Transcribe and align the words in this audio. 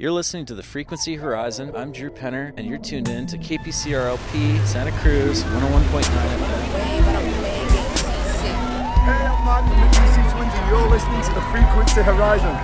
You're 0.00 0.12
listening 0.12 0.46
to 0.46 0.54
the 0.54 0.62
Frequency 0.62 1.14
Horizon. 1.16 1.76
I'm 1.76 1.92
Drew 1.92 2.08
Penner, 2.08 2.54
and 2.56 2.66
you're 2.66 2.78
tuned 2.78 3.10
in 3.10 3.26
to 3.26 3.36
KPCRLP 3.36 4.64
Santa 4.64 4.92
Cruz 4.92 5.42
101.9 5.42 6.00
FM. 6.00 6.62
Hey, 9.04 9.26
I'm 9.26 9.44
Mark 9.44 9.62
from 9.66 9.76
the 9.76 9.84
and 10.40 10.70
you're 10.70 10.88
listening 10.88 11.20
to 11.20 11.34
the 11.34 11.42
Frequency 11.52 12.00
Horizon. 12.00 12.56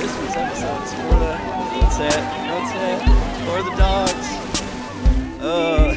This 0.00 0.18
week's 0.18 0.36
episode 0.36 0.82
is 0.82 0.92
for 0.94 1.14
the. 1.14 1.38
That's 1.78 1.98
it. 2.00 2.10
That's 2.50 2.72
it. 2.74 2.98
For 3.46 3.62
the 3.62 3.74
dogs. 3.76 4.26
Uh. 5.40 5.94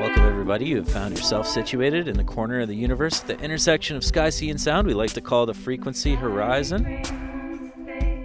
Welcome, 0.00 0.22
everybody. 0.24 0.64
You 0.64 0.76
have 0.78 0.88
found 0.88 1.14
yourself 1.14 1.46
situated 1.46 2.08
in 2.08 2.16
the 2.16 2.24
corner 2.24 2.60
of 2.60 2.68
the 2.68 2.76
universe 2.76 3.20
at 3.20 3.26
the 3.26 3.38
intersection 3.40 3.94
of 3.94 4.04
sky, 4.04 4.30
sea, 4.30 4.48
and 4.48 4.58
sound 4.58 4.86
we 4.86 4.94
like 4.94 5.12
to 5.12 5.20
call 5.20 5.44
the 5.44 5.52
Frequency 5.52 6.14
Horizon. 6.14 7.04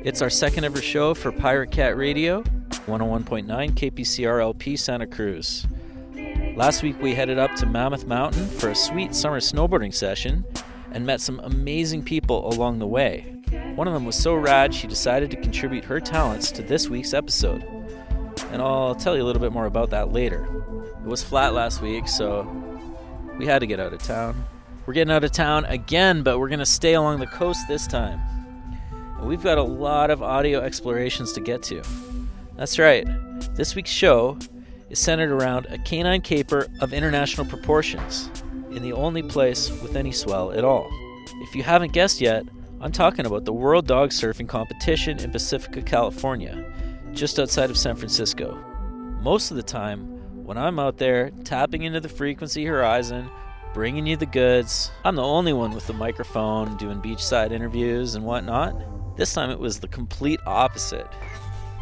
It's 0.07 0.21
our 0.21 0.29
second 0.29 0.63
ever 0.63 0.81
show 0.81 1.13
for 1.13 1.33
Pirate 1.33 1.69
Cat 1.69 1.97
Radio, 1.97 2.41
101.9 2.41 3.45
KPCRLP 3.45 4.79
Santa 4.79 5.05
Cruz. 5.05 5.67
Last 6.55 6.81
week 6.81 7.01
we 7.01 7.13
headed 7.13 7.37
up 7.37 7.53
to 7.55 7.65
Mammoth 7.65 8.07
Mountain 8.07 8.47
for 8.47 8.69
a 8.69 8.75
sweet 8.75 9.13
summer 9.13 9.41
snowboarding 9.41 9.93
session 9.93 10.45
and 10.93 11.05
met 11.05 11.19
some 11.19 11.41
amazing 11.41 12.03
people 12.03 12.47
along 12.53 12.79
the 12.79 12.87
way. 12.87 13.41
One 13.75 13.85
of 13.85 13.93
them 13.93 14.05
was 14.05 14.15
so 14.15 14.33
rad 14.33 14.73
she 14.73 14.87
decided 14.87 15.29
to 15.31 15.41
contribute 15.41 15.83
her 15.83 15.99
talents 15.99 16.51
to 16.51 16.63
this 16.63 16.87
week's 16.87 17.13
episode. 17.13 17.65
And 18.53 18.61
I'll 18.61 18.95
tell 18.95 19.17
you 19.17 19.23
a 19.23 19.25
little 19.25 19.41
bit 19.41 19.51
more 19.51 19.65
about 19.65 19.89
that 19.89 20.13
later. 20.13 20.47
It 21.03 21.05
was 21.05 21.21
flat 21.21 21.53
last 21.53 21.81
week, 21.81 22.07
so 22.07 22.49
we 23.37 23.45
had 23.45 23.59
to 23.59 23.67
get 23.67 23.81
out 23.81 23.91
of 23.91 24.01
town. 24.01 24.41
We're 24.85 24.93
getting 24.93 25.13
out 25.13 25.25
of 25.25 25.33
town 25.33 25.65
again, 25.65 26.23
but 26.23 26.39
we're 26.39 26.47
going 26.47 26.59
to 26.59 26.65
stay 26.65 26.93
along 26.93 27.19
the 27.19 27.27
coast 27.27 27.67
this 27.67 27.87
time. 27.87 28.21
And 29.17 29.27
we've 29.27 29.43
got 29.43 29.57
a 29.57 29.63
lot 29.63 30.09
of 30.09 30.21
audio 30.21 30.61
explorations 30.61 31.33
to 31.33 31.41
get 31.41 31.63
to. 31.63 31.81
That's 32.55 32.79
right, 32.79 33.05
this 33.55 33.75
week's 33.75 33.91
show 33.91 34.37
is 34.89 34.99
centered 34.99 35.31
around 35.31 35.65
a 35.67 35.77
canine 35.79 36.21
caper 36.21 36.67
of 36.81 36.93
international 36.93 37.45
proportions, 37.45 38.31
in 38.71 38.81
the 38.81 38.93
only 38.93 39.23
place 39.23 39.69
with 39.81 39.95
any 39.95 40.11
swell 40.11 40.51
at 40.51 40.63
all. 40.63 40.87
If 41.41 41.55
you 41.55 41.63
haven't 41.63 41.93
guessed 41.93 42.21
yet, 42.21 42.45
I'm 42.79 42.91
talking 42.91 43.25
about 43.25 43.45
the 43.45 43.53
World 43.53 43.87
Dog 43.87 44.11
Surfing 44.11 44.47
Competition 44.47 45.19
in 45.19 45.31
Pacifica, 45.31 45.81
California, 45.81 46.63
just 47.13 47.39
outside 47.39 47.69
of 47.69 47.77
San 47.77 47.95
Francisco. 47.95 48.55
Most 49.21 49.49
of 49.49 49.57
the 49.57 49.63
time, 49.63 50.05
when 50.45 50.57
I'm 50.57 50.79
out 50.79 50.97
there 50.97 51.31
tapping 51.43 51.83
into 51.83 51.99
the 51.99 52.09
frequency 52.09 52.65
horizon, 52.65 53.29
bringing 53.73 54.05
you 54.05 54.15
the 54.15 54.25
goods, 54.25 54.91
I'm 55.03 55.15
the 55.15 55.23
only 55.23 55.53
one 55.53 55.73
with 55.73 55.87
the 55.87 55.93
microphone 55.93 56.77
doing 56.77 57.01
beachside 57.01 57.51
interviews 57.51 58.15
and 58.15 58.23
whatnot. 58.23 58.75
This 59.17 59.33
time 59.33 59.49
it 59.49 59.57
was 59.57 59.79
the 59.79 59.87
complete 59.87 60.39
opposite. 60.45 61.07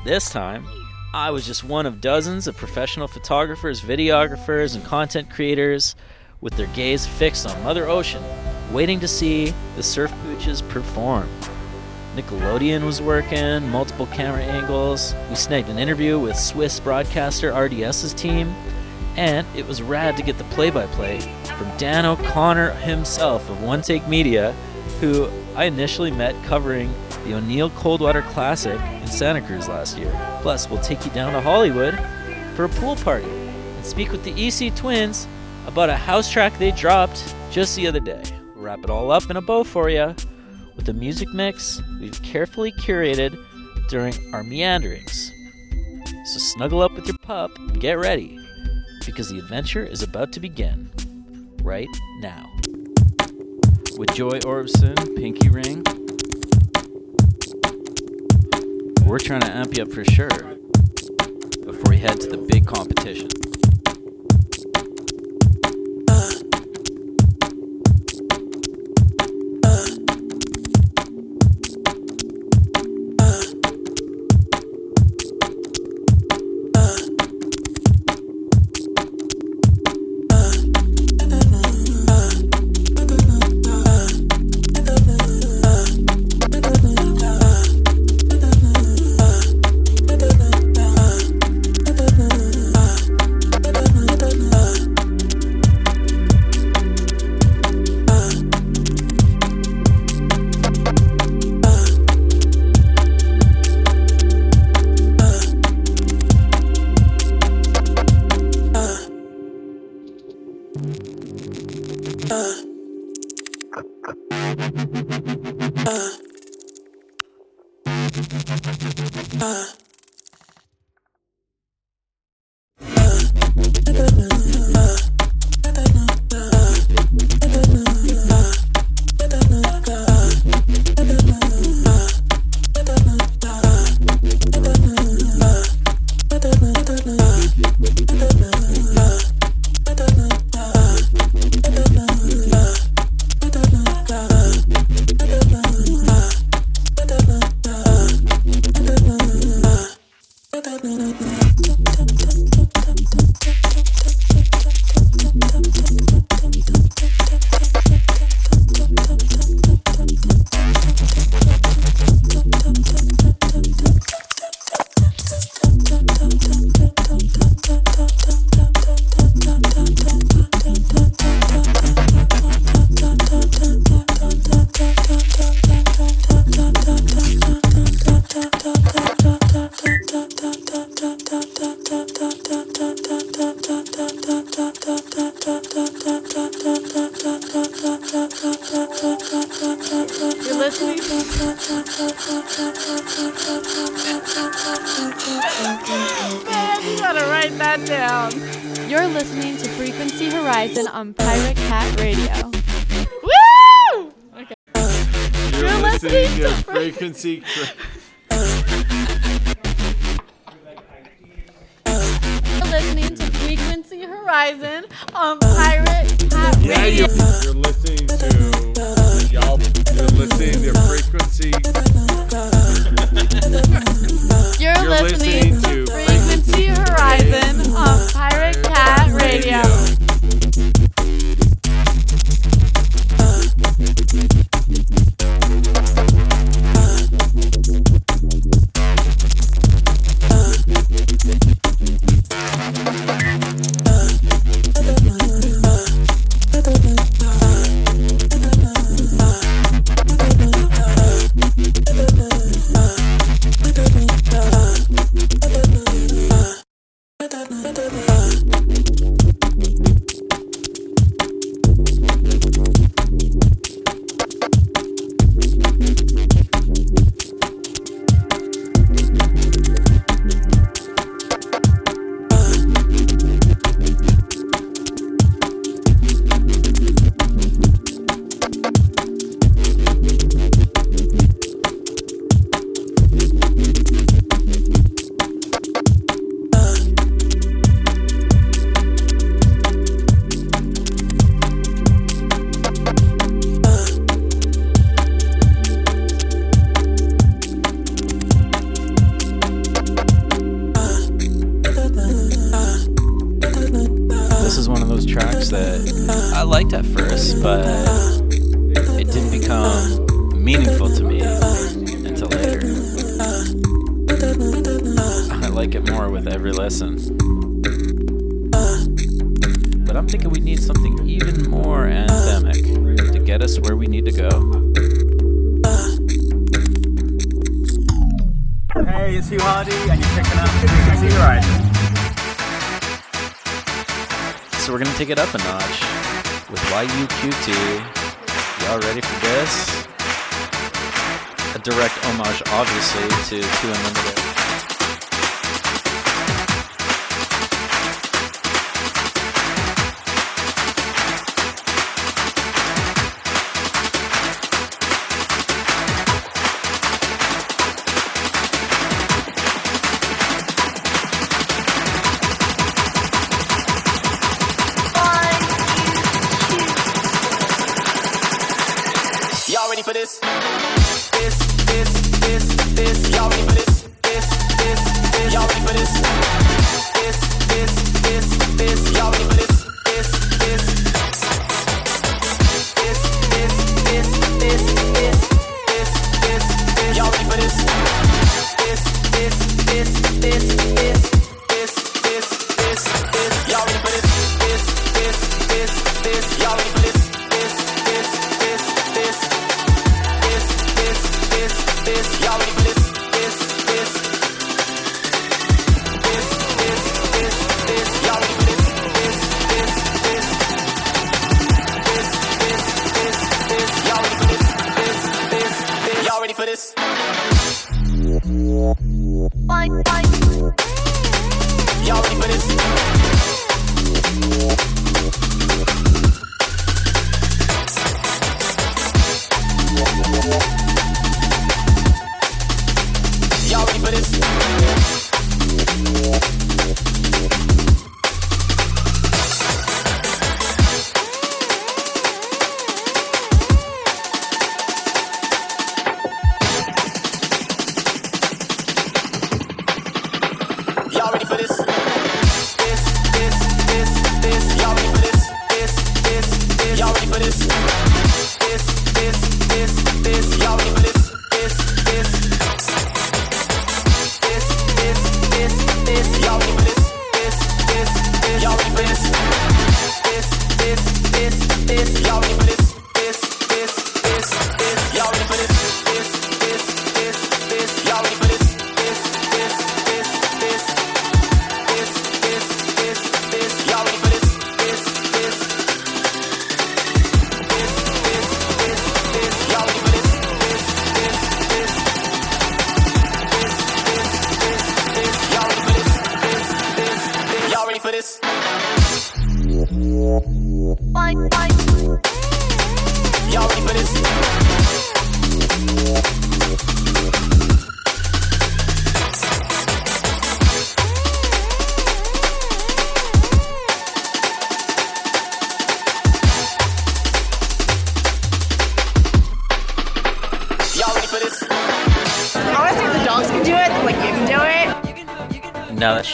This 0.06 0.30
time, 0.30 0.66
I 1.14 1.32
was 1.32 1.46
just 1.46 1.66
one 1.66 1.86
of 1.86 2.00
dozens 2.00 2.48
of 2.48 2.56
professional 2.56 3.10
photographers, 3.10 3.82
videographers, 3.82 4.74
and 4.74 4.86
content 4.86 5.30
creators 5.30 5.98
with 6.40 6.56
their 6.56 6.68
gaze 6.68 7.06
fixed 7.06 7.46
on 7.46 7.62
Mother 7.62 7.90
Ocean, 7.90 8.24
waiting 8.72 9.02
to 9.02 9.08
see 9.10 9.54
the 9.76 9.84
surf 9.84 10.14
pooches 10.24 10.66
perform. 10.70 11.28
Nickelodeon 12.16 12.86
was 12.86 13.02
working, 13.02 13.70
multiple 13.70 14.06
camera 14.08 14.44
angles. 14.44 15.14
We 15.30 15.36
snagged 15.36 15.68
an 15.68 15.78
interview 15.78 16.18
with 16.18 16.38
Swiss 16.38 16.80
broadcaster 16.80 17.52
RTS's 17.52 18.14
team, 18.14 18.56
and 19.18 19.46
it 19.58 19.68
was 19.68 19.82
rad 19.82 20.16
to 20.16 20.24
get 20.24 20.38
the 20.38 20.46
play 20.46 20.70
by 20.70 20.86
play 20.88 21.20
from 21.58 21.76
Dan 21.78 22.06
O'Connor 22.06 22.72
himself 22.76 23.50
of 23.50 23.62
One 23.62 23.82
Take 23.82 24.08
Media, 24.08 24.54
who 25.02 25.30
I 25.56 25.66
initially 25.66 26.12
met 26.12 26.42
covering 26.46 26.94
the 27.26 27.34
O'Neill 27.34 27.72
Coldwater 27.72 28.22
Classic 28.22 28.80
in 28.80 29.08
Santa 29.08 29.42
Cruz 29.42 29.68
last 29.68 29.98
year. 29.98 30.12
Plus, 30.42 30.70
we'll 30.70 30.82
take 30.82 31.04
you 31.04 31.12
down 31.12 31.34
to 31.34 31.42
Hollywood 31.42 32.00
for 32.56 32.66
a 32.66 32.70
pool 32.70 32.96
party 32.96 33.28
and 33.28 33.86
speak 33.86 34.12
with 34.12 34.24
the 34.24 34.48
EC 34.48 34.74
Twins 34.76 35.28
about 35.68 35.90
a 35.90 35.96
house 35.96 36.32
track 36.32 36.58
they 36.60 36.72
dropped 36.72 37.36
just 37.52 37.76
the 37.76 37.88
other 37.88 38.00
day. 38.00 38.22
We'll 38.54 38.66
wrap 38.66 38.84
it 38.84 38.90
all 38.90 39.12
up 39.12 39.30
in 39.30 39.38
a 39.38 39.42
bow 39.42 39.64
for 39.64 39.90
you 39.90 40.16
with 40.76 40.88
a 40.90 40.94
music 40.94 41.34
mix 41.34 41.82
we've 42.00 42.22
carefully 42.22 42.72
curated 42.74 43.38
during 43.90 44.14
our 44.34 44.44
meanderings. 44.44 45.32
So 46.26 46.40
snuggle 46.40 46.82
up 46.82 46.94
with 46.94 47.08
your 47.08 47.18
pup 47.18 47.58
and 47.58 47.80
get 47.80 47.98
ready 47.98 48.40
because 49.06 49.30
the 49.30 49.40
adventure 49.40 49.84
is 49.84 50.04
about 50.04 50.32
to 50.34 50.40
begin 50.40 50.92
right 51.64 51.88
now. 52.20 52.52
With 53.98 54.14
Joy 54.14 54.40
Orbison, 54.40 55.16
Pinky 55.16 55.50
Ring, 55.50 55.84
we're 59.16 59.20
trying 59.20 59.40
to 59.40 59.50
amp 59.50 59.78
you 59.78 59.82
up 59.82 59.90
for 59.94 60.04
sure 60.04 60.28
before 60.28 61.90
we 61.90 61.96
head 61.96 62.20
to 62.20 62.28
the 62.28 62.46
big 62.50 62.66
competition. 62.66 63.30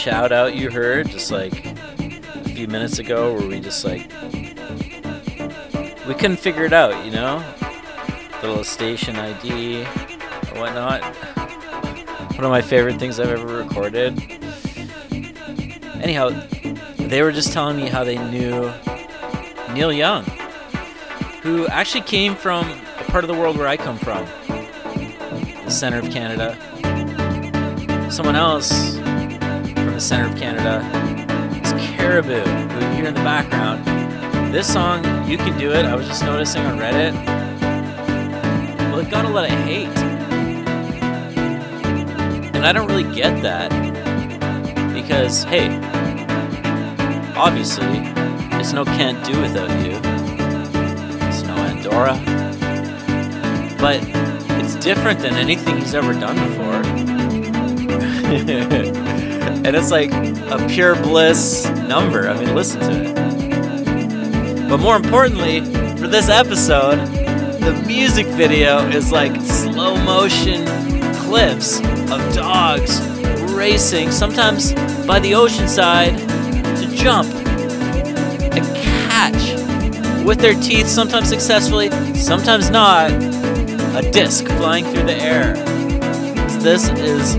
Shout 0.02 0.32
out 0.32 0.56
you 0.56 0.68
heard 0.68 1.08
just 1.08 1.30
like 1.30 1.64
a 1.64 2.48
few 2.48 2.66
minutes 2.66 2.98
ago, 2.98 3.34
where 3.34 3.46
we 3.46 3.60
just 3.60 3.84
like 3.84 4.10
we 6.08 6.14
couldn't 6.14 6.38
figure 6.38 6.64
it 6.64 6.72
out, 6.72 7.04
you 7.04 7.12
know, 7.12 7.38
The 8.40 8.48
little 8.48 8.64
station 8.64 9.14
ID 9.14 9.82
or 9.82 10.58
whatnot. 10.58 11.04
One 12.34 12.44
of 12.44 12.50
my 12.50 12.62
favorite 12.62 12.98
things 12.98 13.20
I've 13.20 13.28
ever 13.28 13.46
recorded. 13.46 14.20
Anyhow, 16.02 16.30
they 16.98 17.22
were 17.22 17.30
just 17.30 17.52
telling 17.52 17.76
me 17.76 17.88
how 17.88 18.02
they 18.02 18.18
knew 18.18 18.72
Neil 19.72 19.92
Young, 19.92 20.24
who 21.42 21.68
actually 21.68 22.02
came 22.02 22.34
from 22.34 22.68
a 22.98 23.04
part 23.04 23.22
of 23.22 23.28
the 23.28 23.34
world 23.34 23.56
where 23.56 23.68
I 23.68 23.76
come 23.76 23.98
from, 23.98 24.26
the 24.48 25.70
center 25.70 26.00
of 26.00 26.10
Canada. 26.10 26.58
Someone 28.10 28.34
else 28.34 29.00
center 30.02 30.28
of 30.28 30.36
Canada 30.36 30.82
It's 31.54 31.70
Caribou, 31.94 32.40
who 32.40 32.80
you 32.86 32.92
hear 32.92 33.06
in 33.06 33.14
the 33.14 33.20
background. 33.20 33.84
This 34.52 34.70
song, 34.70 35.04
You 35.30 35.38
Can 35.38 35.56
Do 35.56 35.70
It, 35.70 35.84
I 35.84 35.94
was 35.94 36.08
just 36.08 36.24
noticing 36.24 36.66
on 36.66 36.76
Reddit. 36.76 37.14
Well, 38.90 38.98
it 38.98 39.10
got 39.10 39.24
a 39.24 39.28
lot 39.28 39.44
of 39.44 39.50
hate. 39.60 39.96
And 42.52 42.66
I 42.66 42.72
don't 42.72 42.88
really 42.88 43.14
get 43.14 43.40
that. 43.42 43.70
Because, 44.92 45.44
hey, 45.44 45.68
obviously, 47.36 48.02
it's 48.58 48.72
no 48.72 48.84
Can't 48.84 49.24
Do 49.24 49.40
Without 49.40 49.70
You. 49.84 50.00
It's 51.28 51.42
no 51.44 51.54
Andorra. 51.54 52.18
But 53.78 54.00
it's 54.58 54.74
different 54.74 55.20
than 55.20 55.34
anything 55.34 55.76
he's 55.78 55.94
ever 55.94 56.12
done 56.12 56.34
before. 56.48 56.82
and 59.64 59.76
it's 59.76 59.90
like 59.90 60.12
a 60.12 60.66
pure 60.68 60.96
bliss 60.96 61.64
number. 61.66 62.28
I 62.28 62.38
mean, 62.38 62.54
listen 62.54 62.80
to 62.80 62.90
it. 62.90 64.68
But 64.68 64.78
more 64.78 64.96
importantly, 64.96 65.60
for 65.96 66.08
this 66.08 66.28
episode, 66.28 66.96
the 67.60 67.72
music 67.86 68.26
video 68.26 68.86
is 68.88 69.12
like 69.12 69.40
slow 69.40 69.96
motion 70.04 70.66
clips 71.14 71.78
of 72.10 72.34
dogs 72.34 73.00
racing, 73.52 74.10
sometimes 74.10 74.72
by 75.06 75.20
the 75.20 75.34
ocean 75.34 75.68
side, 75.68 76.18
to 76.76 76.92
jump 76.94 77.28
and 77.32 78.64
catch 79.10 80.24
with 80.24 80.40
their 80.40 80.54
teeth, 80.54 80.88
sometimes 80.88 81.28
successfully, 81.28 81.90
sometimes 82.14 82.68
not, 82.70 83.12
a 83.12 84.10
disc 84.10 84.46
flying 84.46 84.84
through 84.86 85.04
the 85.04 85.14
air. 85.14 85.54
This 86.58 86.88
is 86.88 87.36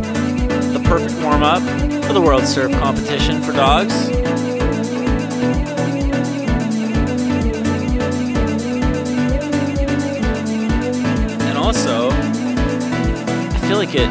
the 0.72 0.82
perfect 0.86 1.22
warm 1.22 1.44
up 1.44 1.93
for 2.14 2.20
the 2.20 2.26
World 2.26 2.46
Surf 2.46 2.72
Competition 2.74 3.42
for 3.42 3.54
dogs. 3.54 3.94
And 10.24 11.58
also, 11.58 12.10
I 12.12 13.60
feel 13.68 13.78
like 13.78 13.96
it 13.96 14.10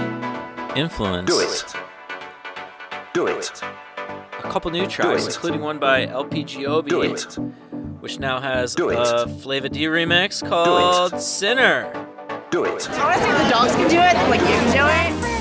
influenced 0.77 1.29
Do 1.33 1.41
it. 1.41 1.65
Do 3.15 3.27
it. 3.27 3.63
a 4.39 4.51
couple 4.51 4.71
new 4.71 4.87
tracks, 4.87 5.27
including 5.27 5.61
one 5.61 5.79
by 5.79 6.07
LP 6.07 6.45
Giobbi, 6.45 6.89
Do 6.89 7.03
it. 7.03 7.39
which 8.01 8.19
now 8.19 8.41
has 8.41 8.75
Do 8.75 8.89
it. 8.91 8.99
a 8.99 9.27
Flava 9.41 9.69
D 9.69 9.85
remix 9.85 10.47
called 10.47 11.21
Sinner. 11.21 11.91
Do 12.51 12.65
it. 12.65 12.89
I 12.91 13.05
want 13.07 13.19
to 13.19 13.25
see 13.25 13.31
if 13.31 13.39
the 13.45 13.51
dogs 13.51 13.73
can 13.77 13.89
do 13.89 13.99
it, 13.99 14.29
like 14.29 14.41
you 14.41 14.47
can 14.47 14.73
do 14.73 15.27
it. 15.29 15.32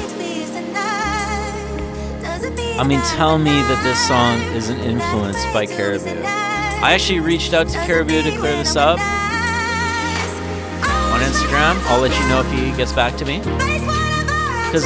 I 2.80 2.84
mean, 2.84 3.02
tell 3.02 3.38
me 3.38 3.52
that 3.52 3.84
this 3.84 4.00
song 4.08 4.40
isn't 4.56 4.80
influenced 4.80 5.46
by 5.54 5.66
Caribou. 5.66 6.22
I 6.84 6.94
actually 6.94 7.20
reached 7.20 7.54
out 7.54 7.68
to 7.70 7.78
Caribou 7.86 8.24
to 8.24 8.32
clear 8.38 8.56
this 8.58 8.76
up 8.76 9.00
on 11.12 11.20
Instagram. 11.22 11.78
I'll 11.88 12.02
let 12.02 12.12
you 12.20 12.28
know 12.28 12.42
if 12.42 12.52
he 12.52 12.76
gets 12.76 12.92
back 12.92 13.16
to 13.18 13.26
me. 13.26 13.40
Because 14.66 14.86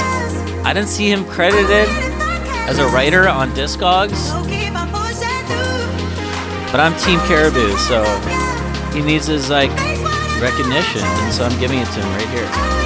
I 0.66 0.74
didn't 0.74 0.90
see 0.90 1.10
him 1.10 1.24
credited 1.26 1.88
as 2.68 2.80
a 2.80 2.88
writer 2.88 3.30
on 3.30 3.52
Discogs, 3.52 4.32
but 6.72 6.80
I'm 6.80 6.96
Team 6.98 7.20
Caribou, 7.28 7.78
so 7.78 8.04
he 8.92 9.02
needs 9.02 9.28
his 9.28 9.50
like 9.50 9.70
recognition, 10.42 11.02
and 11.02 11.34
so 11.34 11.46
I'm 11.46 11.58
giving 11.60 11.80
it 11.80 11.86
to 11.86 12.02
him 12.02 12.12
right 12.14 12.30
here. 12.30 12.85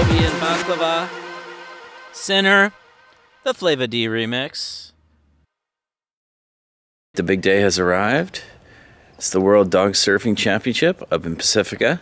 LP 0.00 0.12
Giobbi 0.12 0.30
and 0.30 0.40
Bklava. 0.40 1.08
Sinner, 2.12 2.72
the 3.44 3.52
Flava 3.52 3.86
D 3.86 4.06
remix. 4.06 4.92
The 7.14 7.22
big 7.22 7.42
day 7.42 7.60
has 7.60 7.78
arrived. 7.78 8.42
It's 9.16 9.28
the 9.28 9.42
World 9.42 9.70
Dog 9.70 9.92
Surfing 9.92 10.38
Championship 10.38 11.06
up 11.12 11.26
in 11.26 11.36
Pacifica. 11.36 12.00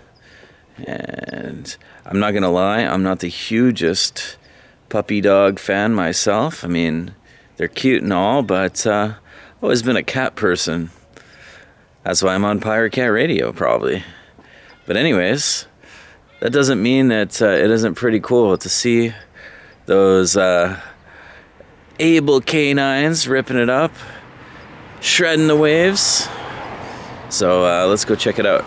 And 0.77 1.77
I'm 2.07 2.21
not 2.21 2.31
going 2.31 2.45
to 2.45 2.49
lie, 2.49 2.83
I'm 2.83 3.03
not 3.03 3.19
the 3.19 3.29
hugest 3.29 4.37
puppy 4.89 5.21
dog 5.21 5.59
fan 5.59 5.93
myself. 5.93 6.65
I 6.65 6.69
mean, 6.69 7.17
they're 7.57 7.67
cute 7.67 8.05
and 8.05 8.13
all, 8.13 8.43
but 8.45 8.87
uh, 8.87 9.15
I've 9.57 9.63
always 9.65 9.83
been 9.83 9.97
a 9.97 10.05
cat 10.05 10.37
person. 10.37 10.91
That's 12.05 12.23
why 12.23 12.37
I'm 12.37 12.45
on 12.45 12.61
Pirate 12.61 12.93
Cat 12.93 13.11
Radio, 13.11 13.53
probably. 13.53 14.05
But, 14.87 14.97
anyways, 14.97 15.67
that 16.41 16.51
doesn't 16.51 16.81
mean 16.83 17.09
that 17.09 17.43
uh, 17.43 17.47
it 17.49 17.71
isn't 17.71 17.95
pretty 17.95 18.21
cool 18.21 18.57
to 18.59 18.69
see 18.69 19.13
those 19.87 20.37
uh, 20.37 20.81
able 21.99 22.41
canines 22.41 23.27
ripping 23.27 23.57
it 23.57 23.69
up, 23.69 23.93
shredding 25.01 25.49
the 25.49 25.57
waves. 25.57 26.29
So, 27.29 27.65
uh, 27.65 27.87
let's 27.87 28.05
go 28.05 28.15
check 28.15 28.39
it 28.39 28.47
out. 28.47 28.65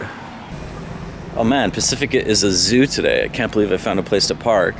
Oh 1.35 1.43
man, 1.45 1.71
Pacifica 1.71 2.23
is 2.23 2.43
a 2.43 2.51
zoo 2.51 2.85
today. 2.85 3.23
I 3.23 3.27
can't 3.29 3.51
believe 3.51 3.71
I 3.71 3.77
found 3.77 3.99
a 3.99 4.03
place 4.03 4.27
to 4.27 4.35
park. 4.35 4.75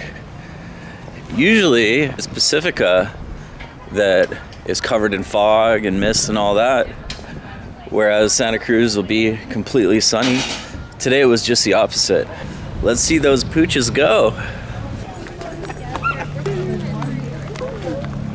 Usually, 1.34 2.02
it's 2.02 2.28
Pacifica 2.28 3.18
that 3.94 4.38
is 4.66 4.82
covered 4.82 5.14
in 5.14 5.24
fog 5.24 5.86
and 5.86 6.00
mist 6.00 6.28
and 6.28 6.38
all 6.38 6.56
that, 6.56 6.88
whereas 7.90 8.34
Santa 8.34 8.60
Cruz 8.60 8.98
will 8.98 9.04
be 9.04 9.38
completely 9.50 10.02
sunny. 10.02 10.42
Today 11.00 11.22
it 11.22 11.26
was 11.26 11.42
just 11.44 11.64
the 11.64 11.74
opposite. 11.74 12.28
Let's 12.82 13.02
see 13.02 13.20
those 13.20 13.44
pooches 13.44 13.94
go. 13.94 14.34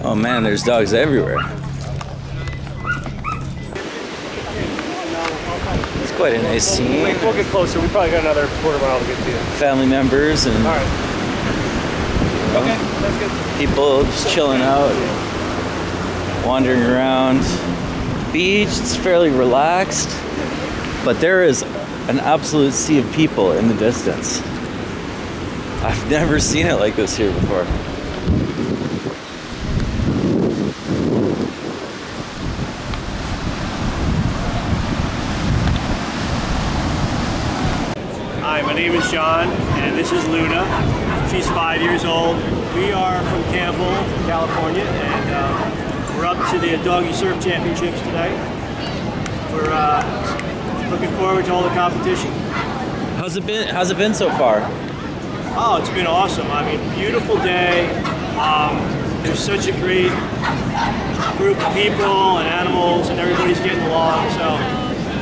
Oh 0.05 0.15
man, 0.15 0.45
there's 0.45 0.63
dogs 0.63 0.93
everywhere. 0.93 1.39
It's 6.03 6.13
quite 6.13 6.35
a 6.35 6.43
nice 6.43 6.65
scene. 6.65 7.03
We'll 7.03 7.33
get 7.35 7.47
closer. 7.47 7.81
We 7.81 7.89
probably 7.89 8.13
got 8.13 8.21
another 8.21 8.47
quarter 8.63 8.79
mile 8.79 9.01
to 9.01 9.07
get 9.07 9.19
to 9.25 9.31
you. 9.31 9.37
Family 9.59 9.87
members 9.87 10.47
and 10.47 10.57
All 10.59 10.75
right. 10.77 11.13
Okay, 12.55 12.77
that's 13.03 13.19
good. 13.19 13.59
people 13.59 14.05
just 14.05 14.33
chilling 14.33 14.63
out, 14.63 14.93
wandering 16.47 16.83
around. 16.83 17.41
Beach, 18.33 18.69
it's 18.69 18.97
fairly 18.97 19.31
relaxed, 19.31 20.09
but 21.05 21.21
there 21.21 21.43
is 21.43 21.65
an 22.09 22.21
absolute 22.21 22.73
sea 22.73 22.99
of 23.01 23.13
people 23.13 23.53
in 23.53 23.67
the 23.67 23.75
distance. 23.75 24.41
I've 25.83 26.09
never 26.09 26.39
seen 26.39 26.67
it 26.67 26.75
like 26.75 26.95
this 26.95 27.17
here 27.17 27.33
before. 27.33 27.65
Hi, 38.41 38.63
my 38.63 38.73
name 38.73 38.93
is 38.93 39.11
John, 39.11 39.49
and 39.49 39.99
this 39.99 40.13
is 40.13 40.25
Luna. 40.29 40.63
She's 41.29 41.49
five 41.49 41.83
years 41.83 42.05
old. 42.05 42.37
We 42.77 42.93
are 42.93 43.21
from 43.25 43.43
Campbell, 43.53 43.91
California, 44.29 44.85
and 44.85 45.31
uh, 45.35 46.17
we're 46.17 46.27
up 46.27 46.51
to 46.53 46.59
the 46.61 46.77
Doggy 46.85 47.13
Surf 47.13 47.43
Championships 47.43 47.99
today. 48.03 48.31
We're 49.53 49.73
uh, 49.73 50.56
looking 50.91 51.11
forward 51.17 51.45
to 51.47 51.53
all 51.53 51.63
the 51.63 51.71
competition. 51.71 52.31
How's 53.17 53.37
it 53.37 53.47
been? 53.47 53.69
How's 53.69 53.91
it 53.91 53.97
been 53.97 54.15
so 54.15 54.31
far? 54.31 54.61
Oh, 55.59 55.79
it's 55.81 55.91
been 55.91 56.07
awesome. 56.07 56.47
I 56.51 56.65
mean, 56.65 56.95
beautiful 56.95 57.37
day. 57.37 57.89
Um, 58.37 58.77
there's 59.23 59.41
such 59.41 59.67
a 59.67 59.73
great 59.73 60.13
group 61.39 61.59
of 61.59 61.73
people 61.75 62.39
and 62.39 62.47
animals, 62.47 63.09
and 63.09 63.19
everybody's 63.19 63.59
getting 63.61 63.83
along. 63.85 64.31
So 64.33 64.57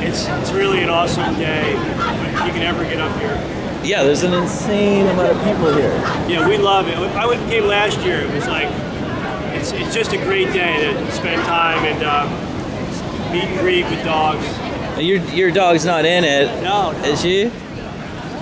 it's 0.05 0.27
it's 0.27 0.51
really 0.51 0.83
an 0.83 0.89
awesome 0.89 1.35
day. 1.35 1.73
If 1.73 2.45
you 2.45 2.51
can 2.53 2.61
ever 2.61 2.83
get 2.83 2.99
up 2.99 3.17
here. 3.19 3.35
Yeah, 3.83 4.03
there's 4.03 4.23
an 4.23 4.33
insane 4.33 5.07
amount 5.07 5.35
of 5.35 5.43
people 5.43 5.73
here. 5.73 5.93
Yeah, 6.27 6.47
we 6.47 6.57
love 6.57 6.87
it. 6.87 6.97
I 6.97 7.25
went, 7.25 7.47
came 7.49 7.65
last 7.65 7.99
year. 8.01 8.21
It 8.21 8.33
was 8.33 8.47
like 8.47 8.67
it's 9.55 9.71
it's 9.71 9.93
just 9.95 10.13
a 10.13 10.17
great 10.17 10.51
day 10.53 10.93
to 10.93 11.11
spend 11.11 11.41
time 11.43 11.83
and 11.85 12.03
uh, 12.03 13.31
meet 13.31 13.45
and 13.45 13.59
greet 13.59 13.85
with 13.85 14.03
dogs. 14.03 14.45
Your 14.97 15.19
your 15.31 15.51
dog's 15.51 15.85
not 15.85 16.05
in 16.05 16.23
it, 16.23 16.63
No, 16.63 16.91
no, 16.91 16.97
is 17.03 17.21
she? 17.21 17.51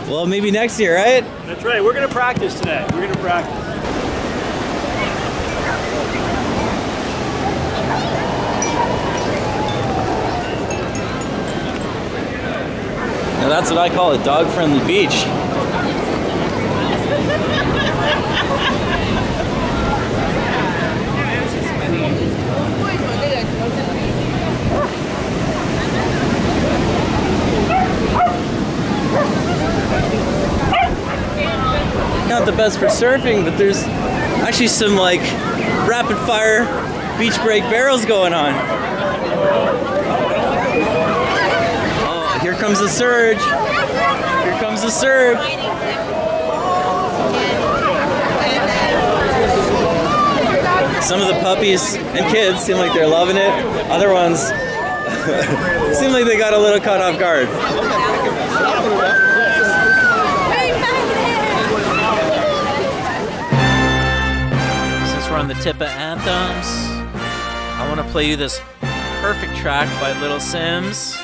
Well, 0.08 0.28
maybe 0.28 0.52
next 0.52 0.80
year, 0.80 0.96
right? 0.96 1.24
that's 1.48 1.64
right. 1.64 1.84
We're 1.84 1.94
gonna 1.94 2.08
practice 2.08 2.60
today. 2.60 2.86
We're 2.94 3.02
gonna 3.08 3.16
practice. 3.22 3.60
Now 13.40 13.50
that's 13.50 13.70
what 13.70 13.80
I 13.80 13.90
call 13.90 14.12
a 14.14 14.24
dog-friendly 14.24 14.86
beach. 14.88 15.26
Not 32.30 32.46
the 32.46 32.52
best 32.52 32.80
for 32.80 32.88
surfing, 32.88 33.44
but 33.46 33.58
there's 33.58 33.84
actually 34.44 34.68
some 34.68 34.96
like 34.96 35.22
rapid 35.88 36.18
fire 36.26 36.66
beach 37.20 37.40
break 37.44 37.64
barrels 37.64 38.06
going 38.06 38.34
on. 38.34 38.54
Oh, 42.06 42.40
here 42.42 42.54
comes 42.54 42.80
the 42.80 42.90
surge. 42.90 43.38
Here 43.38 44.60
comes 44.60 44.82
the 44.82 44.90
surge. 44.90 45.38
Some 51.04 51.22
of 51.22 51.28
the 51.28 51.40
puppies 51.42 51.96
and 51.96 52.32
kids 52.32 52.62
seem 52.62 52.78
like 52.78 52.94
they're 52.94 53.08
loving 53.08 53.38
it. 53.38 53.52
Other 53.92 54.12
ones 54.12 54.40
seem 55.98 56.12
like 56.12 56.26
they 56.26 56.38
got 56.38 56.54
a 56.54 56.58
little 56.58 56.80
caught 56.80 57.02
off 57.02 57.20
guard. 57.20 57.48
We're 65.34 65.40
on 65.40 65.48
the 65.48 65.56
tip 65.56 65.78
of 65.78 65.88
anthems, 65.88 66.68
I 67.10 67.88
want 67.90 68.00
to 68.06 68.08
play 68.12 68.30
you 68.30 68.36
this 68.36 68.62
perfect 69.20 69.56
track 69.56 69.90
by 70.00 70.14
Little 70.22 70.38
Simz. 70.38 71.20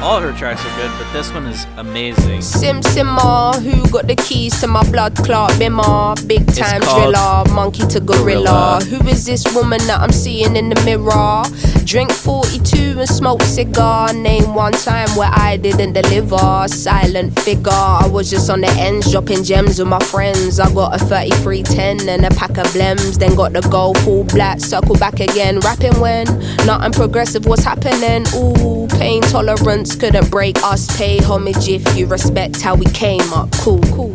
All 0.00 0.20
her 0.20 0.32
tracks 0.32 0.64
are 0.64 0.76
good, 0.76 0.90
but 0.96 1.12
this 1.12 1.32
one 1.32 1.46
is 1.46 1.66
amazing. 1.76 2.40
Sim 2.40 2.80
Simmer, 2.82 3.52
who 3.54 3.90
got 3.90 4.06
the 4.06 4.14
keys 4.14 4.60
to 4.60 4.68
my 4.68 4.88
blood 4.92 5.16
clot 5.16 5.50
bimmer? 5.58 6.14
Big 6.28 6.46
time 6.54 6.82
driller, 6.82 7.42
monkey 7.52 7.84
to 7.88 7.98
gorilla. 7.98 8.78
Gorilla. 8.78 8.84
Who 8.84 9.08
is 9.08 9.26
this 9.26 9.44
woman 9.52 9.80
that 9.88 9.98
I'm 9.98 10.12
seeing 10.12 10.54
in 10.54 10.68
the 10.68 10.80
mirror? 10.84 11.42
Drink 11.84 12.10
42 12.12 13.00
and 13.00 13.08
smoke 13.08 13.42
cigar. 13.42 14.12
Name 14.12 14.54
one 14.54 14.72
time 14.72 15.08
where 15.16 15.30
I 15.32 15.56
didn't 15.56 15.92
deliver. 15.92 16.66
Silent 16.68 17.38
figure, 17.40 17.70
I 17.72 18.08
was 18.10 18.30
just 18.30 18.48
on 18.48 18.60
the 18.60 18.70
ends, 18.78 19.10
dropping 19.10 19.44
gems 19.44 19.78
with 19.78 19.88
my 19.88 19.98
friends. 19.98 20.60
I 20.60 20.72
got 20.72 20.94
a 20.94 21.04
3310 21.04 22.08
and 22.08 22.24
a 22.24 22.30
pack 22.36 22.56
of 22.58 22.66
blems. 22.68 23.18
Then 23.18 23.34
got 23.34 23.52
the 23.52 23.60
gold 23.62 23.98
full 23.98 24.24
black, 24.24 24.60
circle 24.60 24.96
back 24.96 25.20
again. 25.20 25.58
Rapping 25.60 25.98
when 26.00 26.26
nothing 26.66 26.92
progressive 26.92 27.46
was 27.46 27.64
happening. 27.64 28.24
Ooh, 28.34 28.86
pain 28.98 29.22
tolerance 29.22 29.94
couldn't 29.96 30.30
break 30.30 30.62
us. 30.62 30.96
Pay 30.96 31.18
homage 31.18 31.68
if 31.68 31.96
you 31.96 32.06
respect 32.06 32.60
how 32.60 32.74
we 32.74 32.86
came 32.86 33.32
up. 33.32 33.50
Cool, 33.52 33.82
cool. 33.92 34.14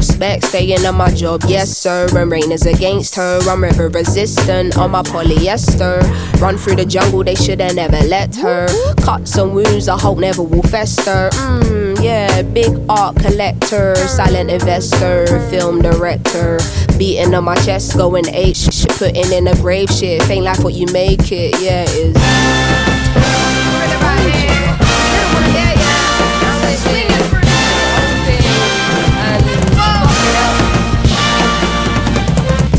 prospects. 0.01 0.47
Staying 0.47 0.85
on 0.85 0.95
my 0.95 1.13
job, 1.13 1.43
yes 1.47 1.77
sir. 1.77 2.07
And 2.17 2.31
rain 2.31 2.51
is 2.51 2.65
against 2.65 3.15
her. 3.15 3.39
I'm 3.47 3.63
river 3.63 3.89
resistant 3.89 4.77
on 4.77 4.91
my 4.91 5.03
polyester. 5.03 6.01
Run 6.41 6.57
through 6.57 6.77
the 6.77 6.85
jungle, 6.85 7.23
they 7.23 7.35
shoulda 7.35 7.73
never 7.73 7.99
let 8.07 8.35
her. 8.37 8.67
Cuts 9.03 9.37
and 9.37 9.53
wounds, 9.53 9.87
I 9.87 9.99
hope 9.99 10.17
never 10.17 10.41
will 10.41 10.63
fester. 10.63 11.29
Mmm, 11.33 12.03
yeah, 12.03 12.41
big 12.41 12.71
art 12.89 13.17
collector, 13.17 13.95
silent 13.95 14.49
investor, 14.49 15.27
film 15.51 15.81
director. 15.81 16.59
Beating 16.97 17.35
on 17.35 17.43
my 17.43 17.55
chest, 17.57 17.95
going 17.95 18.27
H, 18.27 18.87
putting 18.97 19.31
in 19.31 19.47
a 19.47 19.55
grave 19.55 19.91
shit. 19.91 20.27
Ain't 20.29 20.45
life 20.45 20.63
what 20.63 20.73
you 20.73 20.87
make 20.91 21.31
it, 21.31 21.61
yeah, 21.61 21.85
it 21.87 22.17
is. 22.17 24.50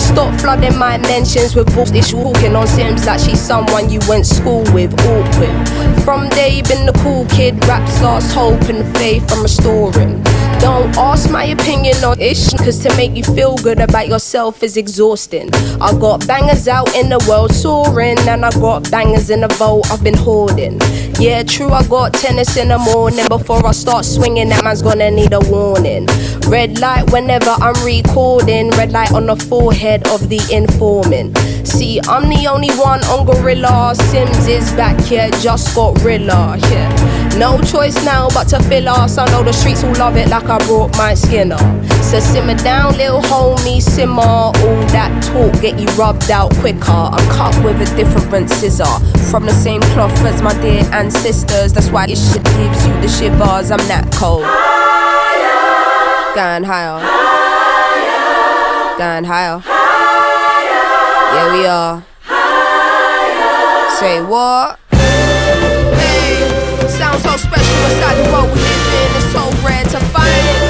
Stop 0.00 0.40
flooding 0.40 0.76
my 0.76 0.98
mentions 0.98 1.54
with 1.54 1.72
bullshit 1.74 2.12
walking 2.14 2.56
on 2.56 2.66
Simz 2.66 3.06
like 3.06 3.20
she's 3.20 3.40
someone 3.40 3.90
you 3.90 4.00
went 4.08 4.26
school 4.26 4.64
with. 4.72 4.92
Awkward. 5.06 6.02
From 6.04 6.28
day 6.30 6.62
been 6.62 6.86
the 6.86 6.92
cool 7.02 7.26
kid. 7.26 7.54
Raps 7.66 8.00
lost 8.02 8.34
hope 8.34 8.62
and 8.62 8.84
faith 8.96 9.30
I'm 9.30 9.42
restoring. 9.42 10.22
Don't 10.60 10.94
ask 10.98 11.30
my 11.30 11.44
opinion 11.44 11.96
on 12.04 12.20
ish, 12.20 12.52
cause 12.52 12.78
to 12.80 12.94
make 12.94 13.16
you 13.16 13.24
feel 13.24 13.56
good 13.56 13.80
about 13.80 14.08
yourself 14.08 14.62
is 14.62 14.76
exhausting. 14.76 15.48
I 15.80 15.92
got 15.98 16.26
bangers 16.26 16.68
out 16.68 16.94
in 16.94 17.08
the 17.08 17.24
world 17.26 17.54
soaring, 17.54 18.18
and 18.28 18.44
I 18.44 18.50
got 18.50 18.90
bangers 18.90 19.30
in 19.30 19.40
the 19.40 19.48
vault 19.48 19.90
I've 19.90 20.04
been 20.04 20.16
hoarding. 20.16 20.78
Yeah, 21.18 21.44
true, 21.44 21.70
I 21.70 21.86
got 21.86 22.12
tennis 22.12 22.58
in 22.58 22.68
the 22.68 22.78
morning. 22.78 23.26
Before 23.28 23.66
I 23.66 23.72
start 23.72 24.04
swinging, 24.04 24.50
that 24.50 24.62
man's 24.62 24.82
gonna 24.82 25.10
need 25.10 25.32
a 25.32 25.40
warning. 25.40 26.06
Red 26.46 26.78
light 26.78 27.10
whenever 27.10 27.50
I'm 27.50 27.82
recording, 27.82 28.70
red 28.72 28.92
light 28.92 29.12
on 29.12 29.26
the 29.26 29.36
forehead 29.36 29.89
of 30.08 30.28
the 30.28 30.40
informant. 30.52 31.36
See, 31.66 32.00
I'm 32.02 32.28
the 32.28 32.46
only 32.46 32.70
one 32.74 33.02
on 33.04 33.26
Gorilla. 33.26 33.94
Simz 33.96 34.48
is 34.48 34.70
back 34.72 34.98
here, 35.00 35.30
just 35.40 35.74
got 35.74 36.00
Rilla. 36.02 36.56
Yeah. 36.70 37.36
No 37.36 37.60
choice 37.60 37.96
now 38.04 38.28
but 38.30 38.44
to 38.48 38.62
fill 38.64 38.88
us. 38.88 39.18
I 39.18 39.26
know 39.26 39.42
the 39.42 39.52
streets 39.52 39.82
will 39.82 39.94
love 39.94 40.16
it 40.16 40.28
like 40.28 40.44
I 40.44 40.58
brought 40.66 40.96
my 40.96 41.14
skin 41.14 41.52
up. 41.52 41.60
So 42.02 42.20
simmer 42.20 42.54
down, 42.54 42.96
little 42.96 43.20
homie, 43.22 43.82
simmer. 43.82 44.22
All 44.22 44.52
that 44.94 45.10
talk 45.24 45.60
get 45.60 45.78
you 45.78 45.86
rubbed 45.98 46.30
out 46.30 46.54
quicker. 46.56 46.90
I'm 46.90 47.28
cut 47.30 47.54
with 47.64 47.80
a 47.80 47.96
different 47.96 48.50
scissor. 48.50 48.84
From 49.30 49.46
the 49.46 49.52
same 49.52 49.80
cloth 49.92 50.12
as 50.24 50.40
my 50.42 50.52
dear 50.60 50.84
ancestors. 50.92 51.72
That's 51.72 51.90
why 51.90 52.06
this 52.06 52.32
shit 52.32 52.44
gives 52.44 52.86
you 52.86 52.94
the 53.00 53.08
shivers. 53.08 53.70
I'm 53.70 53.78
that 53.88 54.12
cold. 54.12 54.44
Going 56.34 56.62
higher. 56.62 57.00
higher. 57.00 57.39
Going 59.00 59.24
higher. 59.24 59.64
Yeah, 61.32 61.56
we 61.56 61.64
are. 61.64 62.04
Higher. 62.28 63.96
Say 63.96 64.20
what? 64.20 64.78
Hey, 64.92 66.36
sounds 66.84 67.24
so 67.24 67.32
special 67.40 67.80
inside 67.88 68.20
the 68.20 68.28
world 68.28 68.52
we 68.52 68.60
live 68.60 68.92
in. 69.00 69.08
It's 69.16 69.32
so 69.32 69.48
rare 69.64 69.88
to 69.88 70.00
find 70.12 70.44
it. 70.52 70.60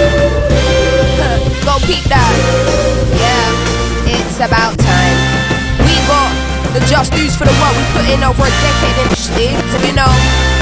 Go 1.66 1.82
peep 1.82 2.06
that. 2.06 2.30
Yeah, 3.18 4.14
it's 4.14 4.38
about 4.38 4.78
time. 4.78 5.18
We 5.82 5.98
got 6.06 6.30
the 6.70 6.86
just 6.86 7.10
dues 7.10 7.34
for 7.34 7.50
the 7.50 7.56
work 7.58 7.74
we 7.74 7.82
put 7.98 8.06
in 8.14 8.22
over 8.22 8.46
a 8.46 8.54
decade 8.62 9.10
and 9.10 9.18
shit. 9.18 9.58
You 9.82 9.96
know. 9.98 10.59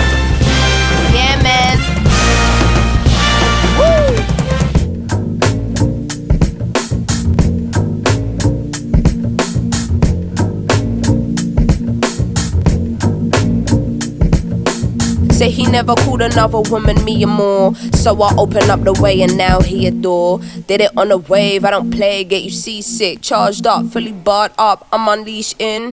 Say 15.39 15.51
he 15.51 15.71
never 15.71 15.95
called 15.95 16.21
another 16.21 16.61
woman 16.63 17.05
me 17.05 17.25
or 17.25 17.29
more. 17.29 17.75
So 17.95 18.21
I 18.21 18.35
open 18.37 18.69
up 18.71 18.83
the 18.83 18.93
way 18.95 19.23
and 19.23 19.39
now 19.39 19.61
he 19.61 19.87
adore. 19.87 20.41
Did 20.67 20.81
it 20.81 20.91
on 20.97 21.13
a 21.13 21.17
wave, 21.17 21.65
I 21.65 21.71
don't 21.71 21.93
play, 21.93 22.25
get 22.25 22.43
you 22.43 22.51
seasick. 22.51 23.23
Charged 23.23 23.65
up, 23.65 23.87
fully 23.87 24.11
barred 24.11 24.51
up, 24.59 24.89
I'm 24.93 25.07
unleashed 25.07 25.61
in. 25.61 25.93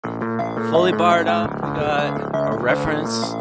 Fully 0.71 0.93
barred 0.93 1.27
up. 1.27 1.53
We 1.53 1.59
got 1.59 2.53
a 2.53 2.57
reference 2.57 3.33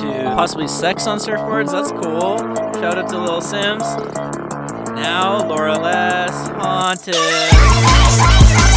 to 0.00 0.32
possibly 0.34 0.66
sex 0.66 1.06
on 1.06 1.18
surfboards. 1.18 1.72
That's 1.72 1.90
cool. 1.90 2.38
Shout 2.80 2.96
out 2.96 3.10
to 3.10 3.18
Lil 3.18 3.42
Simz. 3.42 3.84
Now, 4.94 5.46
Laura 5.46 5.78
Les, 5.78 6.48
Haunted. 6.56 8.69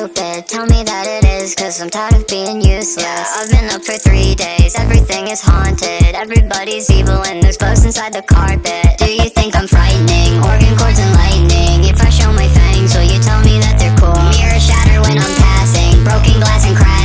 Stupid. 0.00 0.48
Tell 0.48 0.64
me 0.64 0.82
that 0.82 1.04
it 1.04 1.28
is, 1.28 1.54
cause 1.54 1.80
I'm 1.80 1.90
tired 1.90 2.14
of 2.14 2.26
being 2.26 2.62
useless. 2.62 3.04
Yeah, 3.04 3.36
I've 3.36 3.50
been 3.50 3.68
up 3.68 3.84
for 3.84 3.98
three 4.00 4.34
days, 4.34 4.74
everything 4.78 5.28
is 5.28 5.42
haunted. 5.42 6.16
Everybody's 6.16 6.88
evil 6.90 7.20
and 7.28 7.42
there's 7.42 7.58
bugs 7.58 7.84
inside 7.84 8.14
the 8.14 8.22
carpet. 8.22 8.96
Do 8.96 9.12
you 9.12 9.28
think 9.28 9.54
I'm 9.54 9.68
frightening? 9.68 10.40
Organ 10.40 10.72
cords 10.80 10.98
and 10.98 11.12
lightning. 11.20 11.84
If 11.84 12.00
I 12.00 12.08
show 12.08 12.32
my 12.32 12.48
fangs, 12.48 12.96
will 12.96 13.04
you 13.04 13.20
tell 13.20 13.44
me 13.44 13.60
that 13.60 13.76
they're 13.76 13.96
cool? 14.00 14.16
Mirrors 14.32 14.64
shatter 14.64 15.04
when 15.04 15.20
I'm 15.20 15.36
passing, 15.36 16.00
broken 16.00 16.40
glass 16.40 16.64
and 16.64 16.76
crashing. 16.76 16.99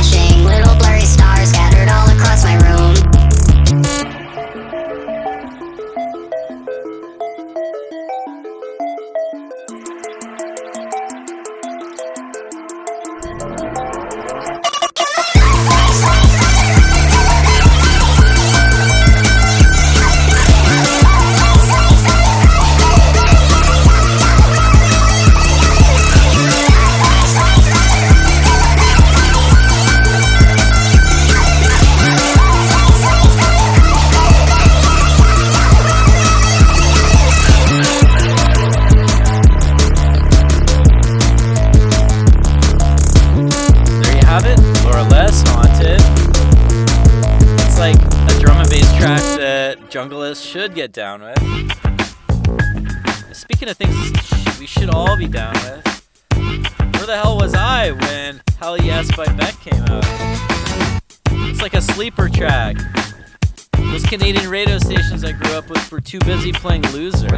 Junglist 49.96 50.46
should 50.46 50.74
get 50.74 50.92
down 50.92 51.22
with. 51.22 51.38
Speaking 53.34 53.70
of 53.70 53.78
things 53.78 54.58
we 54.60 54.66
should 54.66 54.90
all 54.90 55.16
be 55.16 55.26
down 55.26 55.54
with, 55.54 56.04
where 56.34 57.06
the 57.06 57.16
hell 57.16 57.38
was 57.38 57.54
I 57.54 57.92
when 57.92 58.42
Hell 58.58 58.78
Yes 58.78 59.10
by 59.16 59.24
Beck 59.32 59.58
came 59.60 59.82
out? 59.84 60.04
It's 61.48 61.62
like 61.62 61.72
a 61.72 61.80
sleeper 61.80 62.28
track. 62.28 62.76
Those 63.90 64.04
Canadian 64.04 64.50
radio 64.50 64.78
stations 64.78 65.24
I 65.24 65.32
grew 65.32 65.52
up 65.54 65.68
with 65.68 65.90
were 65.90 66.00
too 66.00 66.18
busy 66.20 66.52
playing 66.52 66.82
Loser. 66.92 67.28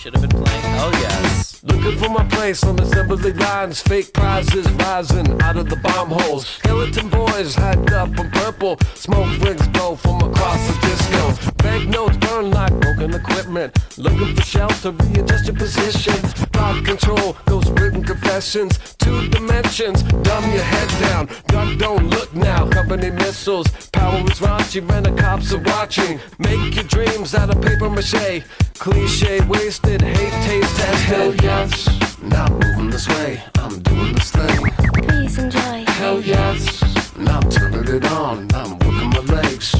Should 0.00 0.14
have 0.14 0.22
been 0.22 0.42
playing 0.42 0.62
Hell 0.62 0.92
Yes. 0.92 1.62
Looking 1.62 1.98
for 1.98 2.08
my 2.08 2.26
place 2.28 2.64
on 2.64 2.78
assembly 2.80 3.32
lines. 3.34 3.82
Fake 3.82 4.14
prizes 4.14 4.66
rising 4.72 5.40
out 5.42 5.58
of 5.58 5.68
the 5.68 5.76
bomb 5.76 6.08
holes. 6.10 6.46
Skeleton 6.46 7.10
boys 7.10 7.54
hyped 7.54 7.92
up 7.92 8.18
on 8.18 8.30
purple. 8.30 8.78
Smoke 8.94 9.28
rings 9.40 9.68
blow 9.68 9.96
from 9.96 10.22
across 10.22 10.66
the 10.68 10.74
disco. 10.86 11.52
Banknotes 11.62 12.16
burn 12.16 12.50
like 12.50 12.72
broken 12.80 13.12
equipment. 13.12 13.76
Looking 13.98 14.34
for 14.34 14.42
shelter, 14.42 14.92
readjust 14.92 15.46
your 15.46 15.56
position. 15.56 16.14
Thought 16.54 16.82
control, 16.84 17.36
those 17.44 17.70
written 17.72 18.02
confessions. 18.02 18.78
Two 18.96 19.28
dimensions, 19.28 20.02
dumb 20.02 20.50
your 20.50 20.62
head 20.62 20.88
down. 21.00 21.26
Duck, 21.48 21.78
don't 21.78 22.08
look 22.08 22.34
now. 22.34 22.66
Company 22.70 23.10
missiles, 23.10 23.66
power 23.92 24.22
is 24.30 24.40
raunchy 24.40 24.86
when 24.88 25.02
the 25.02 25.12
cops 25.12 25.52
are 25.52 25.62
watching. 25.62 26.20
Make 26.38 26.74
your 26.74 26.84
dreams 26.84 27.34
out 27.34 27.50
of 27.50 27.60
paper 27.62 27.88
mache. 27.88 28.42
Cliche 28.78 29.40
wasted, 29.46 30.02
hate 30.02 30.44
taste 30.44 30.76
tested. 30.76 31.16
Hell 31.16 31.34
yes, 31.36 32.20
now 32.22 32.44
I'm 32.44 32.58
moving 32.58 32.90
this 32.90 33.08
way. 33.08 33.42
I'm 33.56 33.80
doing 33.80 34.14
this 34.14 34.30
thing. 34.30 34.70
Please 35.04 35.38
enjoy. 35.38 35.84
Hell 36.00 36.20
yes, 36.20 36.82
now 37.16 37.40
I'm 37.40 37.50
turning 37.50 37.94
it 37.94 38.04
on. 38.06 38.48
I'm 38.54 38.78
working 38.78 39.10
my 39.10 39.34
legs. 39.34 39.72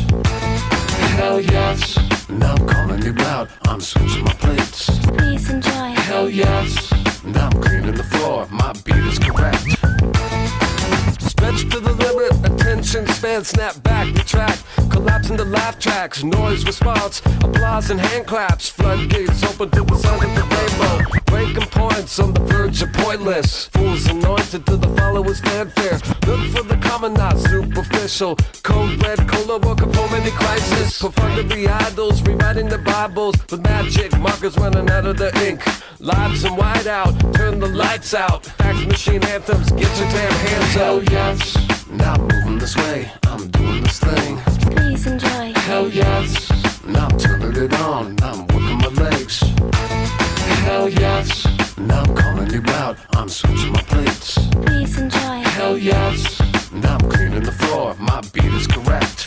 Hell 1.16 1.40
yes. 1.40 1.98
Now 2.28 2.54
I'm 2.54 2.66
calling 2.68 3.02
you 3.02 3.14
out. 3.26 3.48
I'm 3.64 3.80
switching 3.80 4.24
my 4.24 4.34
plates. 4.34 4.86
Please 5.18 5.50
enjoy. 5.50 5.90
Hell 6.08 6.30
yes. 6.30 6.92
Now 7.24 7.48
I'm 7.48 7.60
cleaning 7.60 7.94
the 7.94 8.04
floor. 8.04 8.46
My 8.50 8.72
beat 8.84 8.96
is 8.96 9.18
correct. 9.18 9.79
Stretch 11.40 11.70
to 11.70 11.81
the 11.81 11.94
limit, 11.94 12.53
attention 12.53 13.07
span, 13.07 13.42
snap 13.44 13.83
back, 13.83 14.14
retract, 14.14 14.62
collapse 14.90 15.31
into 15.31 15.44
laugh 15.44 15.79
tracks, 15.79 16.22
noise 16.22 16.66
response, 16.66 17.22
applause 17.42 17.88
and 17.88 17.98
hand 17.98 18.26
claps, 18.26 18.68
floodgates 18.68 19.42
open 19.44 19.70
to 19.70 19.83
the 19.83 19.96
sound 19.96 20.22
of 20.22 20.35
the 20.35 20.42
rainbow, 20.55 21.20
breaking 21.24 21.70
points 21.70 22.18
on 22.18 22.35
the 22.35 22.40
verge 22.40 22.83
of 22.83 22.92
pointless, 22.92 23.68
fools 23.68 24.07
anointed 24.09 24.66
to 24.66 24.76
the 24.76 24.88
followers' 24.96 25.40
fanfare. 25.40 25.98
Look 26.26 26.46
for 26.50 26.62
the 26.62 26.76
common, 26.83 27.14
not 27.14 27.38
superficial. 27.38 28.37
Code 28.62 29.03
red, 29.03 29.26
cola, 29.26 29.59
working 29.61 29.90
for 29.94 30.11
many 30.11 30.31
crisis. 30.33 31.00
Profundity 31.00 31.66
idols, 31.68 32.20
rewriting 32.20 32.68
the 32.68 32.79
Bibles 32.79 33.35
with 33.50 33.62
magic, 33.62 34.16
markers 34.18 34.59
running 34.59 34.90
out 34.90 35.07
of 35.07 35.16
the 35.16 35.31
ink. 35.48 35.62
Lives 36.00 36.44
and 36.44 36.57
white 36.57 36.87
out, 36.87 37.14
turn 37.35 37.59
the 37.59 37.68
lights 37.68 38.14
out. 38.14 38.44
Fax 38.44 38.85
machine 38.87 39.22
anthems, 39.24 39.70
get 39.72 39.98
your 39.98 40.09
damn 40.11 40.33
hands 40.33 40.76
up. 40.76 40.81
Hell 40.81 41.03
yes, 41.30 41.88
now 41.90 42.14
I'm 42.14 42.28
moving 42.28 42.58
this 42.58 42.76
way, 42.76 43.10
I'm 43.24 43.48
doing 43.50 43.82
this 43.82 44.00
thing. 44.00 44.38
Please 44.74 45.06
enjoy. 45.06 45.52
Hell 45.60 45.88
yes, 45.88 46.50
now 46.84 47.06
I'm 47.06 47.18
turning 47.18 47.64
it 47.64 47.72
on, 47.80 48.16
now 48.16 48.32
I'm 48.32 48.46
working 48.48 48.78
my 48.78 48.88
legs. 49.04 49.40
Hell 50.64 50.88
yes, 50.88 51.46
now 51.76 52.02
I'm 52.02 52.14
calling 52.14 52.50
you 52.50 52.62
out, 52.68 52.96
I'm 53.12 53.28
switching 53.28 53.72
my 53.72 53.82
plates. 53.82 54.38
Please 54.66 54.98
enjoy. 54.98 55.38
Hell 55.56 55.78
yes, 55.78 56.40
now 56.72 56.96
I'm 56.96 57.10
cleaning 57.10 57.44
the 57.44 57.52
floor, 57.52 57.94
my 57.98 58.20
beat 58.32 58.52
is 58.52 58.66
correct. 58.66 59.19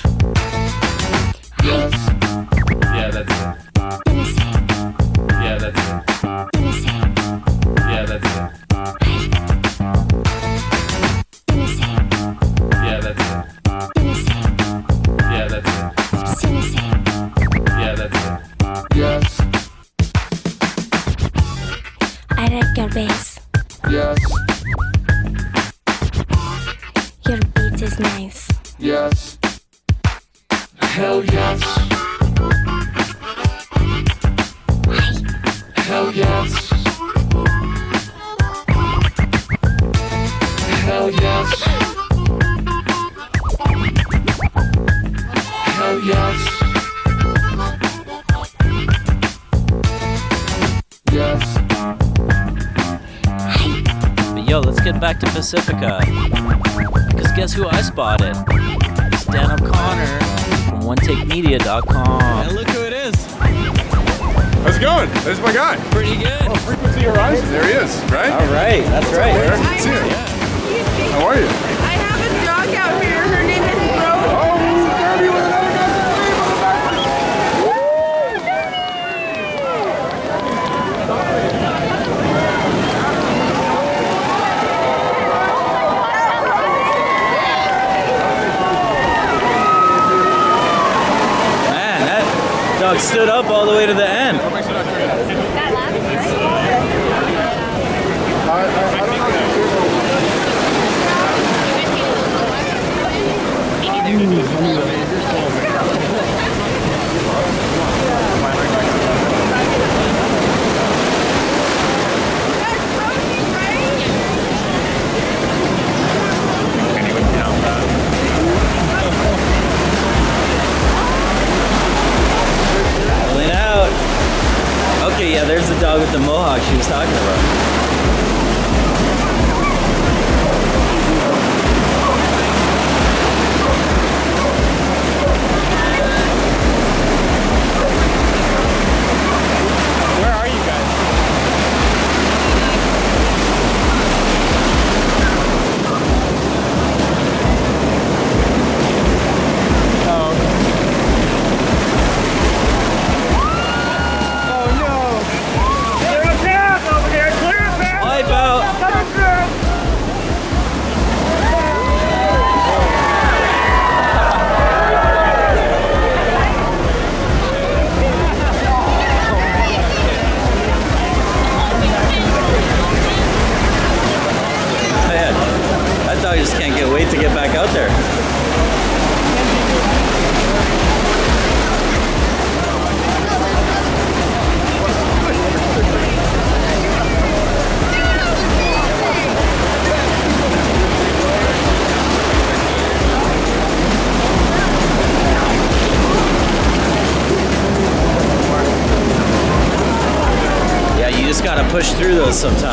Sometimes. 202.33 202.72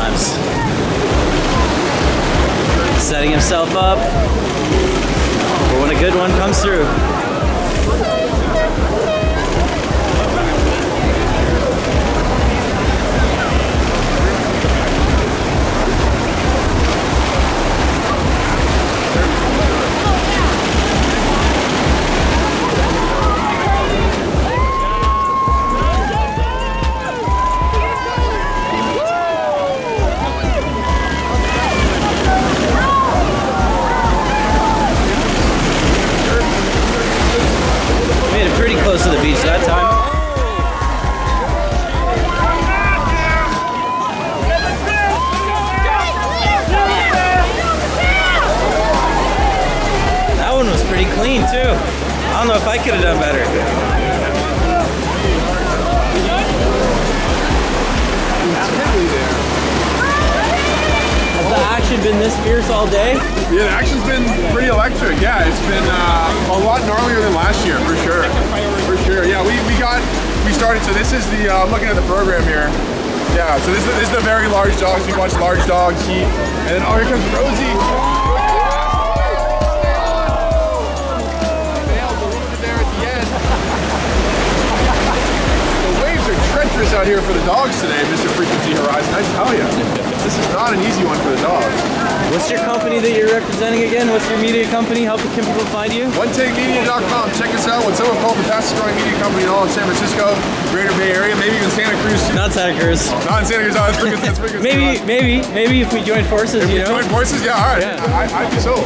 Join 106.21 106.29
forces, 106.29 106.63
If 106.63 106.69
you 106.69 106.79
know. 106.79 106.85
join 106.85 107.03
forces, 107.09 107.43
yeah, 107.43 107.57
all 107.57 107.73
right. 107.73 107.83
I, 107.83 108.45
I'd 108.45 108.51
be 108.51 108.59
sold. 108.59 108.85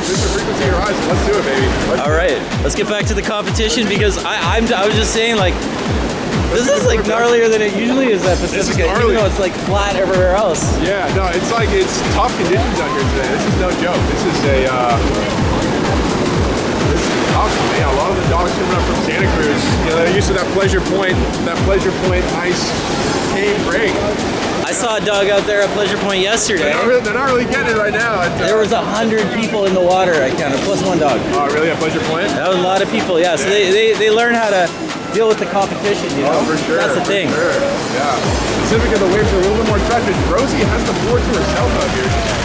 Mr. 0.00 0.32
Frequency 0.32 0.64
Horizon, 0.64 1.08
let's 1.08 1.26
do 1.26 1.32
it, 1.36 1.44
baby. 1.44 1.66
Let's 1.88 2.00
All 2.02 2.12
right, 2.12 2.38
let's 2.64 2.74
get 2.74 2.88
back 2.88 3.04
to 3.06 3.14
the 3.14 3.22
competition 3.22 3.88
because 3.88 4.24
I, 4.24 4.56
I'm, 4.56 4.64
I 4.72 4.86
was 4.86 4.94
just 4.96 5.12
saying 5.12 5.36
like. 5.36 5.54
This 6.50 6.66
is 6.66 6.82
like 6.84 7.06
gnarlier 7.06 7.46
than 7.48 7.62
it 7.62 7.78
usually 7.78 8.10
is 8.10 8.26
at 8.26 8.34
Pacifica, 8.42 8.90
even 8.90 9.14
though 9.14 9.24
it's 9.24 9.38
like 9.38 9.52
flat 9.70 9.94
everywhere 9.94 10.34
else. 10.34 10.66
Yeah, 10.82 11.06
no, 11.14 11.30
it's 11.30 11.46
like 11.54 11.70
it's 11.70 11.94
tough 12.18 12.34
conditions 12.42 12.74
out 12.82 12.90
here 12.90 13.06
today. 13.14 13.30
This 13.30 13.46
is 13.46 13.56
no 13.62 13.70
joke. 13.78 14.02
This 14.10 14.22
is 14.26 14.38
a 14.50 14.66
uh, 14.66 14.98
this 16.90 16.98
is 17.06 17.14
tough. 17.30 17.54
Man, 17.78 17.86
a 17.86 17.94
lot 18.02 18.10
of 18.10 18.18
the 18.18 18.26
dogs 18.34 18.50
coming 18.50 18.74
up 18.74 18.82
from 18.82 18.98
Santa 19.06 19.30
Cruz, 19.38 19.62
you 19.86 19.94
know, 19.94 20.02
they're 20.02 20.10
used 20.10 20.26
to 20.26 20.34
that 20.34 20.50
Pleasure 20.50 20.82
Point, 20.90 21.14
that 21.46 21.54
Pleasure 21.62 21.94
Point 22.10 22.26
ice 22.34 22.66
tame 23.30 23.54
break. 23.70 23.94
I 24.70 24.72
saw 24.72 25.02
a 25.02 25.04
dog 25.04 25.26
out 25.26 25.42
there 25.50 25.66
at 25.66 25.68
Pleasure 25.74 25.98
Point 25.98 26.22
yesterday. 26.22 26.70
They're 26.70 26.78
not 26.78 26.86
really, 26.86 27.02
they're 27.02 27.18
not 27.18 27.26
really 27.26 27.42
getting 27.50 27.74
it 27.74 27.76
right 27.76 27.90
now. 27.90 28.22
It, 28.22 28.30
uh, 28.38 28.46
There 28.46 28.54
was 28.62 28.70
a 28.70 28.78
hundred 28.78 29.26
people 29.34 29.66
in 29.66 29.74
the 29.74 29.82
water. 29.82 30.14
I 30.22 30.30
counted, 30.30 30.62
plus 30.62 30.78
one 30.86 31.02
dog. 31.02 31.18
Oh, 31.34 31.50
really? 31.50 31.74
At 31.74 31.78
Pleasure 31.82 31.98
Point? 32.06 32.30
That 32.38 32.46
was 32.46 32.54
a 32.54 32.62
lot 32.62 32.78
of 32.78 32.86
people. 32.94 33.18
Yeah. 33.18 33.34
So 33.34 33.50
they, 33.50 33.74
they, 33.74 33.98
they 33.98 34.14
learn 34.14 34.30
how 34.32 34.46
to 34.46 34.70
deal 35.10 35.26
with 35.26 35.42
the 35.42 35.50
competition. 35.50 36.06
You 36.14 36.22
know, 36.22 36.38
Oh, 36.38 36.46
for 36.46 36.54
sure. 36.70 36.78
that's 36.78 36.94
the 36.94 37.02
thing. 37.02 37.26
Sure. 37.34 37.50
Yeah. 37.98 38.14
Pacifica, 38.62 38.94
the 39.02 39.10
waves 39.10 39.26
are 39.34 39.42
a 39.42 39.42
little 39.42 39.58
bit 39.58 39.66
more 39.74 39.82
treacherous. 39.90 40.14
Rosie 40.30 40.62
has 40.62 40.82
the 40.86 40.94
board 41.10 41.18
to 41.18 41.30
herself 41.34 41.70
out 41.74 41.90
here. 41.90 42.39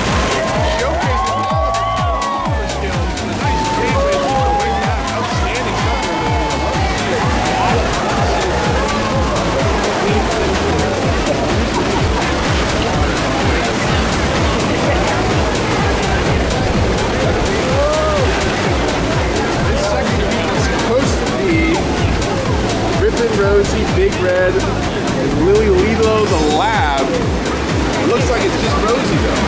Rosie, 23.37 23.83
Big 23.95 24.13
Red, 24.21 24.53
and 24.53 25.45
Lily 25.45 25.69
Lilo 25.69 26.25
the 26.25 26.55
Lab. 26.57 27.05
It 27.05 28.07
looks 28.07 28.29
like 28.29 28.41
it's 28.43 28.61
just 28.61 28.75
Rosie 28.83 29.19
though. 29.23 29.43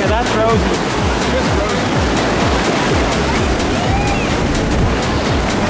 Yeah, 0.00 0.08
that's 0.08 0.30
Rosie. 0.34 0.76
Just 1.30 1.50
Rosie. 1.60 1.90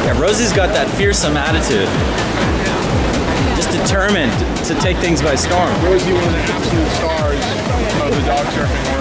Yeah, 0.07 0.21
Rosie's 0.21 0.53
got 0.53 0.73
that 0.73 0.89
fearsome 0.97 1.37
attitude. 1.37 1.89
Just 3.57 3.71
determined 3.77 4.33
to 4.65 4.75
take 4.81 4.97
things 4.99 5.21
by 5.21 5.35
storm. 5.35 5.69
Rosie, 5.85 6.13
one 6.13 6.25
of 6.25 6.33
the 6.33 6.39
absolute 6.39 6.91
stars 6.97 7.45
of 8.01 8.11
the 8.15 8.23
dog 8.27 8.47
surfing 8.55 8.93
world. 8.93 9.00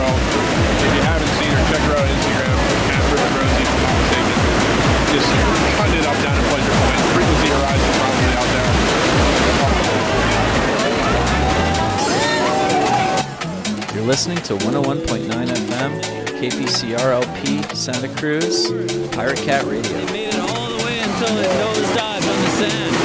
Listening 14.10 14.38
to 14.38 14.56
101.9 14.66 15.28
FM, 15.30 16.02
KPCR 16.42 17.14
LP, 17.22 17.62
Santa 17.76 18.08
Cruz, 18.16 18.72
Pirate 19.12 19.38
Cat 19.38 19.64
Radio. 19.66 19.84
They 19.84 20.06
made 20.12 20.30
it 20.30 20.40
all 20.40 20.68
the 20.68 20.84
way 20.84 20.98
until 20.98 21.38
it 21.38 21.46
nose 21.60 21.94
dived 21.94 22.26
on 22.26 22.42
the 22.42 22.50
sand. 22.58 22.96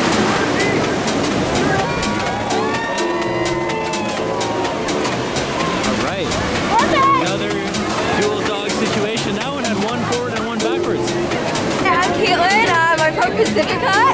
All 13.84 14.13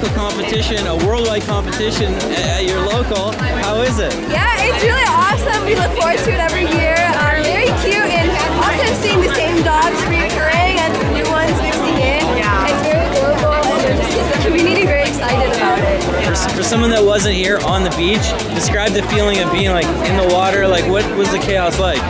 local 0.00 0.16
competition, 0.16 0.86
a 0.86 0.96
worldwide 1.04 1.42
competition 1.42 2.14
at 2.32 2.64
your 2.64 2.80
local. 2.80 3.32
How 3.60 3.82
is 3.82 3.98
it? 3.98 4.12
Yeah, 4.32 4.48
it's 4.64 4.82
really 4.82 5.04
awesome. 5.04 5.66
We 5.66 5.76
look 5.76 5.92
forward 5.92 6.16
to 6.24 6.32
it 6.32 6.40
every 6.40 6.64
year. 6.80 6.96
Um, 7.20 7.44
very 7.44 7.68
cute, 7.84 8.08
and 8.08 8.32
also 8.64 8.88
seeing 9.04 9.20
the 9.20 9.34
same 9.34 9.62
dogs 9.62 10.00
reoccurring 10.08 10.80
and 10.80 10.96
some 10.96 11.12
new 11.12 11.28
ones 11.28 11.52
mixing 11.60 12.00
in. 12.00 12.24
Yeah, 12.32 12.72
it's 12.72 12.80
very 12.80 13.04
adorable, 13.12 13.52
and 13.76 13.92
it 13.92 13.96
just 14.00 14.16
gets 14.16 14.36
the 14.38 14.48
community 14.48 14.86
very 14.86 15.02
excited 15.02 15.52
about 15.54 15.78
it. 15.84 16.00
For, 16.24 16.56
for 16.56 16.62
someone 16.62 16.88
that 16.90 17.04
wasn't 17.04 17.34
here 17.34 17.58
on 17.66 17.84
the 17.84 17.90
beach, 17.90 18.24
describe 18.54 18.92
the 18.92 19.02
feeling 19.12 19.40
of 19.40 19.52
being 19.52 19.68
like 19.70 19.88
in 20.08 20.16
the 20.16 20.32
water. 20.32 20.66
Like, 20.66 20.88
what 20.88 21.04
was 21.14 21.30
the 21.30 21.38
chaos 21.38 21.78
like? 21.78 22.00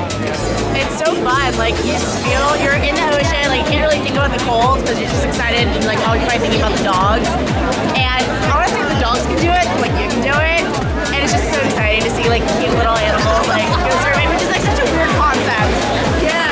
It's 1.10 1.18
so 1.18 1.26
fun. 1.26 1.50
Like 1.58 1.74
you 1.82 1.90
just 1.98 2.22
feel 2.22 2.54
you're 2.62 2.78
in 2.78 2.94
the 2.94 3.02
ocean. 3.10 3.50
Like 3.50 3.66
you 3.66 3.74
can't 3.74 3.82
really 3.82 3.98
think 3.98 4.14
about 4.14 4.30
the 4.30 4.38
cold 4.46 4.78
because 4.78 4.94
you're 4.94 5.10
just 5.10 5.26
excited 5.26 5.66
and 5.66 5.82
like 5.82 5.98
all 6.06 6.14
you're 6.14 6.22
probably 6.30 6.46
thinking 6.46 6.62
about 6.62 6.78
the 6.78 6.86
dogs. 6.86 7.26
And 7.98 8.22
honestly, 8.46 8.78
if 8.78 8.94
the 8.94 9.02
dogs 9.02 9.26
can 9.26 9.34
do 9.42 9.50
it, 9.50 9.66
like 9.82 9.90
you 9.98 10.06
can 10.06 10.22
do 10.22 10.30
it. 10.30 10.62
And 11.10 11.18
it's 11.18 11.34
just 11.34 11.50
so 11.50 11.58
exciting 11.66 12.06
to 12.06 12.10
see 12.14 12.30
like 12.30 12.46
cute 12.62 12.70
little 12.78 12.94
animals 12.94 13.42
like 13.50 13.66
go 13.82 13.90
surfing, 14.06 14.30
which 14.30 14.46
is 14.46 14.54
like 14.54 14.62
such 14.62 14.78
a 14.78 14.86
weird 14.94 15.10
concept. 15.18 15.74
Yeah. 16.22 16.46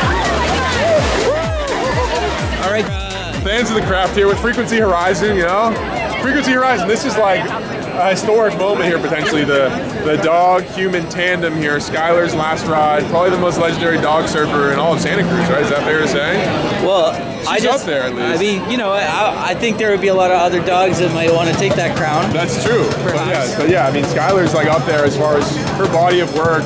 All 2.66 2.74
right. 2.74 2.83
Uh, 2.83 3.30
fans 3.47 3.70
of 3.70 3.78
the 3.78 3.87
craft 3.87 4.18
here 4.18 4.26
with 4.26 4.43
Frequency 4.43 4.83
Horizon, 4.83 5.39
you 5.39 5.47
know? 5.47 5.70
Frequency 6.18 6.51
Horizon, 6.51 6.91
this 6.91 7.07
is 7.07 7.14
like 7.14 7.47
a 7.47 8.11
historic 8.11 8.59
moment 8.59 8.91
here 8.91 8.99
potentially. 8.99 9.45
The 9.45 9.70
the 10.09 10.17
dog 10.23 10.65
human 10.65 11.07
tandem 11.11 11.55
here, 11.55 11.77
Skylar's 11.77 12.35
last 12.35 12.65
ride, 12.65 13.05
probably 13.11 13.29
the 13.29 13.39
most 13.39 13.59
legendary 13.59 13.99
dog 13.99 14.27
surfer 14.27 14.73
in 14.73 14.79
all 14.79 14.95
of 14.95 15.01
Santa 15.01 15.23
Cruz, 15.23 15.51
right? 15.51 15.63
Is 15.63 15.69
that 15.69 15.85
fair 15.85 16.01
to 16.01 16.09
say? 16.09 16.39
Well, 16.83 17.13
I 17.47 17.57
She's 17.57 17.65
just 17.65 17.85
up 17.85 17.87
there 17.87 18.05
at 18.05 18.15
least. 18.15 18.25
I 18.25 18.39
mean, 18.39 18.71
you 18.71 18.79
know, 18.79 18.91
I, 18.91 19.51
I 19.51 19.55
think 19.55 19.77
there 19.77 19.91
would 19.91 20.01
be 20.01 20.09
a 20.09 20.15
lot 20.15 20.31
of 20.31 20.39
other 20.39 20.65
dogs 20.65 21.01
that 21.01 21.13
might 21.13 21.31
want 21.31 21.51
to 21.51 21.57
take 21.57 21.75
that 21.75 21.95
crown. 21.95 22.33
That's 22.33 22.65
true. 22.65 22.89
But 23.05 23.17
yeah, 23.29 23.59
but 23.59 23.69
yeah, 23.69 23.87
I 23.87 23.93
mean, 23.93 24.05
Skylar's 24.05 24.55
like 24.55 24.67
up 24.67 24.87
there 24.87 25.05
as 25.05 25.15
far 25.15 25.37
as 25.37 25.57
her 25.77 25.87
body 25.93 26.21
of 26.21 26.35
work. 26.35 26.65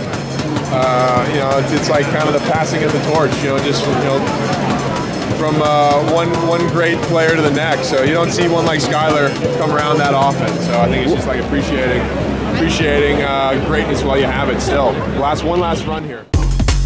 Uh, 0.70 1.26
you 1.32 1.40
know, 1.40 1.59
it's, 1.59 1.72
it's 1.72 1.90
like 1.90 2.07
kind 2.14 2.28
of 2.28 2.34
the 2.34 2.47
passing 2.47 2.84
of 2.84 2.93
the 2.93 3.03
torch. 3.11 3.34
You 3.43 3.51
know, 3.51 3.59
just 3.59 3.82
you 3.82 4.07
know, 4.07 4.22
from 5.34 5.61
uh, 5.62 5.99
one 6.14 6.30
one 6.47 6.68
great 6.68 6.99
player 7.11 7.34
to 7.34 7.43
the 7.43 7.51
next. 7.51 7.90
So 7.90 8.05
you 8.05 8.14
don't 8.14 8.30
see 8.30 8.47
one 8.47 8.66
like 8.66 8.78
Skylar 8.78 9.34
come 9.59 9.72
around 9.72 9.99
that 9.99 10.14
often. 10.14 10.47
So 10.62 10.78
I 10.78 10.86
think 10.86 11.07
it's 11.07 11.14
just 11.14 11.26
like 11.26 11.43
appreciating 11.43 12.03
appreciating 12.55 13.22
uh, 13.22 13.62
greatness 13.66 14.03
while 14.03 14.18
you 14.18 14.24
have 14.24 14.48
it. 14.48 14.61
Still, 14.61 14.92
last 15.18 15.44
one 15.44 15.61
last 15.61 15.86
run 15.86 16.05
here. 16.05 16.26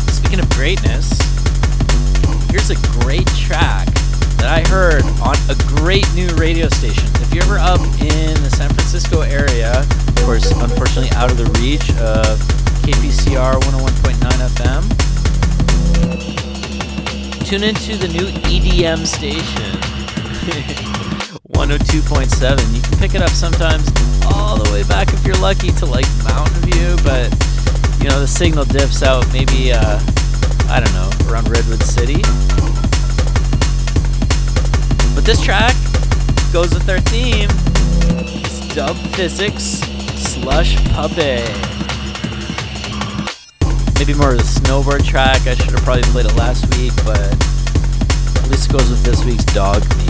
Speaking 0.09 0.41
of 0.41 0.49
greatness, 0.51 1.19
here's 2.51 2.71
a 2.71 2.77
great 3.01 3.27
track 3.29 3.87
that 4.39 4.49
I 4.49 4.63
heard 4.69 5.05
on 5.21 5.37
a 5.51 5.57
great 5.81 6.07
new 6.15 6.29
radio 6.37 6.69
station. 6.69 7.05
If 7.17 7.35
you're 7.35 7.45
ever 7.45 7.59
up 7.59 7.81
in 8.01 8.35
the 8.43 8.51
San 8.51 8.69
Francisco 8.71 9.21
area, 9.23 9.81
of 9.81 10.17
course, 10.25 10.51
unfortunately 10.51 11.11
out 11.17 11.31
of 11.31 11.37
the 11.37 11.47
reach 11.61 11.91
of 12.01 12.39
KPCR 12.83 13.61
101.9 13.61 14.49
FM, 14.57 14.83
tune 17.45 17.65
into 17.65 17.97
the 17.97 18.09
new 18.09 18.27
EDM 18.43 19.07
station. 19.07 21.03
102.7. 21.57 22.77
You 22.77 22.83
can 22.83 22.99
pick 22.99 23.15
it 23.15 23.23
up 23.23 23.31
sometimes 23.31 23.89
all 24.27 24.63
the 24.63 24.71
way 24.73 24.83
back 24.85 25.13
if 25.15 25.25
you're 25.25 25.37
lucky 25.37 25.73
to 25.73 25.87
like 25.87 26.07
Mountain 26.23 26.71
View, 26.71 26.97
but 27.03 27.33
you 27.99 28.11
know 28.11 28.21
the 28.21 28.27
signal 28.29 28.65
dips 28.67 29.03
out 29.03 29.27
maybe 29.33 29.73
uh, 29.73 29.99
I 30.69 30.81
don't 30.85 30.93
know 30.93 31.11
around 31.33 31.49
Redwood 31.49 31.83
City. 31.83 32.21
But 35.15 35.25
this 35.25 35.43
track 35.43 35.75
goes 36.53 36.75
with 36.75 36.89
our 36.91 37.01
theme. 37.01 37.49
It's 38.45 38.75
Dub 38.75 38.97
Phizix 39.17 39.81
Slush 40.19 40.77
Puppeh. 40.93 41.41
Maybe 43.99 44.13
more 44.13 44.35
of 44.35 44.41
a 44.41 44.43
snowboard 44.43 45.07
track. 45.07 45.47
I 45.47 45.55
should 45.55 45.71
have 45.71 45.83
probably 45.83 46.03
played 46.13 46.27
it 46.27 46.35
last 46.37 46.69
week, 46.77 46.93
but 47.05 47.19
at 47.19 48.51
least 48.51 48.69
it 48.69 48.73
goes 48.73 48.91
with 48.91 49.03
this 49.03 49.25
week's 49.25 49.45
dog 49.47 49.83
theme. 49.83 50.06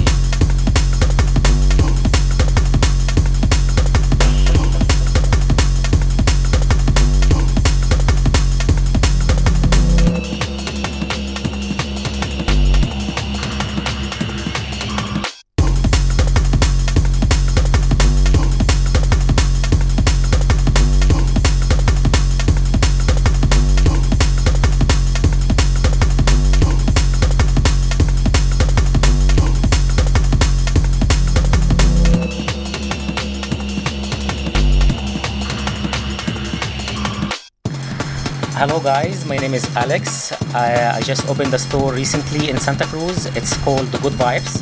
Hello 38.67 38.81
guys, 38.81 39.25
my 39.25 39.37
name 39.37 39.55
is 39.55 39.65
Alex. 39.77 40.33
I, 40.53 40.99
I 40.99 41.01
just 41.01 41.29
opened 41.29 41.55
a 41.55 41.59
store 41.59 41.93
recently 41.95 42.51
in 42.51 42.59
Santa 42.59 42.85
Cruz. 42.87 43.27
It's 43.37 43.57
called 43.59 43.87
The 43.93 43.99
Good 43.99 44.15
Vibes, 44.15 44.59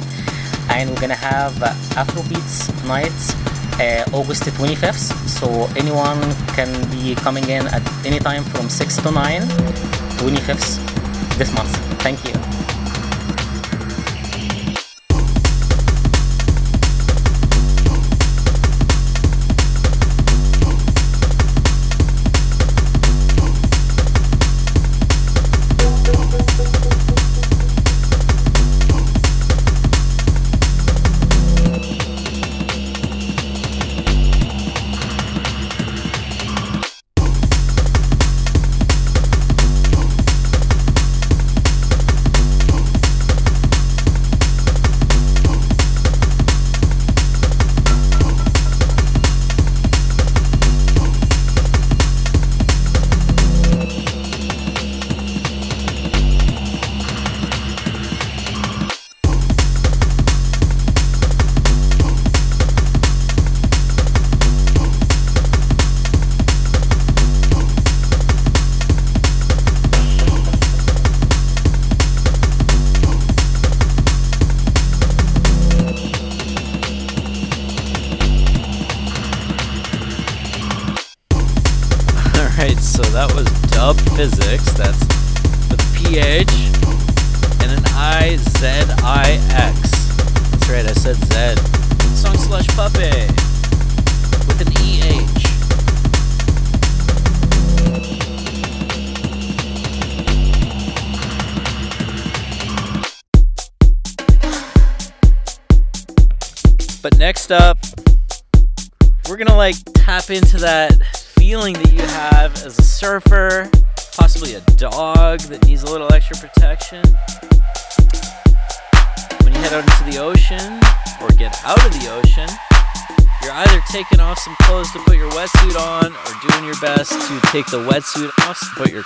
and 0.69 0.91
we're 0.91 1.01
gonna 1.01 1.15
have 1.15 1.57
uh, 1.63 1.73
Afrobeats 1.97 2.69
nights 2.87 3.33
uh, 3.81 4.05
August 4.13 4.43
25th. 4.43 5.09
So 5.27 5.49
anyone 5.75 6.21
can 6.53 6.69
be 6.91 7.15
coming 7.15 7.49
in 7.49 7.67
at 7.69 7.81
any 8.05 8.19
time 8.19 8.45
from 8.45 8.69
6 8.69 8.97
to 8.99 9.11
9, 9.11 9.41
25th 10.21 11.39
this 11.39 11.55
month. 11.55 11.75
Thank 12.03 12.23
you. 12.29 12.54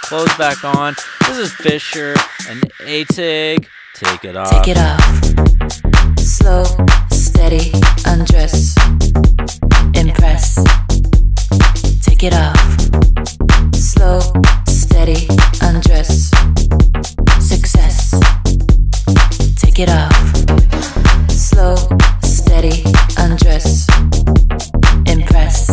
Clothes 0.08 0.34
back 0.38 0.64
on. 0.64 0.94
This 1.26 1.36
is 1.36 1.52
Fisher 1.52 2.14
and 2.48 2.62
AATIG. 2.80 3.66
Take 3.94 4.24
it 4.24 4.36
off. 4.36 4.50
Take 4.50 4.68
it 4.68 4.78
off. 4.78 6.18
Slow, 6.18 6.64
steady, 7.10 7.72
undress. 8.06 8.74
Impress. 9.94 10.54
Take 12.00 12.24
it 12.24 12.32
off. 12.32 12.56
Slow, 13.74 14.20
steady, 14.66 15.28
undress. 15.60 16.30
Success. 17.38 18.18
Take 19.56 19.78
it 19.78 19.90
off. 19.90 21.30
Slow, 21.30 21.76
steady, 22.22 22.82
undress. 23.18 23.86
Impress. 25.06 25.66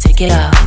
Take 0.00 0.20
it 0.20 0.30
off. 0.30 0.63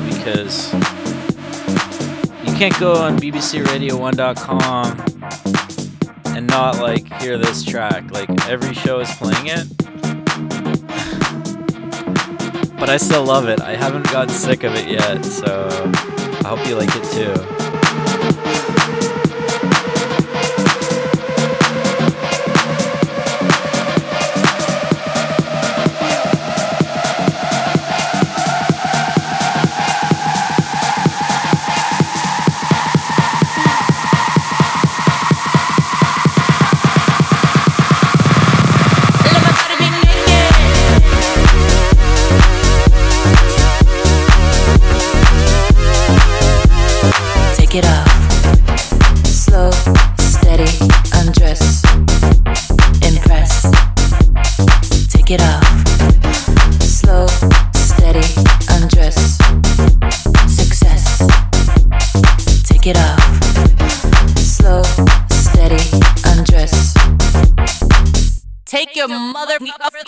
out 0.00 0.08
because 0.08 0.72
you 2.44 2.52
can't 2.56 2.78
go 2.78 2.94
on 2.94 3.18
bbcradio1.com 3.18 5.00
and 6.36 6.46
not 6.46 6.78
like 6.78 7.12
hear 7.20 7.36
this 7.38 7.64
track. 7.64 8.08
Like 8.10 8.28
every 8.48 8.74
show 8.74 9.00
is 9.00 9.10
playing 9.16 9.46
it. 9.46 9.66
but 12.78 12.88
I 12.88 12.96
still 12.96 13.24
love 13.24 13.48
it. 13.48 13.60
I 13.60 13.74
haven't 13.76 14.04
gotten 14.04 14.30
sick 14.30 14.62
of 14.64 14.74
it 14.74 14.88
yet, 14.88 15.22
so 15.24 15.68
I 16.44 16.48
hope 16.48 16.66
you 16.66 16.76
like 16.76 16.90
it 16.92 17.04
too. 17.12 17.59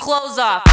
clothes 0.02 0.36
off. 0.36 0.71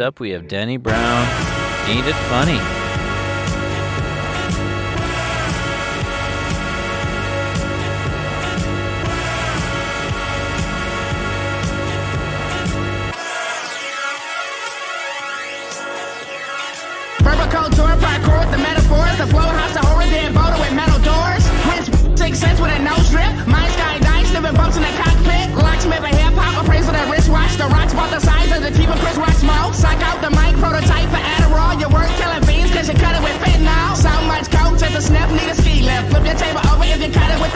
Next 0.00 0.06
up, 0.06 0.18
we 0.18 0.30
have 0.30 0.48
Danny 0.48 0.78
Brown. 0.78 1.28
Ain't 1.86 2.06
it 2.06 2.14
funny? 2.30 2.79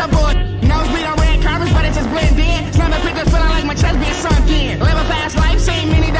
up 0.04 0.10
boy. 0.12 0.32
Nose 0.68 0.88
bleed 0.88 1.06
on 1.06 1.16
red 1.16 1.42
carpets, 1.42 1.72
but 1.72 1.84
it 1.84 1.94
just 1.94 2.08
blends 2.10 2.38
in. 2.38 2.72
Slamming 2.72 3.00
pictures 3.00 3.28
feeling 3.32 3.48
like 3.48 3.64
my 3.64 3.74
chest 3.74 3.96
being 4.00 4.18
sunk 4.24 4.50
in. 4.50 4.78
Live 4.80 4.96
a 4.96 5.04
fast 5.08 5.36
life, 5.36 5.60
seen 5.60 5.88
many 5.90 6.10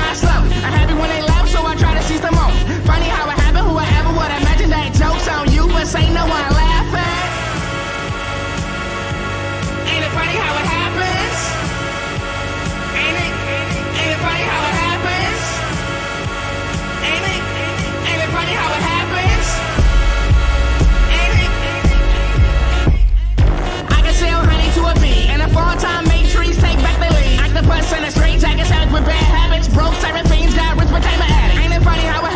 Sinner, 27.85 28.07
a 28.07 28.11
straight 28.11 28.41
jacket, 28.41 28.71
I 28.73 28.91
with 28.93 29.05
bad 29.05 29.25
habits. 29.29 29.69
Broke, 29.69 29.93
siren, 30.01 30.25
fiends, 30.27 30.55
got 30.55 30.79
rich, 30.81 30.89
became 30.89 31.21
an 31.21 31.31
addict. 31.31 31.61
Ain't 31.61 31.75
it 31.75 31.85
funny 31.85 32.03
how 32.03 32.23
I 32.25 32.34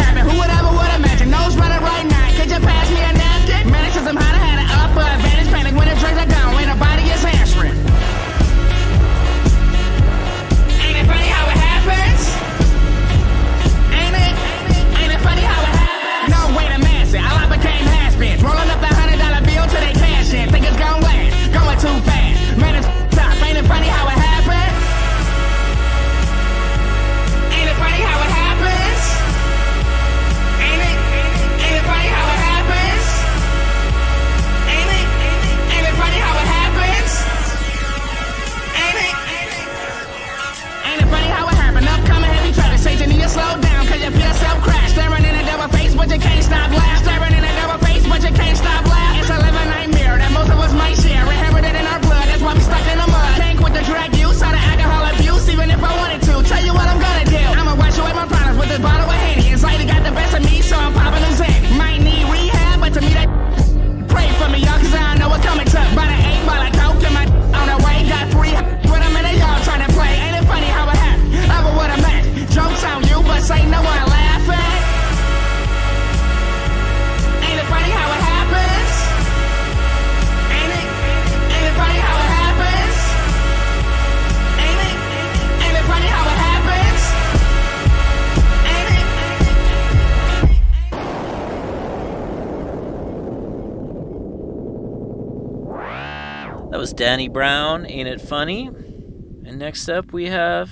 Danny 97.18 97.28
Brown, 97.28 97.84
Ain't 97.84 98.06
It 98.06 98.20
Funny? 98.20 98.68
And 98.68 99.58
next 99.58 99.88
up 99.88 100.12
we 100.12 100.26
have 100.26 100.70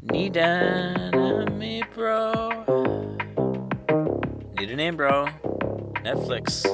Need 0.00 0.38
a 0.38 1.44
Me 1.52 1.82
Bro. 1.94 2.64
Need 4.58 4.70
a 4.70 4.76
name, 4.76 4.96
bro. 4.96 5.26
Netflix. 6.06 6.64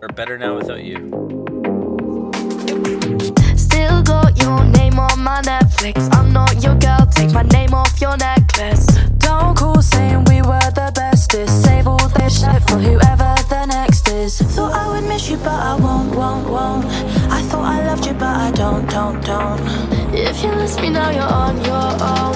Or 0.00 0.08
Better 0.08 0.38
Now 0.38 0.56
Without 0.56 0.82
You. 0.82 1.10
Still 3.58 4.02
got 4.02 4.40
your 4.40 4.64
name 4.64 4.98
on 4.98 5.20
my 5.20 5.42
Netflix. 5.42 6.08
I'm 6.14 6.32
not 6.32 6.62
your 6.62 6.76
girl, 6.76 7.06
take 7.14 7.32
my 7.32 7.42
name 7.42 7.74
off 7.74 8.00
your 8.00 8.16
necklace. 8.16 8.86
Don't 9.18 9.54
call 9.54 9.82
saying 9.82 10.24
we 10.30 10.40
were 10.40 10.70
the 10.70 10.90
bestest. 10.94 11.62
Save 11.62 11.86
all 11.86 12.08
this 12.08 12.40
shit 12.40 12.62
for 12.62 12.78
whoever 12.78 13.11
miss 15.08 15.30
you, 15.30 15.36
but 15.38 15.48
I 15.48 15.74
won't, 15.76 16.14
won't, 16.14 16.48
won't. 16.48 16.86
I 17.30 17.42
thought 17.42 17.64
I 17.64 17.86
loved 17.86 18.06
you, 18.06 18.14
but 18.14 18.34
I 18.46 18.50
don't, 18.52 18.88
don't, 18.90 19.24
don't. 19.24 19.60
If 20.14 20.42
you 20.42 20.50
miss 20.52 20.78
me 20.80 20.90
now, 20.90 21.10
you're 21.10 21.22
on 21.22 21.56
your 21.64 21.90
own. 22.10 22.34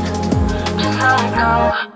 Just 0.78 0.98
let 1.00 1.20
it 1.20 1.34
go. 1.36 1.95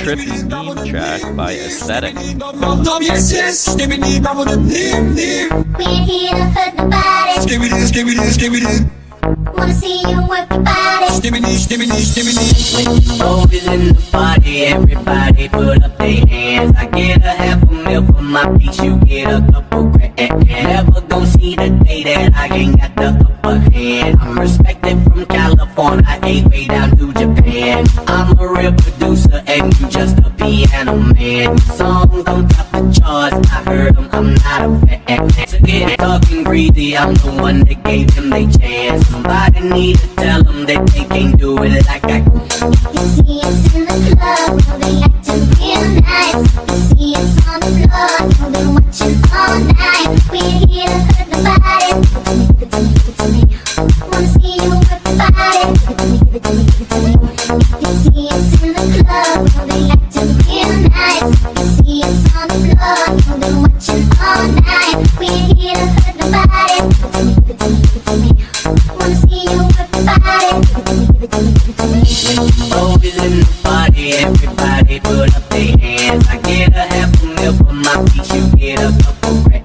Trippy 0.00 0.48
meme 0.48 0.74
track 0.86 1.20
by 1.36 1.52
Aesthetic. 1.52 2.14
We're 5.78 6.04
here 6.04 6.30
to 6.32 6.44
hurt 6.44 6.76
the. 6.76 6.82
When 11.22 11.34
you 11.34 13.12
roll 13.20 13.44
it 13.44 13.66
in 13.66 13.88
the 13.88 14.08
party, 14.10 14.64
everybody 14.64 15.48
put 15.50 15.82
up 15.82 15.98
their 15.98 16.26
hands. 16.26 16.74
I 16.78 16.86
get 16.86 17.22
a 17.22 17.28
half 17.28 17.62
a 17.62 17.72
mil 17.72 18.06
for 18.06 18.22
my 18.22 18.56
piece, 18.56 18.80
you 18.80 18.96
get 19.04 19.28
a 19.28 19.52
couple 19.52 19.90
grand. 19.90 20.46
Never 20.46 21.00
gon' 21.02 21.26
see 21.26 21.56
the 21.56 21.68
day 21.84 22.04
that 22.04 22.34
I 22.34 22.46
ain't 22.56 22.80
got 22.80 22.96
the 22.96 23.08
upper 23.08 23.58
hand. 23.70 24.18
I'm 24.18 24.38
respected 24.38 25.02
from 25.04 25.26
California, 25.26 26.20
ain't 26.22 26.48
way 26.50 26.66
down 26.66 26.96
to 26.96 27.12
Japan. 27.12 27.86
I'm 28.06 28.38
a 28.38 28.48
real 28.48 28.72
producer 28.72 29.42
and 29.46 29.78
you 29.78 29.88
just 29.88 30.18
a 30.20 30.30
piano 30.30 30.96
man. 30.96 31.58
Songs 31.58 32.26
on 32.28 32.48
top 32.48 32.70
the 32.72 32.98
charts, 32.98 33.50
I 33.52 33.62
heard 33.68 33.94
them, 33.94 34.08
I'm 34.12 34.34
not 34.36 34.62
a 34.62 34.86
fan. 34.86 35.28
To 35.28 35.58
get 35.60 35.98
talking 35.98 36.44
greedy, 36.44 36.96
I'm 36.96 37.14
the 37.14 37.32
one 37.42 37.60
that 37.60 37.82
gave 37.84 38.14
them 38.14 38.30
they 38.30 38.46
chance. 38.46 39.06
Somebody 39.08 39.60
need 39.68 39.98
to 39.98 40.08
tell 40.16 40.42
them 40.44 40.64
that 40.66 40.86
they 40.88 41.09
can't 41.10 41.36
do 41.38 41.58
it 41.64 41.86
like 41.86 42.02
can. 42.02 42.24
You 42.94 43.02
see 43.18 43.40
us 43.42 43.74
in 43.74 43.82
the 43.84 44.14
club, 44.14 44.50
know 44.62 44.78
they 44.78 45.02
acting 45.02 45.42
real 45.58 45.84
nice. 46.06 46.38
You 46.70 46.78
see 46.86 47.12
us 47.18 47.34
on 47.50 47.58
the 47.60 47.70
floor, 47.82 48.14
know 48.38 48.48
they 48.54 48.66
watching 48.70 49.18
all 49.34 49.58
night. 49.74 50.08
We're 50.30 50.54
here 50.70 50.86
to 50.86 50.98
hurt 51.10 51.28
the 51.30 51.38
body. 51.42 51.90
Give 52.14 52.22
it 52.22 52.22
to 52.22 52.32
me, 52.38 52.46
give 52.46 52.62
it 52.62 52.70
to 52.70 52.78
me, 52.80 52.94
give 52.94 53.10
it 53.10 53.16
to 53.18 53.26
me. 53.26 53.42
Wanna 54.06 54.28
see 54.38 54.54
you 54.54 54.70
work 54.70 55.02
body. 55.18 55.62
You 57.80 57.90
see 58.06 58.26
us 58.30 58.48
in 58.62 58.70
the 58.70 58.84
club, 59.02 59.38
they 59.66 59.82
real 60.46 60.72
nice. 60.94 61.26
You 61.58 61.66
see 61.74 62.00
us 62.06 62.18
on 62.38 62.46
the 62.46 62.58
floor, 62.70 63.02
they 63.42 63.54
all 64.22 64.46
night. 64.62 64.98
We're 65.18 65.42
here 65.58 65.74
to 65.74 65.86
hurt 65.90 66.16
the 66.18 66.26
body. 66.30 66.78
Give 66.86 67.10
it 67.10 67.10
to 67.10 67.26
me, 67.26 67.34
give 67.34 67.50
it 67.50 67.58
to 67.58 67.68
me, 67.68 67.78
give 67.82 67.96
it 67.96 68.04
to 68.06 68.14
me. 68.14 68.30
Wanna 68.94 69.16
see 69.16 69.42
you 69.50 69.58
work 69.58 69.90
the 69.90 70.00
body. 70.06 70.99
In 73.10 73.40
the 73.40 73.60
party, 73.64 74.12
everybody 74.12 75.00
put 75.00 75.34
up 75.34 75.48
their 75.48 75.76
hands. 75.78 76.26
I 76.28 76.36
get 76.42 76.68
a 76.76 76.84
half 76.94 77.22
a 77.22 77.26
mil 77.26 77.54
for 77.56 77.72
my 77.72 77.96
piece, 78.12 78.32
you 78.32 78.44
get 78.56 78.78
a 78.78 78.92
couple 79.02 79.42
grand. 79.44 79.64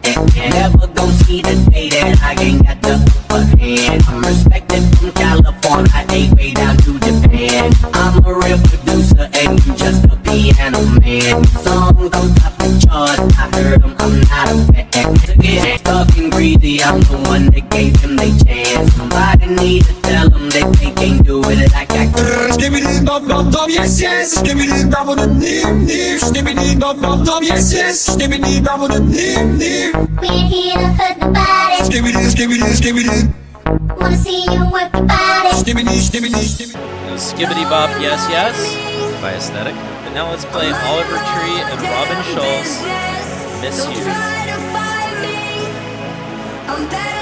Never 0.54 0.88
gon' 0.88 1.12
see 1.24 1.42
the 1.42 1.56
day 1.70 1.90
that 1.90 2.18
I 2.24 2.42
ain't 2.42 2.66
got 2.66 2.82
the 2.82 2.96
upper 3.30 3.44
hand. 3.58 4.04
I'm 4.08 4.24
respected 4.24 4.84
from 4.98 5.12
California, 5.12 6.06
ain't 6.12 6.36
way 6.38 6.54
down 6.54 6.78
to 6.78 7.00
Japan. 7.00 7.72
I'm 7.94 8.26
a 8.26 8.34
real 8.34 8.60
producer 8.60 9.30
and 9.34 9.66
you 9.66 9.76
just 9.76 10.06
a 10.06 10.16
piano 10.24 10.80
man. 11.00 11.46
I'm 14.08 14.28
not 14.30 14.50
a 14.52 16.30
greedy, 16.36 16.84
I'm 16.84 17.00
the 17.02 17.18
one 17.28 17.46
that 17.48 17.70
gave 17.70 18.00
them 18.02 18.16
they 18.18 18.32
chance. 18.44 18.94
Somebody 18.94 19.48
need 19.48 19.86
to 19.86 19.94
tell 20.02 20.30
them 20.30 20.50
that 20.50 20.78
they 20.80 20.92
can't 20.92 21.25
do 21.26 21.42
it 21.50 21.72
like 21.74 21.92
I 21.92 22.06
can. 22.06 22.52
Skibbity, 22.54 23.06
bop, 23.06 23.28
bop, 23.28 23.52
bop, 23.52 23.70
yes, 23.70 24.00
yes. 24.00 24.38
Skibbity, 24.38 24.90
bop, 24.92 25.08
bop, 25.08 25.18
nim, 25.30 25.86
nim. 25.86 26.20
Skibbity, 26.20 26.80
bop, 26.80 27.02
bop, 27.02 27.26
bop, 27.26 27.44
yes, 27.44 27.74
yes. 27.74 28.10
Skibbity, 28.10 28.64
bop, 28.64 28.80
bop, 28.80 29.02
nim, 29.02 29.58
nim. 29.58 29.92
We're 30.22 30.32
here 30.32 30.78
to 30.78 30.88
hurt 30.94 31.20
the 31.20 31.28
body. 31.34 31.78
Skibbity, 31.90 32.24
skibbity, 32.30 32.70
skibbity. 32.78 33.34
Wanna 34.00 34.18
see 34.18 34.44
you 34.44 34.64
work 34.72 34.94
your 34.94 35.06
body. 35.06 35.50
Skibbity, 35.62 35.98
skibbity, 36.00 36.44
skibbity. 36.46 36.96
Skibidi 37.16 37.64
Bop, 37.70 37.90
Yes 38.02 38.28
Yes 38.30 38.56
by 39.22 39.34
Aesthetic. 39.36 39.74
But 40.04 40.14
now 40.14 40.30
let's 40.32 40.44
play 40.46 40.68
Oliver 40.68 41.16
Tree 41.16 41.60
and 41.64 41.82
Robin 41.82 42.22
Schulz, 42.28 42.84
Miss 43.62 43.88
You. 43.88 44.04
I'm 46.68 46.90
better 46.90 47.15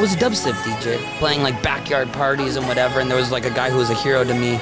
was 0.00 0.14
a 0.14 0.16
dubstep 0.16 0.54
DJ 0.62 0.98
playing 1.18 1.42
like 1.42 1.62
backyard 1.62 2.12
parties 2.12 2.56
and 2.56 2.66
whatever, 2.66 3.00
and 3.00 3.10
there 3.10 3.18
was 3.18 3.30
like 3.30 3.44
a 3.44 3.50
guy 3.50 3.70
who 3.70 3.78
was 3.78 3.90
a 3.90 3.94
hero 3.94 4.24
to 4.24 4.34
me. 4.34 4.58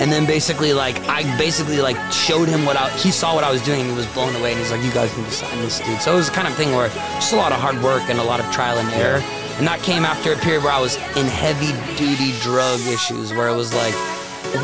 And 0.00 0.10
then 0.10 0.26
basically, 0.26 0.72
like, 0.72 0.98
I 1.08 1.22
basically 1.38 1.80
like 1.80 1.96
showed 2.10 2.48
him 2.48 2.64
what 2.64 2.76
I, 2.76 2.90
he 2.96 3.10
saw 3.10 3.34
what 3.34 3.44
I 3.44 3.50
was 3.50 3.62
doing, 3.62 3.80
and 3.80 3.90
he 3.90 3.96
was 3.96 4.06
blown 4.08 4.34
away. 4.36 4.52
And 4.52 4.60
he's 4.60 4.70
like, 4.70 4.82
"You 4.82 4.92
guys 4.92 5.16
need 5.16 5.26
to 5.26 5.32
sign 5.32 5.58
this 5.58 5.78
dude." 5.80 6.00
So 6.00 6.12
it 6.12 6.16
was 6.16 6.28
the 6.28 6.34
kind 6.34 6.48
of 6.48 6.54
thing 6.54 6.74
where 6.74 6.88
just 6.88 7.32
a 7.32 7.36
lot 7.36 7.52
of 7.52 7.58
hard 7.58 7.80
work 7.82 8.02
and 8.08 8.18
a 8.18 8.24
lot 8.24 8.40
of 8.40 8.50
trial 8.52 8.78
and 8.78 8.88
error. 8.90 9.22
And 9.58 9.66
that 9.66 9.80
came 9.82 10.04
after 10.04 10.32
a 10.32 10.36
period 10.36 10.64
where 10.64 10.72
I 10.72 10.80
was 10.80 10.96
in 11.16 11.26
heavy 11.26 11.72
duty 11.96 12.32
drug 12.40 12.80
issues, 12.80 13.32
where 13.32 13.48
it 13.48 13.54
was 13.54 13.72
like, 13.74 13.94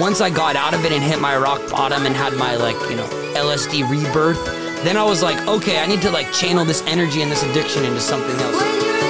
once 0.00 0.20
I 0.20 0.30
got 0.30 0.56
out 0.56 0.74
of 0.74 0.84
it 0.84 0.92
and 0.92 1.02
hit 1.02 1.20
my 1.20 1.36
rock 1.36 1.60
bottom 1.70 2.06
and 2.06 2.16
had 2.16 2.32
my 2.34 2.56
like, 2.56 2.76
you 2.90 2.96
know, 2.96 3.06
LSD 3.36 3.88
rebirth, 3.88 4.44
then 4.82 4.96
I 4.96 5.04
was 5.04 5.22
like, 5.22 5.38
okay, 5.46 5.78
I 5.78 5.86
need 5.86 6.02
to 6.02 6.10
like 6.10 6.32
channel 6.32 6.64
this 6.64 6.82
energy 6.86 7.22
and 7.22 7.30
this 7.30 7.42
addiction 7.42 7.84
into 7.84 8.00
something 8.00 8.34
else. 8.40 9.07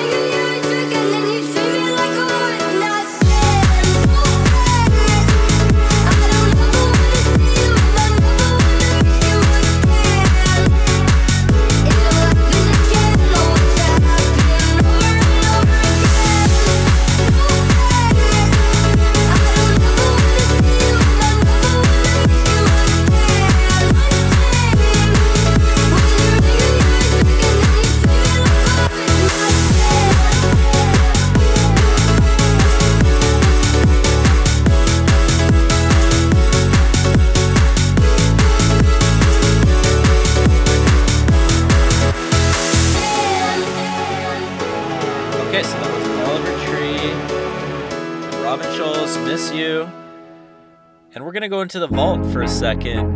Into 51.68 51.80
the 51.80 51.88
vault 51.88 52.24
for 52.32 52.40
a 52.40 52.48
second 52.48 53.12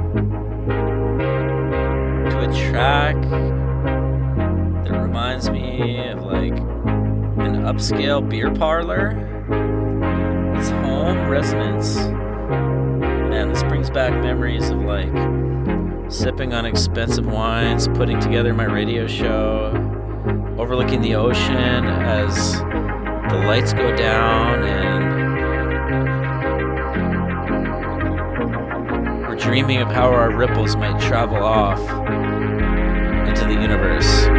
to 2.28 2.38
a 2.38 2.70
track 2.70 3.16
that 4.84 4.92
reminds 4.92 5.48
me 5.48 6.07
of 6.09 6.22
like 6.22 6.53
an 6.53 7.62
upscale 7.62 8.20
beer 8.28 8.53
parlor 8.55 9.12
It's 10.55 10.68
home 10.68 11.30
Resonance. 11.30 11.96
Man, 11.96 13.48
this 13.48 13.62
brings 13.62 13.88
back 13.88 14.12
memories 14.22 14.68
of 14.68 14.80
like 14.80 16.12
sipping 16.12 16.53
on 16.53 16.66
expensive 16.66 17.24
wines, 17.24 17.88
putting 17.88 18.20
together 18.20 18.53
my 18.53 18.66
radio 18.66 19.07
show, 19.07 19.72
overlooking 20.59 21.00
the 21.00 21.14
ocean 21.14 21.86
as 21.86 22.61
the 22.61 23.42
lights 23.46 23.72
go 23.72 23.96
down, 23.96 24.62
and 24.62 25.11
dreaming 29.53 29.82
of 29.82 29.88
how 29.88 30.09
our 30.09 30.34
ripples 30.34 30.76
might 30.76 30.98
travel 30.98 31.36
off 31.36 31.78
into 33.28 33.44
the 33.44 33.53
universe. 33.53 34.32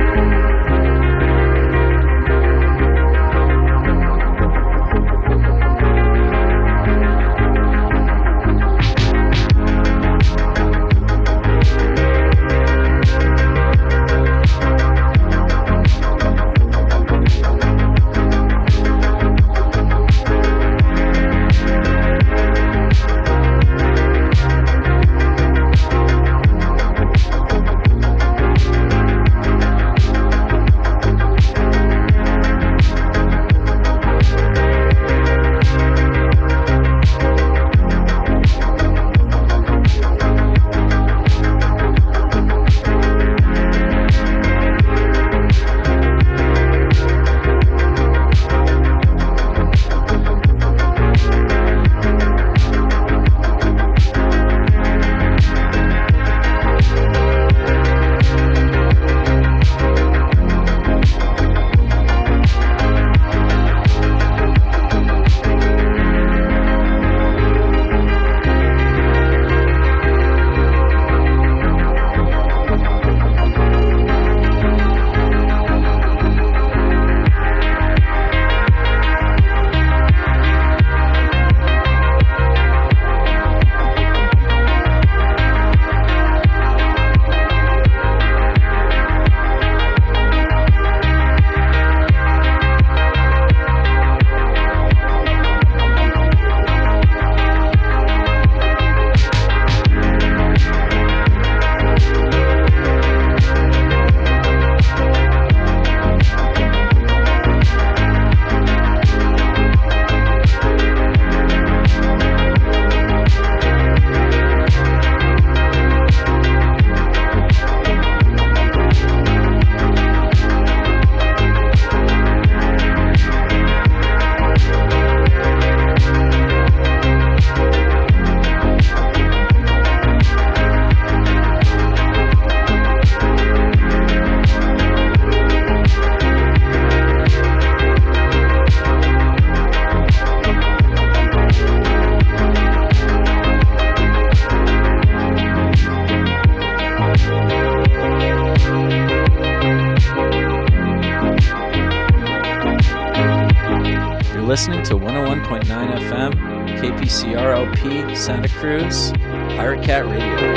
Listening 154.53 154.83
to 154.83 154.93
101.9 154.93 155.65
FM, 155.65 156.31
KPCRLP, 156.77 158.15
Santa 158.15 158.47
Cruz, 158.49 159.11
Pirate 159.57 159.83
Cat 159.83 160.05
Radio. 160.05 160.53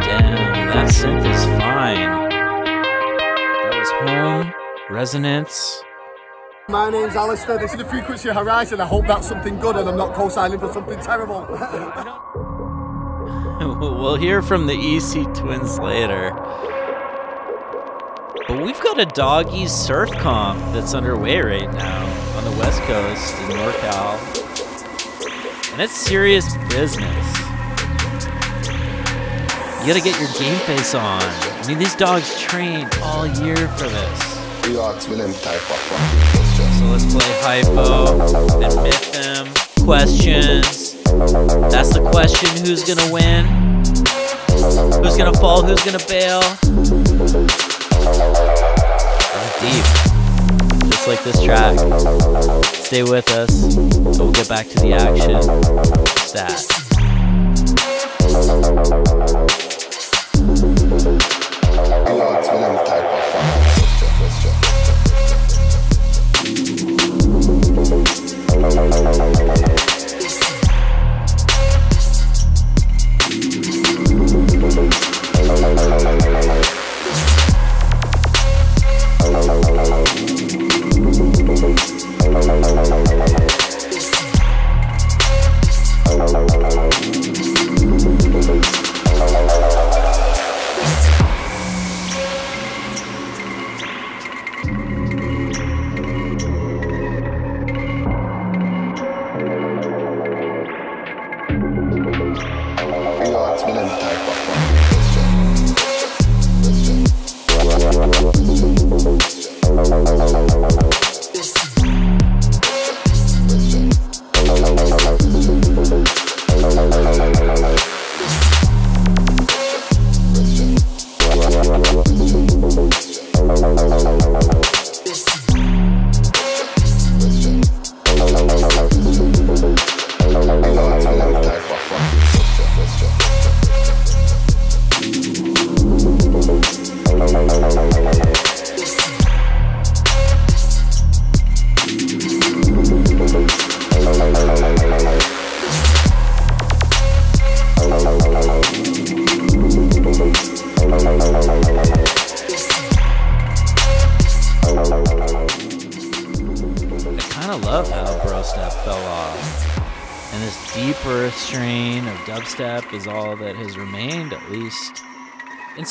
Damn, 0.00 0.68
that 0.68 0.92
synth 0.92 1.28
is 1.28 1.44
fine. 1.58 2.30
That 3.64 3.74
was 3.74 3.90
home, 4.08 4.54
resonance. 4.88 5.82
My 6.68 6.88
name's 6.90 7.16
Alistair. 7.16 7.58
This 7.58 7.72
is 7.72 7.78
the 7.78 7.84
Frequency 7.84 8.28
Horizon. 8.28 8.80
I 8.80 8.86
hope 8.86 9.08
that's 9.08 9.26
something 9.26 9.58
good 9.58 9.74
and 9.74 9.88
I'm 9.88 9.96
not 9.96 10.14
co-signing 10.14 10.60
for 10.60 10.72
something 10.72 11.00
terrible. 11.00 11.48
we'll 13.80 14.14
hear 14.14 14.40
from 14.40 14.68
the 14.68 14.74
EC 14.74 15.34
twins 15.34 15.80
later. 15.80 16.30
But 18.46 18.60
we've 18.60 18.78
got 18.80 19.00
a 19.00 19.06
doggy 19.06 19.66
surf 19.66 20.10
comp 20.12 20.60
that's 20.74 20.92
underway 20.92 21.40
right 21.40 21.72
now 21.72 22.36
on 22.36 22.44
the 22.44 22.50
West 22.58 22.82
Coast 22.82 23.34
in 23.36 23.48
NorCal. 23.56 24.18
And 25.72 25.80
it's 25.80 25.94
serious 25.94 26.54
business. 26.68 27.26
You 29.80 29.86
gotta 29.88 30.02
get 30.02 30.20
your 30.20 30.28
game 30.38 30.58
face 30.66 30.94
on. 30.94 31.22
I 31.22 31.64
mean, 31.66 31.78
these 31.78 31.94
dogs 31.94 32.38
trained 32.38 32.94
all 33.02 33.26
year 33.26 33.56
for 33.56 33.88
this. 33.88 34.68
You 34.68 34.78
ask 34.82 35.08
me 35.08 35.16
them 35.16 35.32
type 35.32 35.62
of 35.70 35.78
So 36.76 36.84
let's 36.84 37.06
play 37.10 37.32
Hyphy, 37.40 38.60
then 38.60 38.72
MYTHM, 38.76 39.84
questions. 39.86 41.02
That's 41.72 41.94
the 41.94 42.06
question 42.10 42.50
who's 42.66 42.84
gonna 42.84 43.10
win? 43.10 43.46
Who's 45.02 45.16
gonna 45.16 45.32
fall? 45.38 45.62
Who's 45.62 45.82
gonna 45.82 46.04
bail? 46.06 47.43
Deep. 49.64 49.84
Just 50.90 51.08
like 51.08 51.24
this 51.24 51.42
track. 51.42 51.78
Stay 52.84 53.02
with 53.02 53.30
us. 53.30 53.76
We'll 54.18 54.30
get 54.30 54.46
back 54.46 54.68
to 54.68 54.78
the 54.80 54.92
action. 54.92 55.40
Stats. 56.20 56.74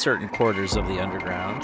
certain 0.04 0.28
quarters 0.28 0.76
of 0.76 0.86
the 0.90 1.00
underground. 1.00 1.64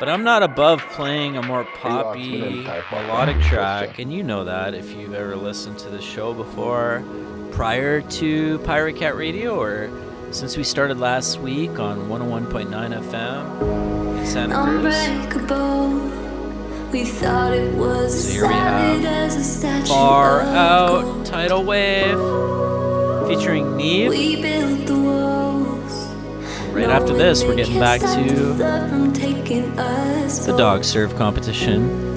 But 0.00 0.08
I'm 0.08 0.24
not 0.24 0.42
above 0.42 0.80
playing 0.90 1.36
a 1.36 1.42
more 1.42 1.62
poppy, 1.64 2.66
melodic 2.90 3.40
track, 3.42 4.00
and 4.00 4.12
you 4.12 4.24
know 4.24 4.42
that 4.42 4.74
if 4.74 4.90
you've 4.96 5.14
ever 5.14 5.36
listened 5.36 5.78
to 5.78 5.88
the 5.90 6.02
show 6.02 6.34
before, 6.34 7.04
prior 7.52 8.00
to 8.00 8.58
Pirate 8.60 8.96
Cat 8.96 9.14
Radio, 9.16 9.56
or 9.60 9.90
since 10.32 10.56
we 10.56 10.64
started 10.64 10.98
last 10.98 11.38
week 11.38 11.78
on 11.78 12.08
101.9 12.08 12.68
FM 13.10 14.18
in 14.18 14.26
Santa 14.26 14.56
Cruz. 14.56 14.96
We 16.92 17.04
thought 17.04 17.52
it 17.54 17.72
was 17.74 18.24
so 18.26 18.32
here 18.32 18.48
we 18.48 18.54
have 18.54 19.86
Far 19.86 20.40
Out 20.40 21.24
Tidal 21.24 21.62
Wave 21.62 22.18
featuring 23.28 23.64
Nevve. 23.78 24.51
Right 26.82 26.90
after 26.90 27.14
this, 27.14 27.44
we're 27.44 27.54
getting 27.54 27.78
back 27.78 28.00
to 28.00 28.54
the 30.46 30.54
dog 30.58 30.82
serve 30.82 31.14
competition. 31.14 32.11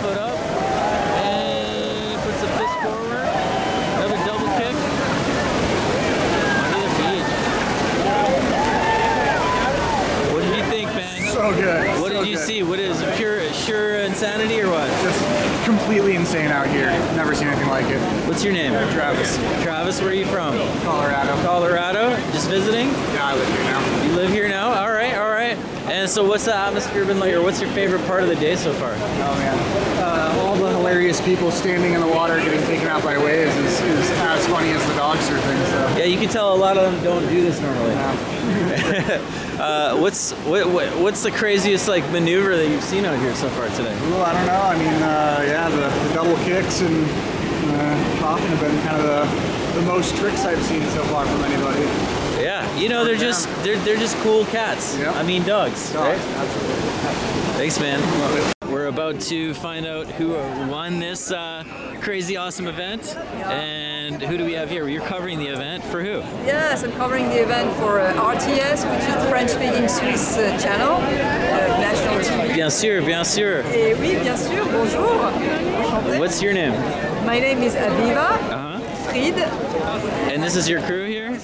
foot 0.00 0.16
up 0.16 0.38
and 1.20 2.20
puts 2.22 2.40
the 2.40 2.48
fist 2.56 2.74
forward. 2.80 3.28
Another 4.00 4.16
double 4.24 4.48
kick. 4.56 4.74
What 10.32 10.42
do 10.42 10.48
you 10.56 10.64
think, 10.64 10.88
man? 10.94 11.32
So 11.32 11.52
good. 11.52 12.00
What 12.00 12.12
so 12.12 12.20
did 12.20 12.28
you 12.28 12.36
good. 12.36 12.46
see? 12.46 12.62
What 12.62 12.78
is 12.78 13.02
it 13.02 13.14
pure, 13.16 13.52
sure 13.52 13.96
insanity 13.96 14.62
or 14.62 14.70
what? 14.70 14.88
Just 15.02 15.64
completely 15.66 16.16
insane 16.16 16.50
out 16.50 16.66
here. 16.66 16.90
Never 17.14 17.34
seen 17.34 17.48
anything 17.48 17.68
like 17.68 17.84
it. 17.86 18.00
What's 18.26 18.42
your 18.42 18.54
name? 18.54 18.72
Travis. 18.92 19.36
Travis, 19.62 20.00
where 20.00 20.10
are 20.10 20.14
you 20.14 20.24
from? 20.26 20.56
Colorado. 20.80 21.34
Colorado? 21.42 22.16
Just 22.32 22.48
visiting? 22.48 22.88
Yeah, 22.88 23.26
I 23.26 23.34
live 23.34 23.48
here 23.48 23.64
now. 23.64 24.04
You 24.04 24.12
live 24.12 24.30
here 24.30 24.48
now? 24.48 24.69
And 25.90 26.08
so, 26.08 26.24
what's 26.24 26.44
the 26.44 26.54
atmosphere 26.54 27.04
been 27.04 27.18
like, 27.18 27.34
or 27.34 27.42
what's 27.42 27.60
your 27.60 27.68
favorite 27.72 28.06
part 28.06 28.22
of 28.22 28.28
the 28.28 28.36
day 28.36 28.54
so 28.54 28.72
far? 28.74 28.92
Oh 28.92 29.34
man, 29.38 29.58
uh, 29.98 30.38
all 30.38 30.54
the 30.54 30.70
hilarious 30.70 31.20
people 31.20 31.50
standing 31.50 31.94
in 31.94 32.00
the 32.00 32.06
water 32.06 32.36
getting 32.36 32.60
taken 32.66 32.86
out 32.86 33.02
by 33.02 33.18
waves 33.18 33.52
is, 33.56 33.80
is 33.80 34.10
as 34.10 34.46
funny 34.46 34.70
as 34.70 34.86
the 34.86 34.94
dog 34.94 35.18
surfing. 35.18 35.66
So. 35.66 35.98
Yeah, 35.98 36.04
you 36.04 36.16
can 36.16 36.28
tell 36.28 36.54
a 36.54 36.56
lot 36.56 36.76
of 36.76 36.92
them 36.92 37.02
don't 37.02 37.28
do 37.28 37.42
this 37.42 37.60
normally. 37.60 37.90
uh, 39.58 39.98
what's 39.98 40.30
what, 40.46 40.70
what, 40.70 40.96
what's 41.00 41.24
the 41.24 41.32
craziest 41.32 41.88
like 41.88 42.08
maneuver 42.12 42.56
that 42.56 42.68
you've 42.68 42.84
seen 42.84 43.04
out 43.04 43.18
here 43.18 43.34
so 43.34 43.48
far 43.48 43.68
today? 43.70 43.98
Well, 44.10 44.22
I 44.22 44.32
don't 44.32 44.46
know. 44.46 44.62
I 44.62 44.78
mean, 44.78 45.02
uh, 45.02 45.44
yeah, 45.44 45.68
the, 45.70 46.08
the 46.08 46.14
double 46.14 46.36
kicks 46.44 46.82
and 46.82 47.04
uh, 47.04 48.20
coffin 48.20 48.46
have 48.46 48.60
been 48.60 48.80
kind 48.86 49.02
of 49.02 49.74
the, 49.74 49.80
the 49.80 49.86
most 49.86 50.14
tricks 50.16 50.44
I've 50.44 50.62
seen 50.62 50.82
so 50.90 51.02
far 51.06 51.26
from 51.26 51.42
anybody. 51.42 52.19
Yeah, 52.40 52.64
you 52.76 52.88
know 52.88 53.04
they're 53.04 53.16
just 53.16 53.46
they're 53.62 53.78
they're 53.80 53.98
just 53.98 54.16
cool 54.18 54.44
cats. 54.46 54.98
I 54.98 55.22
mean 55.22 55.42
dogs. 55.44 55.92
right? 55.94 56.18
Thanks, 57.56 57.78
man. 57.78 58.00
We're 58.70 58.86
about 58.86 59.20
to 59.22 59.52
find 59.54 59.84
out 59.84 60.06
who 60.06 60.30
won 60.70 60.98
this 61.00 61.30
uh, 61.32 61.64
crazy 62.00 62.36
awesome 62.36 62.66
event, 62.68 63.16
and 63.44 64.22
who 64.22 64.38
do 64.38 64.44
we 64.44 64.52
have 64.54 64.70
here? 64.70 64.88
You're 64.88 65.02
covering 65.04 65.38
the 65.38 65.48
event 65.48 65.84
for 65.84 66.02
who? 66.02 66.20
Yes, 66.46 66.82
I'm 66.84 66.92
covering 66.92 67.28
the 67.28 67.42
event 67.42 67.74
for 67.76 68.00
uh, 68.00 68.14
RTS, 68.14 68.88
which 68.90 69.08
is 69.08 69.14
the 69.22 69.28
French-speaking 69.28 69.88
Swiss 69.88 70.38
uh, 70.38 70.56
channel, 70.58 70.94
uh, 70.94 71.80
national 71.80 72.20
TV. 72.20 72.54
Bien 72.54 72.70
sûr, 72.70 73.04
bien 73.04 73.24
sûr. 73.24 73.62
Et 73.74 73.94
oui, 74.00 74.14
bien 74.22 74.36
sûr, 74.36 74.64
bonjour. 74.66 76.18
What's 76.18 76.40
your 76.40 76.52
name? 76.54 76.72
My 77.26 77.38
name 77.40 77.62
is 77.62 77.74
Aviva 77.74 78.30
Uh-huh. 78.50 78.78
Fried. 79.04 79.34
And 80.32 80.42
this 80.42 80.54
is 80.56 80.68
your 80.68 80.80
crew 80.82 81.06
here? 81.06 81.36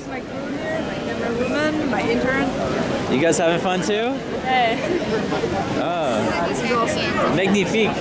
My 1.90 2.02
crew 2.02 2.10
here, 2.10 2.20
my 2.20 2.26
camerawoman, 2.26 2.70
my 2.70 2.90
intern. 3.02 3.12
You 3.14 3.20
guys 3.20 3.38
having 3.38 3.60
fun 3.60 3.80
too? 3.82 4.12
Hey. 4.42 4.78
Oh, 5.78 6.46
This 6.48 6.62
is 6.62 6.72
awesome. 6.72 7.36
magnifique. 7.36 7.96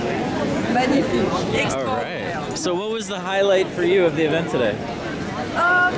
Magnifique. 0.74 1.72
All 1.72 1.86
right. 1.86 2.58
So, 2.58 2.74
what 2.74 2.90
was 2.90 3.08
the 3.08 3.20
highlight 3.20 3.68
for 3.68 3.84
you 3.84 4.06
of 4.06 4.16
the 4.16 4.24
event 4.26 4.50
today? 4.50 4.76
Um, 5.56 5.94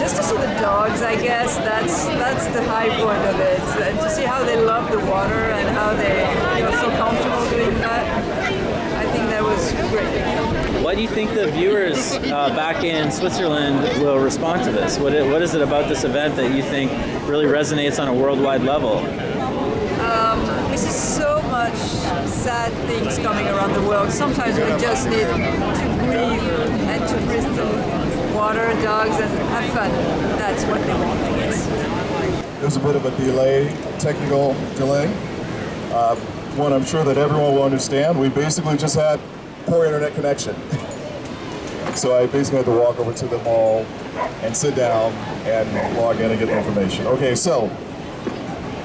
just 0.00 0.16
to 0.16 0.22
see 0.22 0.36
the 0.36 0.54
dogs, 0.60 1.02
I 1.02 1.14
guess 1.14 1.56
that's 1.58 2.06
that's 2.06 2.46
the 2.48 2.62
high 2.64 2.88
point 2.88 3.22
of 3.30 3.38
it, 3.38 3.60
and 3.86 3.98
to 4.00 4.10
see 4.10 4.24
how 4.24 4.42
they 4.44 4.56
love 4.56 4.90
the 4.90 4.98
water 5.10 5.50
and 5.52 5.68
how 5.76 5.94
they 5.94 6.26
feel 6.58 6.72
so 6.72 6.90
comfortable 6.96 7.48
doing 7.50 7.78
that. 7.78 8.04
I 8.98 9.04
think 9.12 9.28
that 9.30 9.42
was 9.42 9.72
great. 9.92 10.31
Why 10.92 10.96
do 10.96 11.00
you 11.00 11.08
think 11.08 11.32
the 11.32 11.50
viewers 11.50 12.12
uh, 12.16 12.50
back 12.50 12.84
in 12.84 13.10
Switzerland 13.10 13.80
will 14.02 14.18
respond 14.18 14.62
to 14.64 14.70
this? 14.70 14.98
What, 14.98 15.14
what 15.14 15.40
is 15.40 15.54
it 15.54 15.62
about 15.62 15.88
this 15.88 16.04
event 16.04 16.36
that 16.36 16.54
you 16.54 16.62
think 16.62 16.92
really 17.26 17.46
resonates 17.46 17.98
on 17.98 18.08
a 18.08 18.12
worldwide 18.12 18.60
level? 18.60 18.98
Um, 20.04 20.70
we 20.70 20.76
see 20.76 20.90
so 20.90 21.40
much 21.44 21.74
sad 22.28 22.70
things 22.86 23.18
coming 23.20 23.46
around 23.46 23.72
the 23.72 23.80
world. 23.88 24.12
Sometimes 24.12 24.58
we 24.58 24.66
just 24.78 25.08
need 25.08 25.20
to 25.20 25.34
breathe 26.04 26.42
and 26.84 27.08
to 27.08 27.16
breathe 27.24 27.56
the 27.56 28.34
water, 28.36 28.70
dogs, 28.82 29.18
and 29.18 29.30
have 29.48 29.72
fun. 29.72 29.90
That's 30.36 30.62
what 30.64 30.82
they 30.82 30.92
want, 30.92 31.20
I 31.20 31.38
guess. 31.38 32.60
There's 32.60 32.76
a 32.76 32.80
bit 32.80 32.96
of 32.96 33.06
a 33.06 33.16
delay, 33.16 33.74
technical 33.98 34.52
delay. 34.76 35.06
Uh, 35.90 36.16
one 36.56 36.74
I'm 36.74 36.84
sure 36.84 37.02
that 37.02 37.16
everyone 37.16 37.54
will 37.54 37.64
understand. 37.64 38.20
We 38.20 38.28
basically 38.28 38.76
just 38.76 38.94
had 38.94 39.18
poor 39.66 39.84
internet 39.86 40.14
connection. 40.14 40.54
so 41.94 42.16
I 42.16 42.26
basically 42.26 42.58
had 42.58 42.66
to 42.66 42.72
walk 42.72 42.98
over 42.98 43.12
to 43.12 43.26
the 43.26 43.38
mall 43.38 43.86
and 44.42 44.56
sit 44.56 44.74
down 44.74 45.12
and 45.46 45.96
log 45.96 46.16
in 46.20 46.30
and 46.30 46.38
get 46.38 46.46
the 46.46 46.58
information. 46.58 47.06
Okay, 47.06 47.34
so 47.34 47.70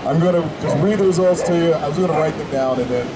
I'm 0.05 0.19
going 0.19 0.41
to 0.41 0.61
just 0.61 0.77
read 0.83 0.99
the 0.99 1.05
results 1.05 1.41
to 1.43 1.55
you. 1.55 1.71
I 1.73 1.87
was 1.87 1.97
going 1.97 2.09
to 2.11 2.17
write 2.17 2.37
them 2.37 2.51
down 2.51 2.79
and 2.79 2.89
then 2.89 3.07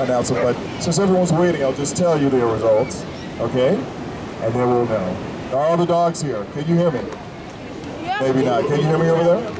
announce 0.00 0.30
them, 0.30 0.42
but 0.42 0.56
since 0.80 0.98
everyone's 0.98 1.32
waiting, 1.32 1.62
I'll 1.62 1.74
just 1.74 1.96
tell 1.96 2.20
you 2.20 2.30
the 2.30 2.44
results, 2.46 3.04
okay? 3.40 3.74
And 3.74 4.54
then 4.54 4.68
we'll 4.68 4.86
know. 4.86 5.16
Are 5.52 5.66
all 5.66 5.76
the 5.76 5.86
dogs 5.86 6.22
here? 6.22 6.44
Can 6.52 6.68
you 6.68 6.76
hear 6.76 6.90
me? 6.90 7.00
Maybe 8.20 8.44
not. 8.44 8.64
Can 8.66 8.80
you 8.80 8.86
hear 8.86 8.98
me 8.98 9.08
over 9.08 9.24
there? 9.24 9.54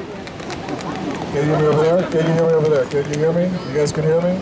Can 1.31 1.35
you 1.35 1.43
hear 1.43 1.59
me 1.59 1.65
over 1.67 1.83
there? 1.83 2.09
Can 2.09 2.27
you 2.27 2.33
hear 2.33 2.45
me 2.47 2.53
over 2.53 2.69
there? 2.69 2.85
Can 2.85 3.13
you 3.13 3.19
hear 3.19 3.33
me? 3.33 3.43
You 3.67 3.77
guys 3.77 3.91
can 3.91 4.03
hear 4.03 4.21
me? 4.21 4.41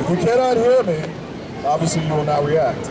If 0.00 0.10
you 0.10 0.16
cannot 0.16 0.56
hear 0.56 0.82
me, 0.82 1.21
obviously 1.64 2.06
you 2.06 2.14
will 2.14 2.24
not 2.24 2.44
react. 2.44 2.88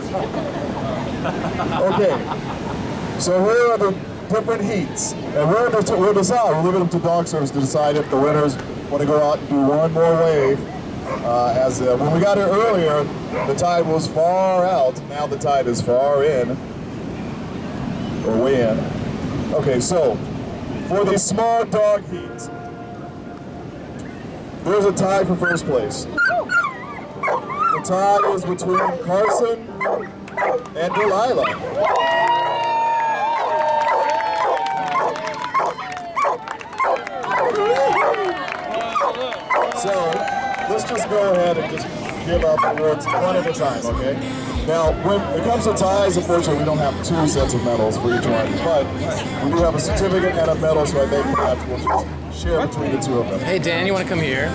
Okay. 1.80 3.20
So 3.20 3.42
here 3.44 3.70
are 3.70 3.78
the 3.78 3.90
different 4.28 4.64
heats. 4.64 5.12
And 5.12 5.48
we're 5.48 5.70
going 5.70 5.84
to 5.84 5.96
we'll 5.96 6.14
decide, 6.14 6.50
we'll 6.50 6.64
leave 6.64 6.74
it 6.74 6.82
up 6.82 6.90
to 6.90 6.98
dog 6.98 7.26
service 7.26 7.50
to 7.50 7.60
decide 7.60 7.96
if 7.96 8.08
the 8.10 8.16
winners 8.16 8.56
want 8.90 9.00
to 9.00 9.06
go 9.06 9.22
out 9.22 9.38
and 9.38 9.48
do 9.48 9.60
one 9.60 9.92
more 9.92 10.14
wave. 10.14 10.60
Uh, 11.24 11.54
as 11.56 11.80
uh, 11.82 11.96
when 11.98 12.12
we 12.12 12.20
got 12.20 12.36
here 12.36 12.46
earlier, 12.46 13.04
the 13.46 13.54
tide 13.54 13.86
was 13.86 14.08
far 14.08 14.64
out. 14.64 15.00
Now 15.08 15.26
the 15.26 15.38
tide 15.38 15.66
is 15.66 15.80
far 15.80 16.24
in, 16.24 16.50
or 18.26 18.42
way 18.42 18.62
in. 18.62 18.78
Okay, 19.54 19.80
so 19.80 20.16
for 20.88 21.04
the 21.04 21.18
small 21.18 21.64
dog 21.64 22.02
heat, 22.10 22.50
there's 24.64 24.84
a 24.84 24.92
tie 24.92 25.24
for 25.24 25.36
first 25.36 25.64
place. 25.66 26.06
The 27.82 27.88
tie 27.88 28.32
is 28.32 28.44
between 28.44 28.78
Carson 29.02 29.58
and 30.76 30.94
Delilah. 30.94 31.50
So 39.80 39.90
let's 40.70 40.84
just 40.84 41.08
go 41.10 41.32
ahead 41.32 41.58
and 41.58 41.72
just 41.72 41.88
give 42.24 42.44
out 42.44 42.60
the 42.60 42.70
awards 42.70 43.04
one 43.04 43.34
at 43.34 43.46
a 43.48 43.52
time, 43.52 43.84
okay? 43.86 44.14
Now, 44.68 44.92
when 45.04 45.20
it 45.36 45.42
comes 45.42 45.64
to 45.64 45.74
ties, 45.74 46.16
unfortunately, 46.16 46.58
we 46.58 46.64
don't 46.64 46.78
have 46.78 46.94
two 47.04 47.26
sets 47.26 47.54
of 47.54 47.64
medals 47.64 47.96
for 47.96 48.16
each 48.16 48.24
one, 48.26 48.52
but 48.58 48.86
we 49.42 49.50
do 49.50 49.56
have 49.56 49.74
a 49.74 49.80
certificate 49.80 50.36
and 50.36 50.50
a 50.50 50.54
medal, 50.54 50.86
so 50.86 51.02
I 51.02 51.08
think 51.08 51.26
we'll 51.66 51.78
just 51.78 52.40
share 52.44 52.64
between 52.64 52.92
the 52.92 53.00
two 53.00 53.18
of 53.18 53.28
them. 53.28 53.40
Hey 53.40 53.58
Dan, 53.58 53.88
you 53.88 53.92
want 53.92 54.06
to 54.06 54.08
come 54.08 54.22
here? 54.22 54.52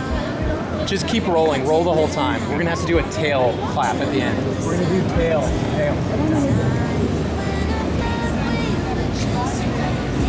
Just 0.88 1.06
keep 1.06 1.28
rolling. 1.28 1.68
Roll 1.68 1.84
the 1.84 1.92
whole 1.92 2.08
time. 2.08 2.42
We're 2.50 2.58
gonna 2.58 2.70
have 2.70 2.80
to 2.80 2.88
do 2.88 3.00
a 3.00 3.04
tail 3.12 3.52
clap 3.74 3.98
at 3.98 4.10
the 4.14 4.22
end. 4.22 4.66
We're 4.66 4.80
gonna 4.80 5.02
do 5.02 5.16
tail. 5.16 5.42
Tail. 5.76 5.94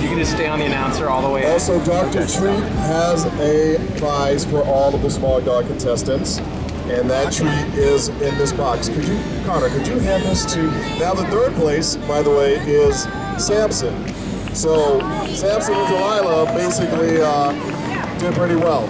You 0.02 0.08
can 0.08 0.18
just 0.18 0.32
stay 0.32 0.48
on 0.48 0.58
the 0.58 0.64
announcer 0.64 1.08
all 1.08 1.22
the 1.22 1.28
way. 1.28 1.48
Also, 1.48 1.78
Dr. 1.84 2.22
Okay. 2.22 2.38
Treat 2.38 2.64
has 2.80 3.24
a 3.38 3.78
prize 4.00 4.44
for 4.44 4.64
all 4.64 4.92
of 4.92 5.00
the 5.00 5.10
small 5.10 5.40
dog 5.40 5.68
contestants, 5.68 6.38
and 6.88 7.08
that 7.08 7.32
treat 7.32 7.78
is 7.78 8.08
in 8.08 8.36
this 8.36 8.52
box. 8.52 8.88
Could 8.88 9.04
you, 9.04 9.16
Connor, 9.46 9.68
could 9.68 9.86
you 9.86 10.00
hand 10.00 10.24
this 10.24 10.44
to, 10.54 10.62
now 10.98 11.14
the 11.14 11.26
third 11.26 11.54
place, 11.54 11.94
by 12.08 12.20
the 12.20 12.30
way, 12.30 12.54
is 12.54 13.02
Samson. 13.38 13.94
So, 14.56 14.98
Samson 15.28 15.74
and 15.74 15.88
Delilah 15.88 16.46
basically 16.46 17.20
uh, 17.22 17.52
did 18.18 18.34
pretty 18.34 18.56
well. 18.56 18.88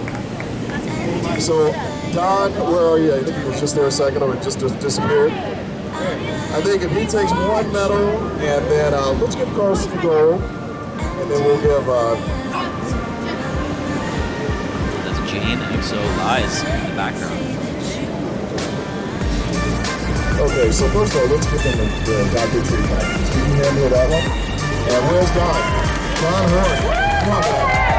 So, 1.39 1.71
Don, 2.11 2.51
where 2.69 2.85
are 2.85 2.99
you? 2.99 3.15
I 3.15 3.23
think 3.23 3.37
he 3.37 3.43
was 3.45 3.59
just 3.61 3.73
there 3.73 3.87
a 3.87 3.91
second 3.91 4.21
or 4.21 4.35
it 4.35 4.43
just 4.43 4.59
disappeared. 4.59 5.31
I 5.31 6.61
think 6.61 6.83
if 6.83 6.91
he 6.91 7.05
takes 7.05 7.31
one 7.31 7.71
medal, 7.71 8.09
and 8.39 8.65
then 8.67 8.93
uh, 8.93 9.11
let's 9.21 9.35
give 9.35 9.47
Carson 9.55 9.89
the 9.95 10.01
gold, 10.01 10.41
and 10.41 11.31
then 11.31 11.43
we'll 11.45 11.61
give 11.61 11.87
uh, 11.87 12.15
That's 15.05 15.31
Jane 15.31 15.59
XO 15.59 16.01
Lies 16.17 16.63
in 16.63 16.89
the 16.89 16.95
background. 16.97 17.39
Okay, 20.41 20.71
so 20.71 20.89
first 20.89 21.15
of 21.15 21.21
all, 21.21 21.27
let's 21.27 21.47
give 21.49 21.63
them 21.63 21.77
the, 21.77 21.85
the 22.03 22.15
Dr. 22.33 22.61
Treat 22.67 22.85
package. 22.85 23.29
Can 23.31 23.43
you 23.47 23.55
hand 23.63 23.75
me 23.75 23.87
that 23.87 24.09
one? 24.09 24.27
And 24.91 25.01
where's 25.07 25.31
Don? 25.31 25.61
Don 26.19 26.49
Horn. 26.51 26.79
Come 27.23 27.31
on, 27.31 27.43
Don. 27.43 27.89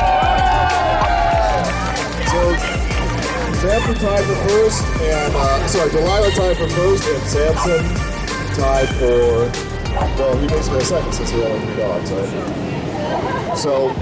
So, 2.31 2.69
Samson 3.61 3.95
tied 3.97 4.24
for 4.24 4.35
first, 4.49 4.82
and, 5.03 5.37
uh, 5.37 5.66
sorry, 5.66 5.91
Delilah 5.91 6.31
tied 6.31 6.57
for 6.57 6.69
first, 6.69 7.07
and 7.07 7.23
Samson 7.24 7.85
tied 8.57 8.89
for, 8.97 9.53
well, 10.19 10.37
he 10.39 10.47
makes 10.47 10.69
basically 10.70 10.78
a 10.78 10.85
second 10.85 11.12
since 11.12 11.28
he 11.28 11.43
only 11.43 11.61
three 11.66 11.77
dogs, 11.77 12.11
right? 12.11 13.57
So, 13.59 13.93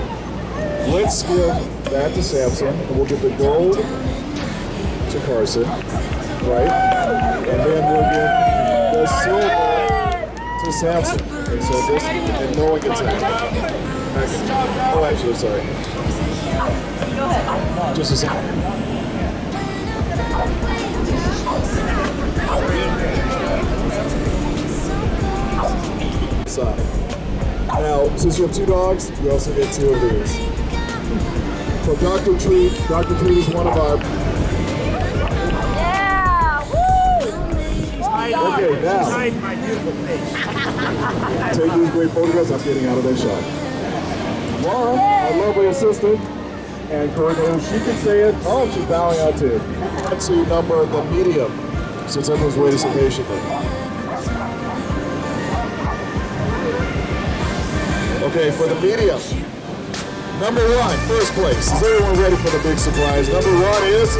let's 0.92 1.24
give 1.24 1.48
that 1.90 2.14
to 2.14 2.22
Samson, 2.22 2.68
and 2.68 2.96
we'll 2.96 3.06
give 3.06 3.20
the 3.20 3.30
gold 3.30 3.74
to 3.74 5.20
Carson, 5.26 5.64
right? 5.64 6.70
And 6.70 7.60
then 7.60 7.82
we'll 7.90 8.08
give 8.14 8.30
the 8.94 9.06
silver 9.24 9.48
to 10.64 10.72
Samson. 10.72 11.20
And 11.50 11.62
so 11.64 11.72
this, 11.88 12.04
and 12.04 12.56
no 12.56 12.64
one 12.70 12.80
gets. 12.80 13.00
Okay. 13.00 13.18
Oh, 14.94 15.04
actually, 15.04 15.34
sorry. 15.34 15.62
Just 17.96 18.12
a 18.12 18.16
second. 18.16 18.87
Side. 26.46 26.78
Now, 27.68 28.16
since 28.16 28.38
you 28.38 28.46
have 28.46 28.54
two 28.54 28.66
dogs, 28.66 29.10
you 29.22 29.30
also 29.30 29.54
get 29.54 29.72
two 29.72 29.90
of 29.90 30.00
these. 30.00 30.32
So 31.84 31.94
Dr. 31.96 32.38
Treat, 32.38 32.72
Dr. 32.88 33.16
Treat 33.18 33.38
is 33.38 33.48
one 33.48 33.66
of 33.66 33.76
our. 33.76 33.96
Yeah! 35.76 36.62
Woo! 36.64 38.00
Well 38.00 38.52
okay, 38.54 38.82
now. 38.82 39.04
Take 41.52 41.72
these 41.72 41.90
great 41.90 42.10
photographs. 42.10 42.50
I'm 42.50 42.62
getting 42.64 42.86
out 42.86 42.98
of 42.98 43.04
that 43.04 43.18
shot. 43.18 43.42
Laura, 44.62 44.96
our 45.00 45.36
lovely 45.46 45.66
assistant, 45.66 46.20
and 46.90 47.12
Corinne, 47.14 47.60
she 47.60 47.78
can 47.78 47.96
say 47.98 48.20
it. 48.20 48.34
Oh, 48.40 48.70
she's 48.74 48.84
bowing 48.86 49.18
out 49.20 49.38
too. 49.38 49.60
Let's 50.10 50.26
see 50.26 50.44
number 50.46 50.84
the 50.84 51.04
medium, 51.04 51.52
since 52.08 52.30
everyone's 52.30 52.56
waiting 52.56 52.78
so 52.78 52.90
patiently. 52.94 53.36
Okay, 58.24 58.50
for 58.50 58.66
the 58.66 58.74
medium. 58.80 59.20
Number 60.40 60.62
one, 60.76 60.96
first 61.06 61.32
place. 61.34 61.70
Is 61.70 61.82
everyone 61.82 62.18
ready 62.18 62.36
for 62.36 62.50
the 62.50 62.60
big 62.62 62.78
surprise? 62.78 63.28
Number 63.28 63.52
one 63.52 63.82
is 63.84 64.10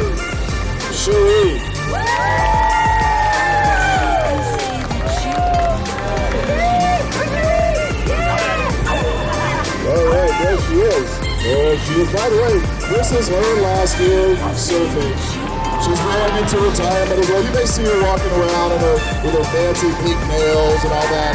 Cherie. 0.95 1.59
All 9.87 10.05
right, 10.05 10.33
there 10.41 10.59
she 10.59 10.75
is. 10.75 11.19
There 11.43 11.77
she 11.79 11.93
is. 12.01 12.13
By 12.13 12.29
the 12.29 12.35
way, 12.35 12.59
this 12.89 13.11
is 13.13 13.29
her 13.29 13.61
last 13.61 13.99
year 13.99 14.35
surfing. 14.53 15.38
She's 15.89 15.97
going 16.01 16.37
into 16.37 16.57
retirement 16.59 17.19
as 17.19 17.29
well. 17.29 17.43
You 17.43 17.51
may 17.51 17.65
see 17.65 17.81
her 17.81 17.99
walking 18.03 18.29
around 18.29 18.73
in 18.73 18.79
her, 18.79 18.93
with 19.25 19.33
her 19.33 19.43
fancy 19.49 19.89
pink 20.05 20.19
nails 20.29 20.83
and 20.83 20.93
all 20.93 21.07
that. 21.09 21.33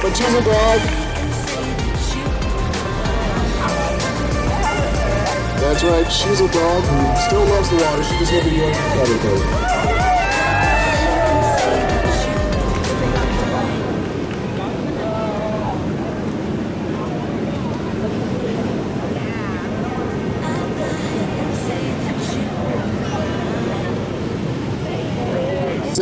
But 0.00 0.16
she's 0.16 0.32
a 0.32 0.40
dog. 0.40 0.80
That's 5.60 5.84
right, 5.84 6.10
she's 6.10 6.40
a 6.40 6.48
dog 6.48 6.82
who 6.84 7.16
still 7.26 7.44
loves 7.44 7.68
the 7.68 7.76
water. 7.76 8.02
She 8.04 8.16
just 8.20 8.32
be 8.32 8.50
doing 8.50 8.72
everything. 8.72 9.95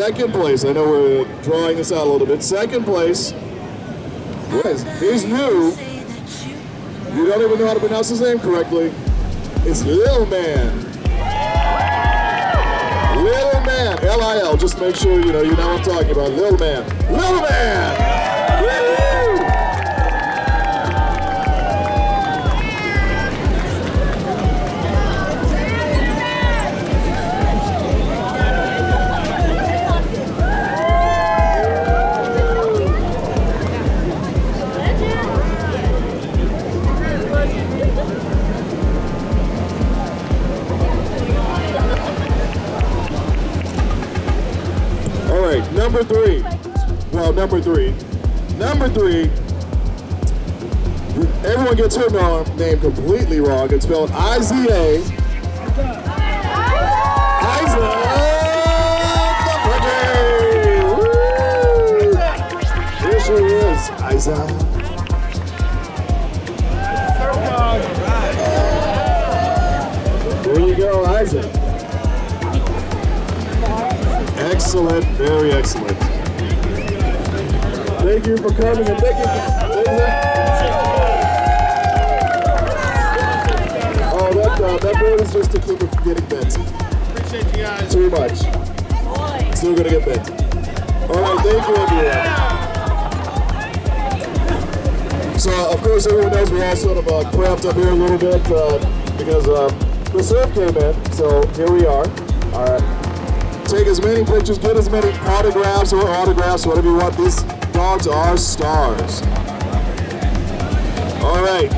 Second 0.07 0.33
place, 0.33 0.67
I 0.67 0.73
know 0.75 0.87
we're 0.87 1.43
drawing 1.43 1.79
this 1.79 1.91
out 1.91 2.07
a 2.07 2.11
little 2.11 2.27
bit. 2.27 2.43
Second 2.43 2.85
place 2.85 3.33
is, 4.67 4.85
is 5.01 5.25
new. 5.25 5.73
You 7.17 7.27
don't 7.27 7.41
even 7.41 7.59
know 7.59 7.67
how 7.67 7.73
to 7.73 7.81
pronounce 7.81 8.11
his 8.11 8.21
name 8.21 8.39
correctly. 8.39 8.93
It's 9.65 9.83
Lil 9.83 10.27
Man. 10.27 10.77
Lil 13.25 13.61
Man, 13.63 14.05
L-I-L, 14.05 14.59
just 14.59 14.79
make 14.79 14.95
sure 14.95 15.25
you 15.25 15.33
know 15.33 15.41
you 15.41 15.57
know 15.57 15.69
what 15.69 15.79
I'm 15.79 15.85
talking 15.85 16.11
about. 16.11 16.33
Lil 16.33 16.59
Man. 16.59 16.87
Lil 17.11 17.41
Man! 17.41 18.04
Number 45.85 46.03
three. 46.03 46.43
Well, 47.13 47.35
number 47.35 47.61
three. 47.61 47.91
Number 48.57 48.89
three. 48.89 49.25
Everyone 51.45 51.77
gets 51.77 51.95
her 51.95 52.09
name 52.57 52.81
completely 52.81 53.41
wrong. 53.41 53.71
It's 53.71 53.85
spelled 53.85 54.11
I-Z-A. 54.13 55.03
Here 63.03 63.21
she 63.21 63.33
is. 63.33 63.91
There 70.45 70.61
you 70.61 70.77
go, 70.77 71.05
Isaac. 71.05 71.54
Excellent, 74.75 75.07
very 75.19 75.53
excellent. 75.53 75.97
Thank 78.01 78.27
you 78.27 78.37
for 78.37 78.51
coming 78.51 78.89
and 78.89 78.99
thank 78.99 79.19
you. 79.19 79.25
Oh, 84.11 84.33
that, 84.35 84.61
uh, 84.61 84.77
that 84.79 84.97
board 84.99 85.21
is 85.21 85.33
just 85.33 85.53
to 85.53 85.61
keep 85.61 85.81
it 85.81 85.95
from 85.95 86.03
getting 86.03 86.27
bent. 86.27 86.57
Appreciate 86.57 87.47
you 87.57 87.63
guys. 87.63 87.93
Too 87.93 88.11
much. 88.11 88.39
Still 89.57 89.77
gonna 89.77 89.91
get 89.91 90.05
bent. 90.07 90.29
All 91.09 91.23
right, 91.23 91.39
thank 91.47 91.69
you, 91.69 91.77
everyone. 95.23 95.39
So, 95.39 95.53
of 95.71 95.81
course, 95.85 96.05
everyone 96.09 96.33
knows 96.33 96.51
we're 96.51 96.69
all 96.69 96.75
sort 96.75 96.99
of 96.99 97.07
uh, 97.07 97.31
cramped 97.31 97.65
up 97.65 97.77
here 97.77 97.91
a 97.91 97.95
little 97.95 98.19
bit 98.19 98.45
uh, 98.51 98.79
because 99.19 99.47
uh, 99.47 99.69
the 100.11 100.21
surf 100.21 100.53
came 100.53 100.77
in. 100.77 101.13
So 101.13 101.47
here 101.53 101.71
we 101.71 101.87
are. 101.87 102.09
Take 103.67 103.87
as 103.87 104.01
many 104.01 104.25
pictures, 104.25 104.59
get 104.59 104.77
as 104.77 104.89
many 104.91 105.11
autographs 105.21 105.93
or 105.93 106.07
autographs, 106.09 106.67
whatever 106.67 106.89
you 106.89 106.97
want. 106.97 107.17
These 107.17 107.43
dogs 107.73 108.07
are 108.07 108.37
stars. 108.37 109.23
All 111.25 111.43
right, 111.43 111.71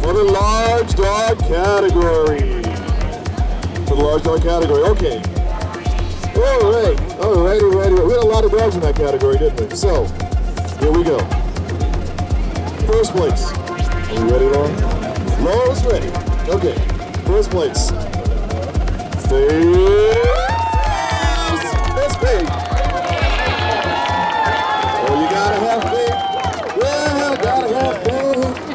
for 0.00 0.12
the 0.12 0.24
large 0.24 0.94
dog 0.94 1.38
category. 1.40 2.62
For 3.86 3.96
the 3.96 4.02
large 4.02 4.22
dog 4.22 4.42
category, 4.42 4.82
okay. 4.84 5.16
All 6.36 6.70
right, 6.72 6.98
all 7.20 7.44
right, 7.44 7.62
all 7.62 7.72
right. 7.72 7.90
We 7.92 8.12
had 8.12 8.22
a 8.22 8.26
lot 8.26 8.44
of 8.44 8.52
dogs 8.52 8.76
in 8.76 8.80
that 8.82 8.96
category, 8.96 9.36
didn't 9.36 9.60
we? 9.68 9.76
So, 9.76 10.04
here 10.80 10.92
we 10.92 11.04
go. 11.04 11.18
First 12.86 13.12
place. 13.12 13.52
Are 13.52 14.24
we 14.24 14.32
ready, 14.32 14.46
Laura? 14.46 14.70
Laura's 15.42 15.84
ready. 15.84 16.08
Okay, 16.48 16.74
first 17.26 17.50
place. 17.50 17.90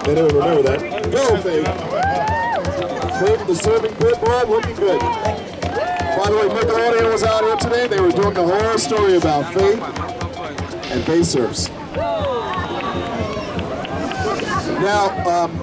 They 0.09 0.15
didn't 0.15 0.35
remember 0.39 0.63
that. 0.63 1.11
Go, 1.11 1.37
Faith. 1.37 1.67
Faith, 3.19 3.45
the 3.45 3.53
serving 3.53 3.93
pit 3.97 4.19
board, 4.19 4.49
looking 4.49 4.75
good. 4.75 4.99
By 4.99 6.25
the 6.25 6.35
way, 6.35 6.49
Nickelodeon 6.49 7.11
was 7.11 7.21
out 7.21 7.43
here 7.43 7.55
today. 7.57 7.87
They 7.87 8.01
were 8.01 8.09
doing 8.09 8.33
the 8.33 8.43
whole 8.43 8.77
story 8.79 9.17
about 9.17 9.53
Faith 9.53 9.79
and 10.89 11.03
Faith 11.03 11.25
serves. 11.27 11.69
Now, 14.79 15.11
um, 15.29 15.61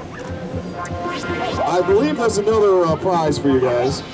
I 1.67 1.83
believe 1.85 2.19
there's 2.19 2.39
another 2.39 2.85
uh, 2.85 2.95
prize 2.95 3.41
for 3.41 3.49
you 3.49 3.61
guys. 3.61 4.05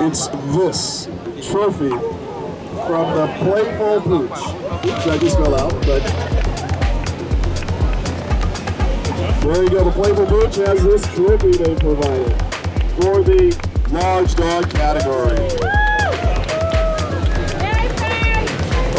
It's 0.00 0.28
this 0.56 1.10
trophy 1.50 1.90
from 1.90 3.16
the 3.18 3.26
Playful 3.38 4.00
Pooch. 4.00 4.30
Oops, 4.30 5.06
I 5.08 5.18
just 5.18 5.36
fell 5.36 5.60
out, 5.60 5.72
but 5.84 6.51
there 9.44 9.62
you 9.64 9.70
go. 9.70 9.84
The 9.84 9.90
Playful 9.90 10.26
Pooch 10.26 10.56
has 10.56 10.82
this 10.82 11.02
trophy 11.14 11.52
they 11.52 11.74
provided 11.74 12.32
for 12.94 13.22
the 13.22 13.56
large 13.90 14.34
dog 14.34 14.70
category. 14.70 15.38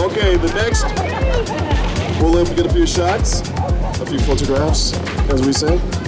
Okay, 0.04 0.36
the 0.36 0.52
next, 0.54 0.84
we'll 2.22 2.32
let 2.32 2.56
get 2.56 2.66
a 2.66 2.74
few 2.74 2.86
shots, 2.86 3.42
a 4.02 4.06
few 4.06 4.20
photographs, 4.20 4.94
as 5.30 5.46
we 5.46 5.54
say. 5.54 6.03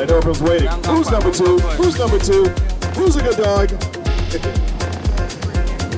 I 0.00 0.06
know 0.06 0.16
everyone's 0.16 0.40
waiting. 0.40 0.68
Who's 0.86 1.10
number 1.10 1.30
two? 1.30 1.58
Who's 1.76 1.98
number 1.98 2.18
two? 2.18 2.44
Who's 2.96 3.16
a 3.16 3.22
good 3.22 3.36
dog? 3.36 3.68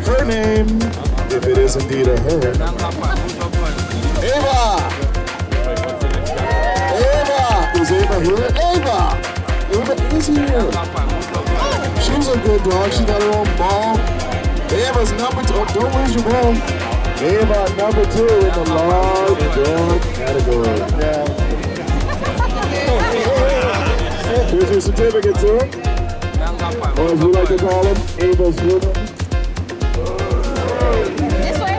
Her 0.02 0.24
name, 0.24 0.66
if 1.30 1.46
it 1.46 1.56
is 1.56 1.76
indeed 1.76 2.08
a 2.08 2.18
her. 2.18 2.50
Ava! 4.26 4.90
Ava 6.98 7.80
Is 7.80 7.92
Ava 7.92 8.20
here. 8.26 8.50
Ava! 8.58 9.22
Ava 9.70 9.94
is 10.16 10.26
here. 10.26 10.66
She's 12.02 12.26
a 12.26 12.36
good 12.42 12.64
dog. 12.64 12.92
She 12.92 13.04
got 13.04 13.22
her 13.22 13.30
own 13.30 13.56
ball. 13.56 14.00
Ava's 14.72 15.12
number 15.12 15.44
two. 15.44 15.54
Oh, 15.54 15.64
don't 15.74 15.94
lose 15.94 16.14
your 16.16 16.24
ball. 16.24 16.56
Ava 17.22 17.76
number 17.76 18.04
two 18.10 18.26
in 18.26 18.52
the 18.52 18.64
large 18.66 19.38
dog 19.54 20.02
category. 20.16 21.41
Here's 24.52 24.70
your 24.70 24.80
certificate, 24.82 25.36
sir. 25.38 25.56
Or 25.56 27.08
as 27.08 27.24
we 27.24 27.32
like 27.32 27.48
to 27.48 27.56
call 27.56 27.82
them, 27.84 27.96
Ava's 28.20 28.60
woman. 28.60 28.92
This 31.16 31.58
way. 31.58 31.78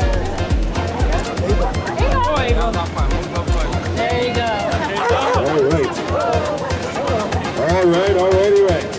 There 3.96 4.24
you 4.26 4.34
go. 4.34 4.50
All 5.38 5.62
right. 5.70 5.92
All 7.62 7.86
right, 7.86 8.16
all 8.18 8.32
righty, 8.32 8.62
right. 8.64 8.90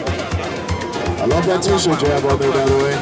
I 1.19 1.25
love 1.27 1.45
that 1.47 1.61
t-shirt 1.65 2.01
you 2.01 2.09
have 2.11 2.25
on 2.27 2.39
there, 2.39 2.53
by 2.53 2.65
the 2.65 2.77
way. 2.79 2.95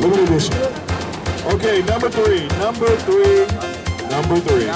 Limited 0.00 0.28
edition. 0.28 0.54
Okay, 1.54 1.82
number 1.82 2.10
three, 2.10 2.48
number 2.58 2.96
three, 3.06 3.46
number 4.10 4.40
three. 4.40 4.66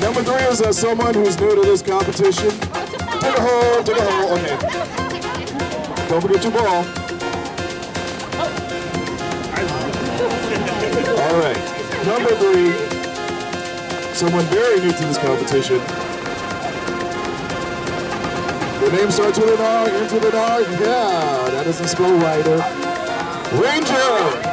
Number 0.00 0.22
three 0.22 0.44
is 0.52 0.60
uh, 0.60 0.72
someone 0.72 1.14
who's 1.14 1.38
new 1.40 1.54
to 1.54 1.62
this 1.62 1.82
competition. 1.82 2.50
Take 2.50 3.36
a 3.36 3.40
hole, 3.40 3.82
take 3.82 3.98
a 3.98 4.04
hole, 4.04 4.32
okay. 4.38 4.56
Don't 6.08 6.20
forget 6.20 6.42
your 6.42 6.52
ball. 6.52 6.84
All 11.18 11.38
right, 11.40 11.58
number 12.06 12.34
three, 12.36 12.72
someone 14.14 14.44
very 14.46 14.80
new 14.80 14.92
to 14.92 15.04
this 15.04 15.18
competition. 15.18 15.78
The 18.80 18.92
name 18.92 19.10
starts 19.10 19.38
with 19.38 19.58
an 19.58 19.60
R, 19.60 19.88
into 19.88 20.20
the 20.20 20.36
R. 20.38 20.60
Yeah, 20.60 21.50
that 21.50 21.66
is 21.66 21.80
a 21.80 21.88
school 21.88 22.16
writer. 22.18 22.62
Ranger! 23.60 24.45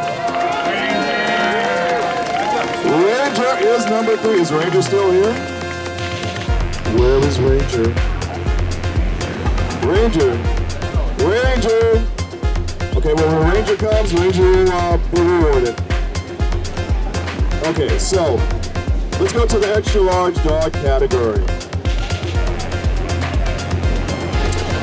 Ranger 3.34 3.68
is 3.68 3.86
number 3.88 4.16
three. 4.18 4.42
Is 4.42 4.52
Ranger 4.52 4.82
still 4.84 5.12
here? 5.12 5.34
Where 7.00 7.18
is 7.26 7.40
Ranger? 7.40 7.90
Ranger. 9.88 10.34
Ranger. 11.18 12.06
Okay, 12.96 13.14
well, 13.16 13.42
when 13.42 13.52
Ranger 13.52 13.76
comes, 13.76 14.14
Ranger 14.14 14.44
will 14.44 14.72
uh, 14.72 14.98
be 14.98 15.22
rewarded. 15.22 15.80
Okay, 17.66 17.98
so 17.98 18.36
let's 19.20 19.34
go 19.34 19.48
to 19.48 19.58
the 19.58 19.74
extra 19.76 20.02
large 20.02 20.36
dog 20.44 20.72
category. 20.74 21.42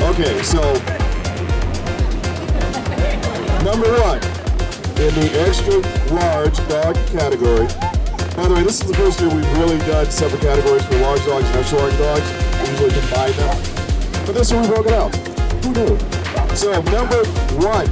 Okay, 0.09 0.43
so 0.43 0.61
number 3.63 3.87
one 4.01 4.21
in 4.99 5.15
the 5.15 5.45
extra 5.47 5.77
large 6.13 6.57
dog 6.67 6.95
category. 7.07 7.90
By 8.35 8.47
the 8.47 8.55
way, 8.55 8.63
this 8.63 8.79
is 8.79 8.87
the 8.87 8.95
first 8.95 9.19
year 9.19 9.29
we've 9.29 9.57
really 9.59 9.77
done 9.79 10.09
separate 10.09 10.41
categories 10.41 10.85
for 10.85 10.95
large 11.03 11.23
dogs 11.25 11.45
and 11.45 11.55
extra 11.57 11.77
large 11.79 11.97
dogs. 11.97 12.23
We 12.63 12.69
usually 12.71 12.91
combine 12.95 13.35
them. 13.35 13.57
But 14.25 14.33
this 14.35 14.51
year 14.51 14.61
we 14.61 14.67
broke 14.67 14.87
it 14.87 14.93
out. 14.93 15.13
Who 15.67 15.75
knew? 15.75 15.99
So 16.55 16.71
number 16.95 17.27
one. 17.59 17.91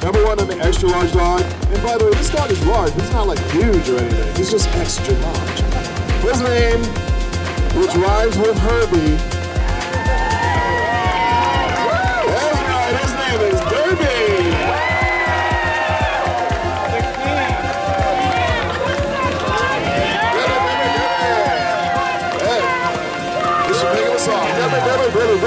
Number 0.00 0.24
one 0.24 0.40
in 0.40 0.48
the 0.48 0.56
extra 0.64 0.88
large 0.88 1.12
dog. 1.12 1.42
And 1.44 1.82
by 1.84 1.98
the 1.98 2.06
way, 2.06 2.12
this 2.16 2.30
dog 2.30 2.50
is 2.50 2.64
large. 2.66 2.92
He's 2.94 3.12
not 3.12 3.26
like 3.26 3.38
huge 3.52 3.86
or 3.90 3.98
anything. 4.00 4.36
He's 4.36 4.50
just 4.50 4.66
extra 4.80 5.12
large. 5.28 5.60
His 6.24 6.40
name, 6.40 6.80
which 7.76 7.92
rhymes 8.00 8.36
with 8.40 8.56
Herbie, 8.64 9.39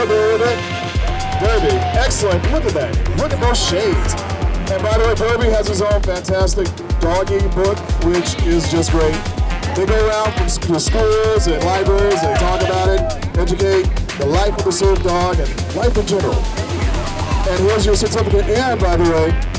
Derby, 0.03 1.75
excellent. 1.95 2.43
Look 2.51 2.65
at 2.65 2.73
that. 2.73 2.91
Look 3.17 3.31
at 3.31 3.39
those 3.39 3.59
shades. 3.59 4.13
And 4.71 4.83
by 4.83 4.97
the 4.97 5.07
way, 5.07 5.15
Derby 5.15 5.49
has 5.51 5.67
his 5.67 5.81
own 5.81 6.01
fantastic 6.01 6.67
doggy 6.99 7.39
book, 7.55 7.77
which 8.03 8.35
is 8.43 8.69
just 8.71 8.91
great. 8.91 9.15
They 9.75 9.85
go 9.85 9.95
around 10.07 10.33
to 10.35 10.49
schools 10.49 11.47
and 11.47 11.63
libraries 11.63 12.21
and 12.21 12.37
talk 12.39 12.61
about 12.61 12.89
it, 12.89 13.01
educate 13.37 13.83
the 14.19 14.25
life 14.25 14.57
of 14.57 14.65
the 14.65 14.71
surf 14.71 15.01
dog 15.03 15.39
and 15.39 15.75
life 15.75 15.97
in 15.97 16.05
general. 16.05 16.35
And 17.47 17.59
here's 17.63 17.85
your 17.85 17.95
certificate. 17.95 18.45
And 18.45 18.79
by 18.79 18.97
the 18.97 19.03
way, 19.03 19.52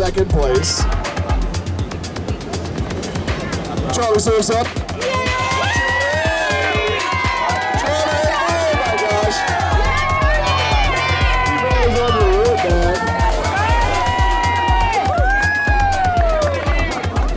second 0.00 0.30
place. 0.30 0.80
Charlie 3.94 4.18
Surf's 4.18 4.48
up. 4.48 4.66
Charlie, 7.76 8.32
oh 8.32 8.72
my 8.80 8.96
gosh. 8.96 9.38
He 11.44 11.54
was 11.84 12.00
on 12.00 12.12
the 12.16 12.24
road, 12.32 12.58
man. 12.64 12.96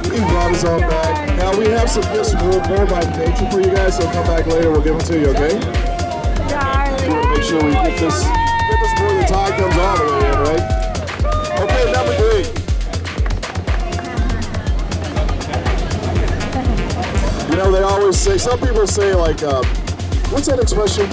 He 0.05 0.19
brought 0.31 0.51
us 0.53 0.63
all 0.63 0.79
back. 0.79 1.13
Now 1.37 1.51
we 1.59 1.65
have 1.65 1.89
some 1.89 2.07
gifts 2.13 2.31
from 2.31 2.47
More 2.47 2.85
by 2.85 3.03
Nature 3.17 3.51
for 3.51 3.59
you 3.59 3.75
guys, 3.75 3.97
so 3.97 4.09
come 4.13 4.25
back 4.25 4.47
later. 4.47 4.71
We'll 4.71 4.81
give 4.81 4.97
them 4.97 5.05
to 5.07 5.19
you, 5.19 5.27
okay? 5.31 5.59
We 5.59 7.09
want 7.11 7.23
to 7.23 7.29
make 7.29 7.43
sure 7.43 7.61
we 7.61 7.73
get 7.73 7.99
this, 7.99 8.23
get 8.23 8.79
this 8.79 8.93
before 8.93 9.15
the 9.15 9.25
tide 9.27 9.59
comes 9.59 9.77
all 9.77 9.97
the 9.97 10.03
way 10.23 10.32
know, 17.63 17.71
they 17.71 17.83
always 17.83 18.17
say, 18.17 18.37
some 18.37 18.59
people 18.59 18.85
say, 18.87 19.13
like, 19.13 19.41
uh, 19.43 19.63
what's 20.29 20.47
that 20.47 20.59
expression? 20.59 21.07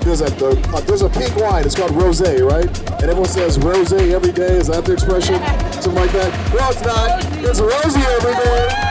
There's 0.00 0.20
a, 0.20 0.26
uh, 0.26 0.80
there's 0.82 1.02
a 1.02 1.08
pink 1.08 1.34
wine, 1.36 1.64
it's 1.64 1.74
called 1.74 1.92
rosé, 1.92 2.46
right? 2.46 2.66
And 3.00 3.04
everyone 3.04 3.28
says 3.28 3.58
rosé 3.58 4.12
every 4.12 4.32
day, 4.32 4.56
is 4.56 4.66
that 4.66 4.84
the 4.84 4.92
expression? 4.92 5.36
Something 5.72 5.94
like 5.94 6.12
that? 6.12 6.54
No, 6.54 6.68
it's 6.68 6.82
not. 6.82 7.24
It's 7.42 7.60
rosy 7.60 8.00
every 8.00 8.34
day. 8.44 8.83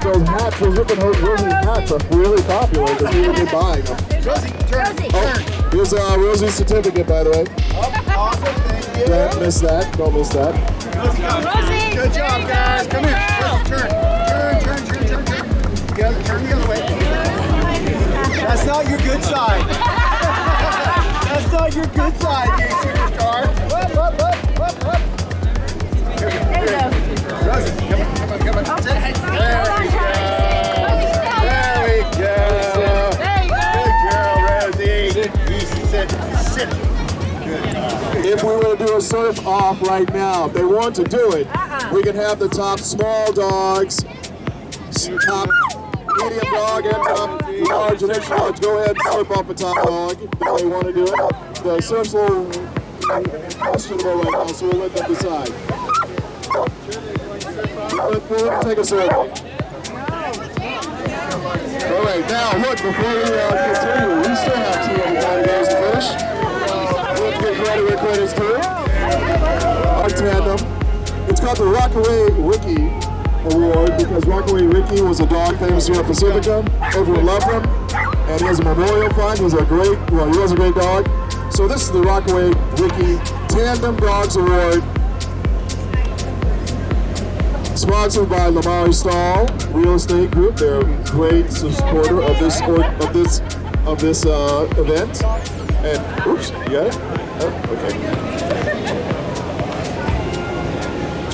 Those, 0.00 0.14
t- 0.14 0.18
those 0.18 0.28
hats, 0.28 0.60
those 0.60 0.78
ripping 0.78 0.98
Rosie 1.00 1.44
hats 1.44 1.92
are 1.92 1.98
really 2.16 2.42
popular 2.42 2.86
because 2.94 3.14
people 3.14 3.34
have 3.34 3.36
been 3.36 3.52
buying 3.52 3.84
them. 3.84 3.98
Rosie, 4.26 4.50
turn, 4.68 4.96
Oh, 5.12 5.68
here's 5.72 5.92
uh, 5.92 6.16
Rosie's 6.18 6.54
certificate, 6.54 7.06
by 7.06 7.24
the 7.24 7.30
way. 7.30 7.44
Awesome, 7.76 8.44
thank 8.44 8.98
you. 8.98 9.06
Don't 9.06 9.40
miss 9.40 9.60
that. 9.60 9.96
Don't 9.96 10.14
miss 10.14 10.28
that. 10.30 10.54
Rosie, 10.96 11.96
good 11.96 12.12
job, 12.12 12.48
guys. 12.48 12.86
Come 12.86 13.04
here. 13.04 13.18
Rosie, 13.42 13.64
turn, 13.68 13.88
turn, 13.88 15.06
turn, 15.06 15.06
turn, 15.06 15.06
turn, 15.06 15.24
turn. 15.26 15.46
The 15.96 16.06
other, 16.06 16.22
turn 16.24 16.40
the 16.46 16.52
other 16.56 16.68
way. 16.68 16.80
That's 18.40 18.64
not 18.66 18.88
your 18.88 18.98
good 18.98 19.22
side. 19.22 19.64
That's 21.30 21.52
not 21.52 21.74
your 21.74 21.86
good 21.86 22.20
side, 22.20 22.48
you 22.60 22.66
superstar. 22.66 23.44
Up, 23.70 23.96
up, 23.96 24.20
up, 24.20 24.60
up, 24.60 24.84
up. 24.86 25.00
Here 26.18 26.26
we 26.26 26.32
go. 26.32 26.38
Here 26.38 26.62
we 26.62 26.66
go. 26.70 26.99
To 39.34 39.42
do 39.42 39.42
a 39.42 39.44
surf 39.44 39.46
off 39.46 39.82
right 39.82 40.12
now, 40.12 40.46
if 40.46 40.52
they 40.52 40.64
want 40.64 40.94
to 40.96 41.04
do 41.04 41.32
it, 41.32 41.46
we 41.92 42.02
can 42.02 42.14
have 42.14 42.38
the 42.38 42.48
top 42.48 42.78
small 42.80 43.32
dogs, 43.32 44.04
top 45.26 45.48
medium 46.18 46.44
dog, 46.52 46.84
and 46.84 46.94
top 46.94 47.42
large 47.68 48.02
and 48.02 48.12
extra 48.12 48.36
large. 48.36 48.60
Go 48.60 48.78
ahead 48.78 48.90
and 48.90 49.00
surf 49.12 49.30
off 49.30 49.48
a 49.48 49.54
top 49.54 49.86
dog 49.86 50.22
if 50.22 50.30
they 50.30 50.66
want 50.66 50.86
to 50.86 50.92
do 50.92 51.04
it. 51.04 51.14
The 51.62 51.76
little 51.76 52.46
questionable 53.58 54.22
right 54.22 54.32
now, 54.32 54.46
so 54.46 54.68
we'll 54.68 54.78
let 54.78 54.92
them 54.94 55.06
decide. 55.08 55.52
We'll 57.92 58.60
take 58.62 58.78
a 58.78 58.84
survey. 58.84 59.08
All 61.90 62.02
right, 62.04 62.24
now 62.28 62.56
look, 62.58 62.76
before 62.76 62.92
we 62.92 63.22
uh, 63.22 63.50
continue, 63.66 64.16
we 64.18 64.34
still 64.36 64.56
have 64.56 64.78
two 64.86 64.94
other 65.02 65.20
categories 65.20 65.68
to 65.68 65.74
finish. 65.76 66.08
Let's 67.20 67.38
get 67.42 67.54
credit 67.64 67.84
where 67.84 67.98
credit's 67.98 68.32
due. 68.32 68.79
Tandem. 70.12 70.58
It's 71.28 71.40
called 71.40 71.58
the 71.58 71.66
Rockaway 71.66 72.30
Ricky 72.40 72.88
Award 73.54 73.96
because 73.96 74.26
Rockaway 74.26 74.62
Ricky 74.62 75.00
was 75.02 75.20
a 75.20 75.26
dog 75.26 75.58
famous 75.58 75.86
here 75.86 76.00
at 76.00 76.06
Pacifica. 76.06 76.64
Everyone 76.94 77.24
loved 77.24 77.46
him. 77.46 77.64
And 78.28 78.40
he 78.40 78.46
has 78.46 78.60
a 78.60 78.64
memorial 78.64 79.12
fund. 79.14 79.38
He's 79.38 79.54
a 79.54 79.64
great, 79.64 79.98
well, 80.10 80.32
he 80.32 80.38
was 80.38 80.52
a 80.52 80.56
great 80.56 80.74
dog. 80.74 81.08
So 81.52 81.66
this 81.66 81.82
is 81.82 81.90
the 81.90 82.00
Rockaway 82.00 82.48
Ricky 82.78 83.18
Tandem 83.48 83.96
Dogs 83.96 84.36
Award 84.36 84.82
sponsored 87.76 88.28
by 88.28 88.46
Lamar 88.46 88.92
Stahl 88.92 89.46
Real 89.70 89.94
Estate 89.94 90.30
Group. 90.30 90.56
They're 90.56 90.80
a 90.80 91.04
great 91.06 91.50
supporter 91.50 92.22
of 92.22 92.38
this 92.38 92.60
of 92.60 93.12
this 93.12 93.40
of 93.86 94.00
this 94.00 94.26
uh, 94.26 94.68
event. 94.76 95.24
And 95.84 96.26
oops, 96.26 96.50
you 96.50 96.56
got 96.56 96.86
it? 96.86 96.98
Oh, 97.40 97.86
okay. 97.86 98.29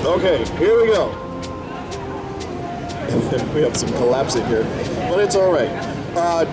Okay, 0.07 0.45
here 0.57 0.81
we 0.81 0.87
go. 0.87 1.09
we 3.55 3.62
have 3.62 3.77
some 3.77 3.89
collapsing 3.95 4.47
here, 4.47 4.62
but 5.11 5.19
it's 5.19 5.35
all 5.35 5.53
right. 5.53 5.69
Uh, 6.16 6.45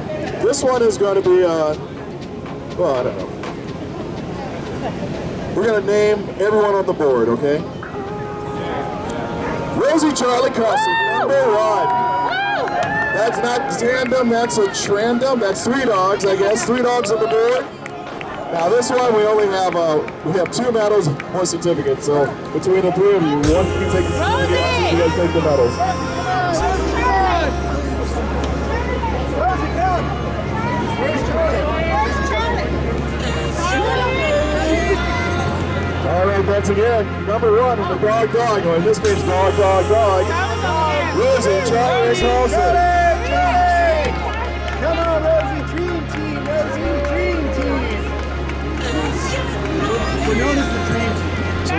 this 0.42 0.64
one 0.64 0.82
is 0.82 0.98
going 0.98 1.22
to 1.22 1.30
be, 1.30 1.44
uh, 1.44 1.76
well, 2.76 2.96
I 2.96 3.04
don't 3.04 3.16
know. 3.16 3.28
We're 5.56 5.68
going 5.68 5.82
to 5.82 5.88
name 5.88 6.28
everyone 6.42 6.74
on 6.74 6.88
the 6.88 6.94
board, 6.94 7.30
okay? 7.30 7.60
Rosie 9.80 10.14
Charlie 10.14 10.50
Carson, 10.50 10.94
number 11.12 11.54
one. 11.54 11.88
That's 13.14 13.38
not 13.38 13.70
tandem, 13.80 14.30
that's 14.30 14.58
a 14.58 14.66
trandom. 14.70 15.40
That's 15.40 15.64
three 15.64 15.86
dogs, 15.86 16.26
I 16.26 16.36
guess. 16.36 16.66
Three 16.66 16.82
dogs 16.82 17.12
on 17.12 17.20
the 17.20 17.28
board. 17.28 17.68
Now 18.54 18.70
this 18.70 18.92
one, 18.92 19.16
we 19.16 19.24
only 19.24 19.48
have 19.48 19.76
uh, 19.76 19.98
we 20.24 20.34
have 20.34 20.52
two 20.52 20.72
medals, 20.72 21.08
one 21.10 21.44
certificate. 21.44 22.04
So 22.04 22.28
between 22.54 22.84
the 22.84 22.92
three 22.92 23.16
of 23.16 23.24
you, 23.24 23.38
one 23.52 23.66
can 23.66 23.92
take 23.92 24.06
the 24.06 24.14
certificate, 24.14 24.94
you 24.94 25.00
guys 25.00 25.16
take 25.18 25.34
the 25.34 25.42
medals. 25.42 25.74
All 36.06 36.28
right, 36.28 36.46
once 36.46 36.70
again, 36.70 37.26
number 37.26 37.60
one 37.60 37.80
in 37.80 37.90
the 37.90 37.98
dog 37.98 38.32
dog, 38.34 38.66
or 38.68 38.76
in 38.76 38.84
this 38.84 39.00
case, 39.00 39.20
dog 39.24 39.58
dog 39.58 39.90
dog. 39.90 41.18
Rosie 41.18 41.72
Charlie 41.72 42.16
Holson. 42.18 43.03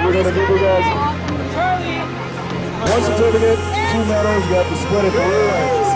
Team. 0.04 0.12
So 0.12 0.12
we're 0.12 0.12
gonna 0.12 0.34
give 0.34 0.48
you 0.50 0.58
guys 0.58 0.84
one 2.84 3.02
certificate, 3.02 3.58
two 3.92 4.04
medals. 4.04 4.44
You 4.44 4.54
have 4.54 4.68
to 4.68 4.76
split 4.76 5.04
it 5.04 5.12
three 5.12 5.24
ways. 5.24 5.88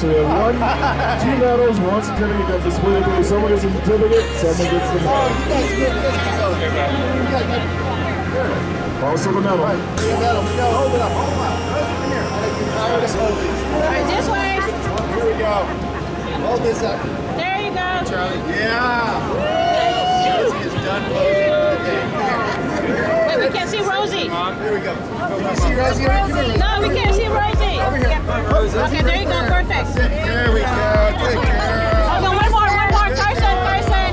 So 0.00 0.04
we 0.08 0.14
have 0.14 0.26
one, 0.26 0.54
two 1.22 1.36
medals, 1.38 1.78
one 1.80 2.02
certificate. 2.02 2.38
You 2.38 2.54
have 2.54 2.64
to 2.64 2.70
split 2.72 2.94
it 2.98 3.04
three. 3.04 3.22
Someone 3.22 3.50
gets 3.52 3.64
a 3.64 3.70
certificate, 3.70 4.24
someone 4.42 4.68
gets 4.70 4.88
the 4.90 4.98
medal. 4.98 5.30
Also 9.04 9.32
the 9.32 9.40
medal. 9.40 9.66
Hold 9.66 9.74
it 9.74 10.24
up, 10.24 10.42
hold 10.74 10.94
it 10.94 11.00
up. 11.00 11.12
Alright, 13.74 14.06
this 14.10 14.26
way. 14.28 14.60
Here 15.14 15.26
we 15.26 15.34
go. 15.38 15.54
Hold 16.46 16.62
this 16.62 16.82
up. 16.82 17.00
There 17.36 17.58
you 17.60 17.70
go. 17.70 18.04
Charlie. 18.10 18.38
Yeah. 18.50 19.63
Rosie 20.54 20.66
is 20.66 20.74
done 20.84 21.02
closing 21.10 21.50
for 21.50 21.74
the 21.74 21.78
day. 21.84 22.02
Wait, 23.28 23.38
we 23.38 23.48
can't 23.52 23.68
see 23.70 23.80
Rosie. 23.80 24.28
Here 24.28 24.72
we 24.72 24.80
go. 24.80 24.94
Can 24.94 25.50
you 25.50 25.56
see 25.56 25.74
Rosie? 25.74 26.04
Come. 26.04 26.30
No, 26.58 26.70
we 26.80 26.94
can't 26.94 27.14
see 27.14 27.26
Rosie. 27.26 27.80
Over 27.80 27.96
here. 27.96 28.20
Okay, 28.84 29.02
there 29.02 29.18
you 29.20 29.26
go. 29.26 29.38
Perfect. 29.48 29.94
There 29.94 30.52
we 30.52 30.60
go. 30.60 30.66
Good 31.18 31.34
girl. 31.34 32.06
Oh, 32.06 32.20
no, 32.22 32.30
one 32.38 32.50
more, 32.50 32.70
one 32.70 32.90
more. 32.94 33.10
Carson, 33.18 33.56
Carson. 33.66 34.12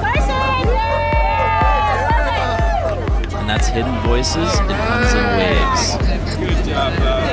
Carson. 0.00 0.64
Yay! 0.72 2.14
And 3.38 3.46
that's 3.48 3.68
Hidden 3.68 3.98
Voices 4.00 4.50
and 4.58 4.68
Comes 4.70 5.12
in 5.12 5.24
Waves. 5.36 5.96
Good 6.38 6.64
job, 6.64 6.92
uh, 7.00 7.32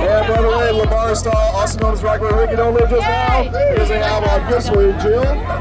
And 0.00 0.28
by 0.28 0.40
the 0.42 0.48
way, 0.48 0.70
Lamar 0.72 1.14
Stahl, 1.14 1.34
also 1.56 1.78
known 1.80 1.94
as 1.94 2.02
Rockaway 2.02 2.32
Ricky, 2.34 2.56
don't 2.56 2.74
live 2.74 2.90
just 2.90 3.02
now. 3.02 3.44
Because 3.44 3.88
they 3.88 3.98
have 3.98 4.24
our 4.24 4.40
gift 4.50 4.68
for 4.68 4.92
Jill. 5.02 5.59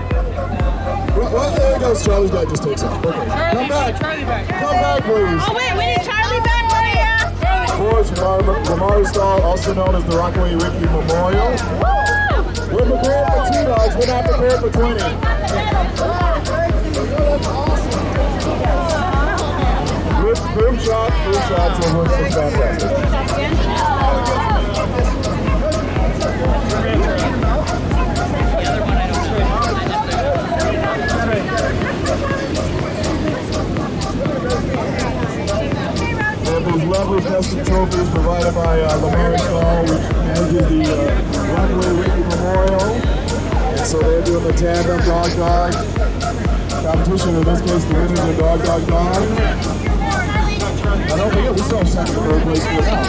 Well, 1.19 1.33
well, 1.33 1.51
there 1.51 1.79
goes 1.79 2.05
Charlie's 2.05 2.31
dad 2.31 2.47
just 2.47 2.63
takes 2.63 2.81
off. 2.81 3.05
Okay. 3.05 3.17
Come 3.17 3.67
back. 3.67 3.99
back. 3.99 4.47
Come 4.47 4.71
back, 4.71 5.03
please. 5.03 5.43
Oh, 5.43 5.53
wait, 5.53 5.73
we 5.75 5.85
need 5.91 6.03
Charlie 6.07 6.39
back 6.47 6.63
for 6.71 6.79
you. 6.87 7.11
Of 7.67 7.75
course, 7.75 8.09
Lamar, 8.17 8.63
Lamar 8.63 9.05
Stahl, 9.05 9.41
also 9.41 9.73
known 9.73 9.95
as 9.95 10.05
the 10.05 10.15
Rockaway 10.15 10.55
Ricky 10.55 10.85
Memorial. 10.85 11.49
We're 12.71 12.87
prepared 12.87 13.27
for 13.35 13.43
two 13.51 13.65
dogs, 13.67 13.95
we're 13.99 14.07
not 14.07 14.23
prepared 14.29 14.59
for 14.61 14.71
20. 14.71 14.95
Group, 20.21 20.39
group 20.55 20.79
shots, 20.79 21.15
group 21.25 21.43
shots, 21.49 21.85
it 21.85 21.93
was 21.95 22.07
just 22.17 22.33
fantastic. 22.37 23.28
And 36.99 37.07
those 37.07 37.23
lovely 37.23 37.31
custom 37.31 37.63
trophies 37.65 38.09
provided 38.09 38.53
by 38.53 38.81
uh, 38.81 38.97
Lamar 38.97 39.37
Stahl, 39.37 39.83
which 39.83 40.01
manages 40.19 40.67
the 40.67 40.83
uh, 40.91 40.97
Rockaway 41.53 41.91
Ricky 41.95 42.23
Memorial. 42.27 42.87
And 43.71 43.85
so 43.85 43.99
they're 43.99 44.23
doing 44.25 44.43
the 44.43 44.51
tandem 44.53 44.99
dog 45.05 45.31
dog 45.37 45.73
competition. 46.83 47.35
In 47.35 47.43
this 47.43 47.61
case, 47.61 47.85
the 47.85 47.93
winners 47.93 48.19
are 48.19 48.33
dog 48.37 48.63
dog 48.65 48.87
dog. 48.87 49.23
I 50.83 51.15
don't 51.15 51.31
forget, 51.31 51.53
we 51.53 51.61
still 51.61 51.77
have 51.77 51.89
second 51.89 52.15
and 52.17 52.25
third 52.25 52.43
place 52.43 52.63
for 52.65 52.81
now. 52.81 53.03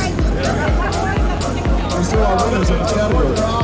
We 1.98 2.04
still 2.04 2.24
have 2.24 2.52
winners 2.52 2.70
in 2.70 2.78
this 2.78 2.92
category. 2.92 3.59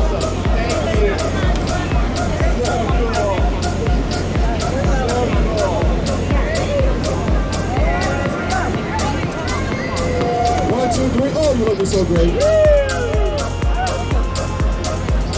Three. 11.17 11.33
Oh, 11.35 11.55
you 11.55 11.65
looking 11.65 11.87
so 11.87 12.05
great. 12.05 12.29
I 12.29 12.41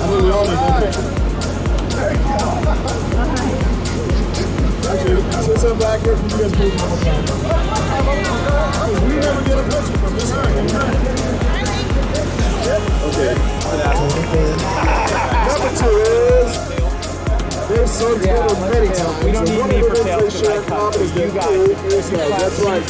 think 0.09 0.23
we 0.23 0.31
all 0.31 0.47
that. 0.47 0.57
Actually, 4.89 5.23
sit 5.43 5.59
some 5.59 5.79
back 5.79 6.01
here. 6.01 6.17
You 6.17 6.21
guys 6.29 6.53
move 6.59 6.75
one 6.81 6.89
more 6.89 6.99
time? 6.99 7.25
Because 8.73 9.01
we 9.03 9.09
never 9.17 9.43
get 9.45 9.59
a 9.59 9.63
picture 9.63 9.99
from 9.99 10.13
this 10.15 10.33
angle. 10.33 10.65
Okay. 13.09 13.35
Number 15.49 15.71
two 15.79 15.95
is 15.97 16.78
their 17.69 17.87
son's 17.87 18.25
been 18.25 18.37
on 18.37 18.61
many 18.71 18.89
times. 18.89 19.25
we 19.25 19.33
don't 19.33 19.49
and 19.49 19.51
need 19.51 19.61
one 19.61 19.69
me 19.69 19.77
of 19.77 19.83
the 19.85 19.89
for 19.89 19.97
things 19.97 20.09
sales 20.09 20.25
they 20.25 20.31
for 20.31 20.39
share 20.41 20.57
that 20.57 20.65
in 20.65 20.65
cup. 20.65 20.93
common 20.93 21.01
is 21.05 21.13
You 21.13 21.21
their 21.21 21.31
guys. 21.37 21.49
food. 21.49 21.77
Yes, 21.89 22.07
That's 22.11 22.59
right. 22.65 22.85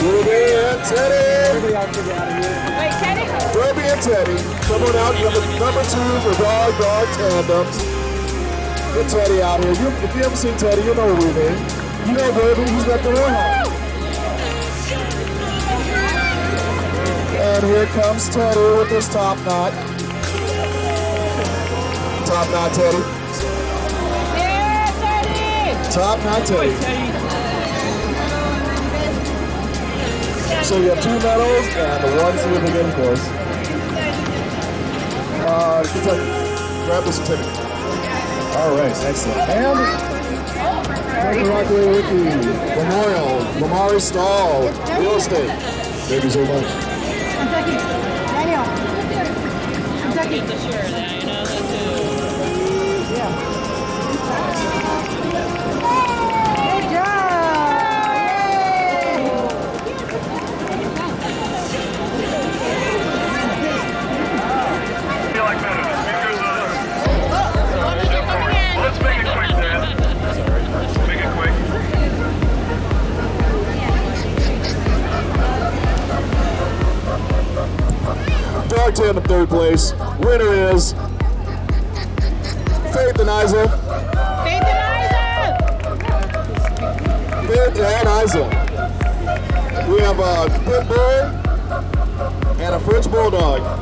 Ruby 0.00 0.38
and 0.54 0.80
Teddy. 0.86 1.24
Everybody 1.50 1.74
else 1.74 1.90
can 1.96 2.04
get 2.06 2.16
out 2.18 2.28
of 2.30 2.34
here. 2.38 2.54
Wait, 2.78 2.94
Teddy. 3.02 3.24
Ruby 3.58 3.84
and 3.90 4.02
Teddy. 4.02 4.36
Coming 4.70 4.96
out 5.02 5.14
number, 5.18 5.42
number 5.58 5.84
two 5.90 6.10
for 6.22 6.34
dog 6.42 6.70
dog 6.78 7.06
tandems. 7.18 7.76
Get 8.94 9.06
Teddy 9.10 9.42
out 9.42 9.58
here. 9.64 9.74
You, 9.74 9.88
if 10.02 10.10
you 10.14 10.22
haven't 10.22 10.38
seen 10.38 10.56
Teddy, 10.56 10.82
you 10.82 10.94
know 10.94 11.10
Ruby. 11.10 11.50
You 12.06 12.12
know 12.14 12.28
Ruby. 12.30 12.70
He's 12.70 12.84
got 12.86 13.02
the 13.02 13.10
warhol. 13.10 13.66
And 17.40 17.64
here 17.66 17.86
comes 17.98 18.28
Teddy 18.28 18.60
with 18.78 18.90
his 18.90 19.08
top 19.08 19.38
knot. 19.44 19.72
Top 22.26 22.46
knot, 22.50 22.72
Teddy. 22.74 23.19
Yeah, 25.90 25.96
Teddy. 25.96 25.96
Top 25.96 26.18
knot, 26.24 26.46
Teddy. 26.46 26.70
So 30.64 30.78
you 30.78 30.90
have 30.90 31.02
two 31.02 31.18
medals 31.18 31.66
and 31.74 32.04
the 32.04 32.10
one 32.22 32.38
certificate, 32.38 32.86
of 32.86 32.94
course. 32.94 33.28
Uh, 35.42 35.82
Kentucky, 35.92 36.24
grab 36.86 37.04
the 37.04 37.12
certificate. 37.12 37.56
All 38.56 38.76
right, 38.76 38.94
excellent. 39.04 39.38
And 39.50 39.78
Dr. 41.20 41.50
Rockaway 41.50 41.86
Ricky, 41.88 42.22
Memorial, 42.76 43.38
Lamar 43.60 43.98
Stahl, 44.00 44.62
Real 45.00 45.16
Estate. 45.16 45.50
Thank 46.06 46.24
you 46.24 46.30
so 46.30 46.44
much. 46.44 46.66
Kentucky. 47.36 47.76
Daniel. 48.32 48.64
Kentucky. 50.02 51.19
Dog 78.90 78.96
tandem 78.96 79.24
third 79.24 79.48
place. 79.48 79.92
Winner 80.18 80.52
is 80.74 80.94
Faith 82.92 83.20
and 83.20 83.30
Isa. 83.30 83.68
Faith 84.42 84.66
Faith 87.46 87.78
and 87.78 88.08
Isa. 88.24 88.44
We 89.88 90.00
have 90.00 90.18
a 90.18 90.48
pit 90.64 90.88
bull 90.88 91.22
and 92.60 92.74
a 92.74 92.80
French 92.80 93.08
bulldog. 93.10 93.79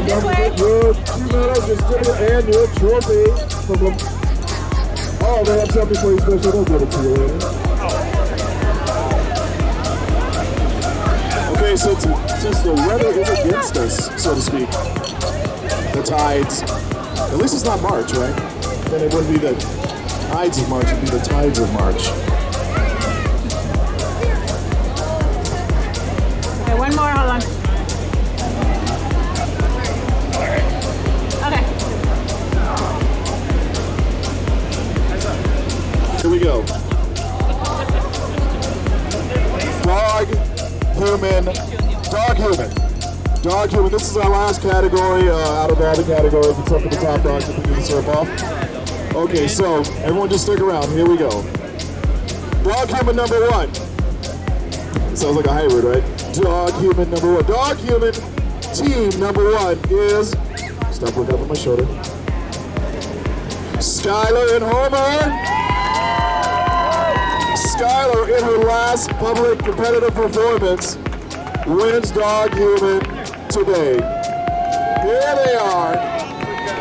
Don't 0.00 0.22
forget 0.22 0.58
your 0.58 0.94
medals, 0.94 1.68
your 1.68 1.76
certificate, 1.76 2.18
and 2.32 2.48
your 2.48 2.66
trophy. 2.78 3.24
Oh, 5.24 5.44
they 5.44 5.58
have 5.60 5.70
something 5.70 5.98
for 5.98 6.10
you 6.12 6.18
special. 6.18 6.64
They'll 6.64 6.64
give 6.64 6.82
it 6.82 6.90
to 6.90 6.98
you 7.02 7.08
later. 7.10 7.36
Okay, 11.52 11.76
so 11.76 11.94
since 12.40 12.60
the 12.60 12.72
weather 12.72 13.08
is 13.08 13.28
against 13.28 13.76
us, 13.76 14.22
so 14.22 14.34
to 14.34 14.40
speak, 14.40 14.70
the 14.70 16.02
tides, 16.02 16.62
at 16.62 17.36
least 17.36 17.54
it's 17.54 17.64
not 17.64 17.82
March, 17.82 18.12
right? 18.14 18.34
Then 18.88 19.02
it 19.02 19.12
wouldn't 19.12 19.30
be 19.30 19.38
the 19.38 19.54
tides 20.32 20.58
of 20.58 20.68
March, 20.70 20.86
it'd 20.86 21.00
be 21.02 21.10
the 21.10 21.20
tides 21.20 21.58
of 21.58 21.70
March. 21.74 22.21
This 43.92 44.10
is 44.10 44.16
our 44.16 44.30
last 44.30 44.62
category 44.62 45.28
uh, 45.28 45.36
out 45.36 45.70
of 45.70 45.78
all 45.78 45.94
the 45.94 46.02
categories 46.04 46.58
except 46.58 46.82
for 46.82 46.88
the 46.88 46.96
top 46.96 47.22
dogs 47.22 47.46
that 47.46 47.58
we 47.58 47.74
can 47.74 47.82
surf 47.82 48.08
off. 48.08 49.14
Okay, 49.14 49.46
so 49.46 49.80
everyone 50.00 50.30
just 50.30 50.44
stick 50.44 50.60
around. 50.60 50.90
Here 50.92 51.06
we 51.06 51.18
go. 51.18 51.28
Dog, 52.64 52.88
human 52.88 53.16
number 53.16 53.50
one. 53.50 53.74
Sounds 55.14 55.36
like 55.36 55.44
a 55.44 55.52
hybrid, 55.52 55.84
right? 55.84 56.32
Dog, 56.32 56.72
human 56.80 57.10
number 57.10 57.34
one. 57.34 57.44
Dog, 57.44 57.76
human 57.80 58.14
team 58.72 59.20
number 59.20 59.52
one 59.52 59.78
is. 59.90 60.30
Stop 60.90 61.14
looking 61.14 61.34
over 61.34 61.44
my 61.44 61.54
shoulder. 61.54 61.84
Skylar 63.76 64.56
and 64.56 64.64
Homer. 64.64 65.20
Skylar, 67.76 68.38
in 68.38 68.42
her 68.42 68.56
last 68.64 69.10
public 69.18 69.58
competitive 69.58 70.14
performance, 70.14 70.96
wins 71.66 72.10
Dog 72.10 72.54
Human 72.54 73.21
today. 73.52 73.96
Here 75.02 75.34
they 75.44 75.54
are. 75.56 75.94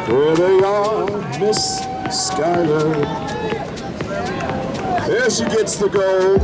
Here 0.06 0.36
they 0.36 0.64
are, 0.64 1.06
Miss 1.38 1.82
Skylar. 2.08 2.96
There 5.06 5.30
she 5.30 5.44
gets 5.44 5.76
the 5.76 5.90
gold. 5.90 6.42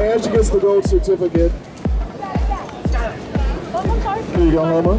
And 0.00 0.24
she 0.24 0.30
gets 0.30 0.48
the 0.48 0.58
gold 0.58 0.86
certificate. 0.86 1.52
Here 4.34 4.46
you 4.46 4.52
go, 4.52 4.64
Homer. 4.64 4.98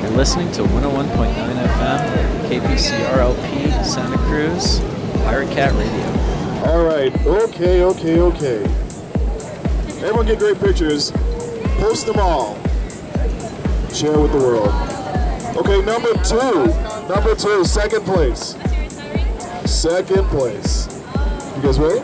You're 0.00 0.16
listening 0.16 0.52
to 0.52 0.62
101.9 0.62 1.34
FM, 1.34 2.48
KPCRLP, 2.48 3.84
Santa 3.84 4.18
Cruz, 4.18 4.78
Pirate 5.24 5.50
Cat 5.50 5.72
Radio. 5.72 6.70
All 6.70 6.84
right. 6.84 7.12
Okay, 7.26 7.82
okay, 7.82 8.20
okay. 8.20 8.62
Everyone 10.00 10.26
get 10.26 10.38
great 10.38 10.60
pictures. 10.60 11.12
Post 11.80 12.06
them 12.06 12.18
all. 12.18 12.56
Share 13.90 14.18
with 14.18 14.32
the 14.32 14.38
world. 14.38 14.68
Okay, 15.56 15.80
number 15.82 16.12
two. 16.22 16.66
Number 17.08 17.34
two, 17.34 17.64
second 17.64 18.04
place. 18.04 18.54
Second 19.64 20.24
place. 20.26 21.02
You 21.56 21.62
guys 21.62 21.78
ready? 21.78 22.00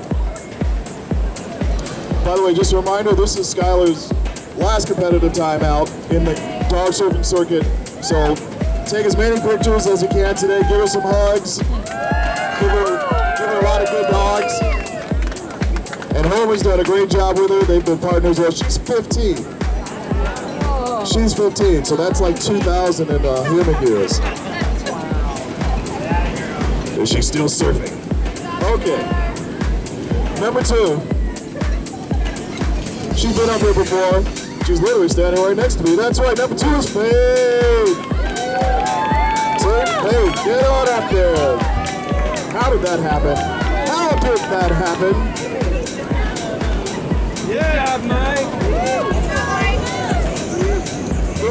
By 2.24 2.36
the 2.36 2.42
way, 2.42 2.54
just 2.54 2.72
a 2.72 2.76
reminder, 2.76 3.12
this 3.12 3.36
is 3.36 3.54
Skylar's 3.54 4.10
last 4.56 4.86
competitive 4.86 5.34
time 5.34 5.62
out 5.62 5.90
in 6.10 6.24
the 6.24 6.34
dog 6.70 6.92
surfing 6.92 7.22
circuit. 7.22 7.64
So 8.02 8.34
take 8.86 9.04
as 9.04 9.14
many 9.14 9.38
pictures 9.40 9.86
as 9.86 10.02
you 10.02 10.08
can 10.08 10.34
today. 10.34 10.60
Give 10.62 10.80
her 10.80 10.86
some 10.86 11.02
hugs. 11.02 11.58
Give 11.58 12.70
her, 12.70 13.36
give 13.36 13.46
her 13.46 13.60
a 13.60 13.64
lot 13.64 13.82
of 13.82 13.90
good 13.90 14.10
dogs. 14.10 14.58
And 16.16 16.26
Homer's 16.26 16.62
done 16.62 16.80
a 16.80 16.84
great 16.84 17.10
job 17.10 17.38
with 17.38 17.50
her. 17.50 17.62
They've 17.64 17.84
been 17.84 17.98
partners. 17.98 18.38
She's 18.56 18.78
15. 18.78 19.55
She's 21.06 21.34
15, 21.34 21.84
so 21.84 21.94
that's 21.94 22.20
like 22.20 22.40
2,000 22.40 23.08
in 23.08 23.24
uh, 23.24 23.44
human 23.44 23.80
years. 23.86 24.18
Is 26.98 27.08
she 27.10 27.22
still 27.22 27.46
surfing? 27.46 27.94
Okay. 28.74 29.02
Number 30.40 30.62
two. 30.62 31.00
She's 33.16 33.36
been 33.38 33.48
up 33.48 33.60
here 33.60 33.72
before. 33.72 34.24
She's 34.64 34.80
literally 34.80 35.08
standing 35.08 35.40
right 35.42 35.56
next 35.56 35.76
to 35.76 35.84
me. 35.84 35.94
That's 35.94 36.18
right. 36.18 36.36
Number 36.36 36.56
two 36.56 36.74
is. 36.74 36.92
Team 36.92 37.06
Faith, 39.62 40.44
get 40.44 40.64
on 40.64 40.88
up 40.88 41.10
there. 41.10 41.58
How 42.50 42.72
did 42.72 42.82
that 42.82 42.98
happen? 42.98 43.36
How 43.86 44.10
did 44.18 44.38
that 44.50 44.70
happen? 44.72 45.14
Yeah, 47.48 47.96
Mike. 48.06 49.15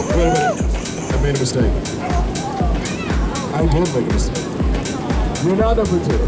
Wait 0.09 0.27
a 0.27 0.33
minute. 0.33 1.13
I 1.13 1.21
made 1.21 1.35
a 1.35 1.39
mistake. 1.39 1.73
I 3.53 3.65
did 3.71 3.87
make 3.93 4.09
a 4.09 4.13
mistake. 4.13 4.45
You're 5.43 5.55
not 5.55 5.77
number 5.77 5.99
two. 6.05 6.23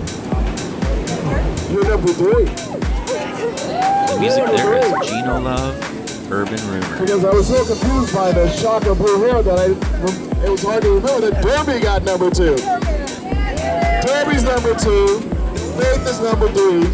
You're 1.72 1.88
number 1.88 2.14
three. 2.14 2.46
Music 4.20 4.46
there 4.46 4.78
is. 4.78 5.10
Gino 5.10 5.40
Love, 5.40 6.32
Urban 6.32 6.60
Rumor. 6.68 7.00
Because 7.00 7.24
I 7.24 7.32
was 7.32 7.48
so 7.48 7.66
confused 7.66 8.14
by 8.16 8.32
the 8.32 8.50
shock 8.52 8.86
of 8.86 8.98
blue 8.98 9.22
hair 9.26 9.44
that 9.44 9.60
I 9.60 9.68
it 10.46 10.50
was 10.50 10.64
hard 10.64 10.84
to 10.84 10.90
remember 10.96 11.30
that 11.30 11.44
Derby 11.44 11.80
got 11.80 12.04
number 12.04 12.30
two. 12.30 12.56
Derby's 14.08 14.44
number 14.44 14.74
two, 14.76 15.20
Faith 15.78 16.08
is 16.08 16.20
number 16.22 16.48
three, 16.50 16.86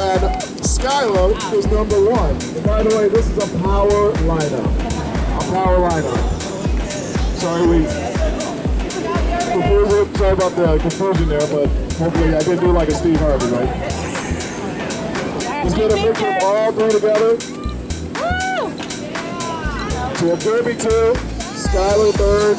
and 0.00 0.20
Skylar 0.62 1.34
is 1.52 1.66
number 1.66 2.10
one. 2.10 2.30
And 2.30 2.64
by 2.64 2.82
the 2.82 2.96
way, 2.96 3.08
this 3.08 3.28
is 3.28 3.38
a 3.38 3.58
power 3.62 4.12
lineup. 4.24 4.79
A 5.50 5.52
lineup. 5.52 6.16
Sorry, 7.40 7.66
we. 7.66 7.84
Sorry 10.16 10.32
about 10.32 10.54
the 10.54 10.78
confusion 10.78 11.28
there, 11.28 11.40
but 11.40 11.66
hopefully 11.98 12.34
I 12.34 12.38
didn't 12.38 12.60
do 12.60 12.70
like 12.70 12.88
a 12.88 12.94
Steve 12.94 13.18
Harvey, 13.18 13.46
right? 13.46 13.68
Let's 15.64 15.74
get 15.74 15.90
a 15.90 15.96
picture 15.96 16.28
of 16.28 16.42
all 16.44 16.72
three 16.72 16.92
together. 16.92 17.36
We 20.22 20.28
have 20.28 20.40
Derby 20.44 20.74
two, 20.76 21.14
Skylar 21.58 22.12
third, 22.14 22.56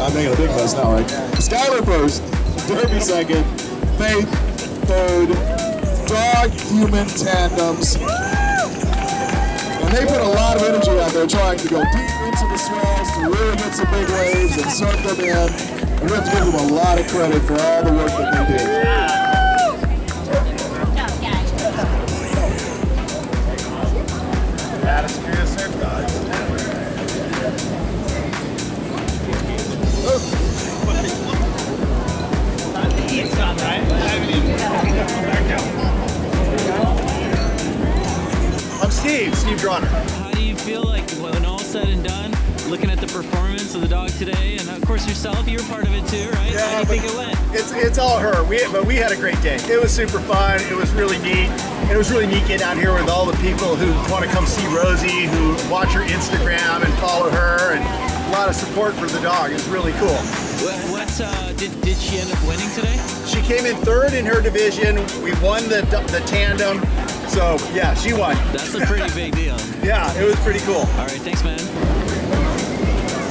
I'm 0.00 0.14
making 0.14 0.32
a 0.32 0.36
big 0.36 0.48
mess 0.56 0.72
now, 0.72 0.92
right? 0.92 1.06
Skylar 1.36 1.84
first, 1.84 2.22
Derby 2.66 3.00
second, 3.00 3.44
Faith 3.98 4.30
third, 4.86 5.28
dog 6.08 6.50
human 6.50 7.06
tandems. 7.08 7.98
And 9.88 9.96
they 9.96 10.04
put 10.04 10.20
a 10.20 10.28
lot 10.28 10.54
of 10.54 10.62
energy 10.64 10.90
out 11.00 11.12
there 11.12 11.26
trying 11.26 11.56
to 11.56 11.66
go 11.66 11.80
deep 11.80 12.10
into 12.28 12.44
the 12.44 12.58
swells 12.58 13.10
to 13.12 13.20
really 13.24 13.56
get 13.56 13.72
some 13.72 13.90
big 13.90 14.06
waves 14.10 14.58
and 14.58 14.70
surf 14.70 15.02
them 15.02 15.18
in. 15.18 15.34
And 15.34 16.10
we 16.10 16.14
have 16.14 16.26
to 16.26 16.30
give 16.30 16.44
them 16.44 16.56
a 16.56 16.74
lot 16.74 17.00
of 17.00 17.08
credit 17.08 17.40
for 17.40 17.54
all 17.58 17.84
the 17.84 17.92
work 17.94 18.10
that 18.10 18.48
they 18.48 18.58
do. 18.58 19.08
I'm 35.50 35.87
Steve, 39.08 39.34
Steve 39.38 39.56
Droner. 39.56 39.86
How 40.20 40.30
do 40.32 40.42
you 40.44 40.54
feel 40.54 40.82
like 40.82 41.08
when 41.12 41.46
all 41.46 41.58
said 41.58 41.88
and 41.88 42.04
done, 42.04 42.30
looking 42.68 42.90
at 42.90 42.98
the 42.98 43.06
performance 43.06 43.74
of 43.74 43.80
the 43.80 43.88
dog 43.88 44.10
today, 44.10 44.58
and 44.58 44.68
of 44.68 44.82
course 44.82 45.08
yourself, 45.08 45.48
you 45.48 45.56
were 45.56 45.64
part 45.64 45.86
of 45.86 45.94
it 45.94 46.06
too, 46.08 46.28
right? 46.36 46.52
How 46.52 46.72
do 46.72 46.78
you 46.80 46.84
think 46.84 47.04
it 47.10 47.16
went? 47.16 47.34
It's 47.56 47.72
it's 47.72 47.96
all 47.96 48.18
her. 48.18 48.44
We 48.44 48.60
but 48.70 48.84
we 48.84 48.96
had 48.96 49.10
a 49.10 49.16
great 49.16 49.40
day. 49.40 49.56
It 49.62 49.80
was 49.80 49.92
super 49.92 50.20
fun. 50.20 50.60
It 50.60 50.76
was 50.76 50.92
really 50.92 51.16
neat. 51.20 51.48
And 51.88 51.90
it 51.90 51.96
was 51.96 52.10
really 52.10 52.26
neat 52.26 52.46
getting 52.46 52.66
out 52.66 52.76
here 52.76 52.92
with 52.92 53.08
all 53.08 53.24
the 53.24 53.36
people 53.38 53.76
who 53.76 53.88
want 54.12 54.26
to 54.26 54.30
come 54.30 54.44
see 54.44 54.66
Rosie, 54.76 55.24
who 55.24 55.56
watch 55.72 55.88
her 55.94 56.04
Instagram 56.04 56.84
and 56.84 56.92
follow 57.00 57.30
her, 57.30 57.72
and 57.72 58.28
a 58.28 58.30
lot 58.30 58.50
of 58.50 58.56
support 58.56 58.92
for 58.92 59.06
the 59.06 59.20
dog. 59.20 59.52
It's 59.52 59.66
really 59.68 59.92
cool. 59.92 60.20
What, 60.60 60.76
what 60.92 61.20
uh, 61.22 61.52
did, 61.54 61.72
did 61.80 61.96
she 61.96 62.18
end 62.18 62.30
up 62.30 62.46
winning 62.46 62.68
today? 62.74 63.00
She 63.24 63.40
came 63.40 63.64
in 63.64 63.74
third 63.86 64.12
in 64.12 64.26
her 64.26 64.42
division. 64.42 64.96
We 65.24 65.32
won 65.40 65.64
the 65.70 65.80
the 66.12 66.22
tandem. 66.26 66.84
So 67.28 67.56
yeah, 67.72 67.94
she 67.94 68.12
won. 68.12 68.34
That's 68.52 68.74
a 68.74 68.80
pretty 68.86 69.12
big 69.14 69.34
deal. 69.34 69.56
yeah, 69.82 70.12
it 70.18 70.24
was 70.24 70.36
pretty 70.40 70.60
cool. 70.60 70.76
All 70.76 71.06
right, 71.06 71.20
thanks, 71.20 71.44
man. 71.44 71.58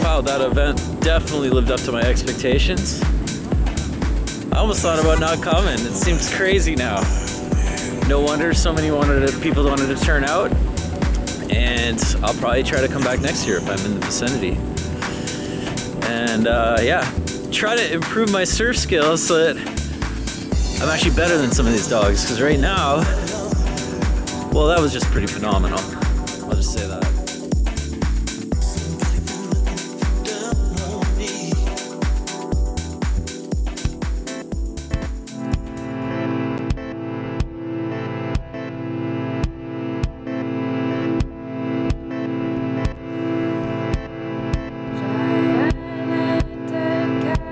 Wow, 0.04 0.22
that 0.22 0.42
event 0.42 0.78
definitely 1.02 1.50
lived 1.50 1.72
up 1.72 1.80
to 1.82 1.92
my 1.92 2.02
expectations. 2.02 3.02
I 4.54 4.60
almost 4.60 4.82
thought 4.82 5.00
about 5.00 5.20
not 5.20 5.42
coming. 5.44 5.74
It 5.74 5.94
seems 5.94 6.34
crazy 6.34 6.76
now. 6.76 7.02
No 8.08 8.22
wonder 8.22 8.54
so 8.54 8.72
many 8.72 8.90
wanted 8.90 9.28
to, 9.28 9.40
people 9.40 9.66
wanted 9.66 9.96
to 9.96 10.04
turn 10.04 10.24
out. 10.24 10.52
And 11.52 12.02
I'll 12.24 12.34
probably 12.36 12.64
try 12.64 12.82
to 12.82 12.88
come 12.88 13.04
back 13.04 13.20
next 13.20 13.46
year 13.46 13.58
if 13.58 13.70
I'm 13.70 13.80
in 13.86 14.00
the 14.00 14.06
vicinity. 14.06 14.58
And 16.08 16.48
uh, 16.48 16.78
yeah, 16.82 17.02
try 17.52 17.76
to 17.76 17.94
improve 17.94 18.32
my 18.32 18.46
surf 18.46 18.78
skills 18.78 19.28
so 19.28 19.54
that 19.54 19.58
I'm 20.82 20.90
actually 20.90 21.16
better 21.16 21.38
than 21.38 21.52
some 21.52 21.66
of 21.68 21.74
these 21.74 21.90
dogs. 21.90 22.24
Because 22.24 22.42
right 22.42 22.60
now, 22.60 22.96
well, 24.58 24.68
that 24.70 24.80
was 24.80 24.92
just 24.92 25.06
pretty 25.12 25.28
phenomenal. 25.28 25.78
I'll 25.78 26.56
just 26.56 26.74
say 26.74 26.88
that. 26.88 27.04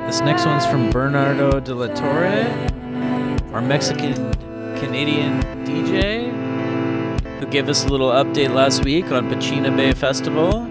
This 0.07 0.21
next 0.21 0.47
one's 0.47 0.65
from 0.65 0.89
Bernardo 0.89 1.59
de 1.59 1.75
la 1.75 1.85
Torre, 1.93 2.47
our 3.53 3.61
Mexican 3.61 4.15
Canadian 4.79 5.39
DJ, 5.65 6.24
who 7.45 7.51
gave 7.51 7.69
us 7.69 7.85
a 7.85 7.87
little 7.87 8.09
update 8.09 8.53
last 8.53 8.83
week 8.83 9.11
on 9.11 9.29
Pachina 9.29 9.75
Bay 9.75 9.91
Festival. 9.93 10.61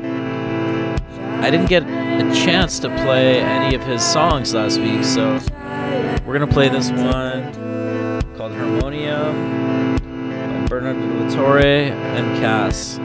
I 1.42 1.50
didn't 1.50 1.66
get 1.66 1.84
a 1.84 2.34
chance 2.34 2.78
to 2.80 2.88
play 2.88 3.40
any 3.40 3.76
of 3.76 3.82
his 3.82 4.02
songs 4.02 4.54
last 4.54 4.80
week, 4.80 5.04
so 5.04 5.38
we're 6.26 6.36
gonna 6.36 6.50
play 6.50 6.68
this 6.68 6.90
one 6.90 7.52
called 8.36 8.52
Harmonium 8.52 9.96
by 9.98 10.66
Bernardo 10.68 11.00
de 11.00 11.24
la 11.24 11.34
Torre 11.34 11.92
and 12.16 12.40
Cass. 12.40 12.98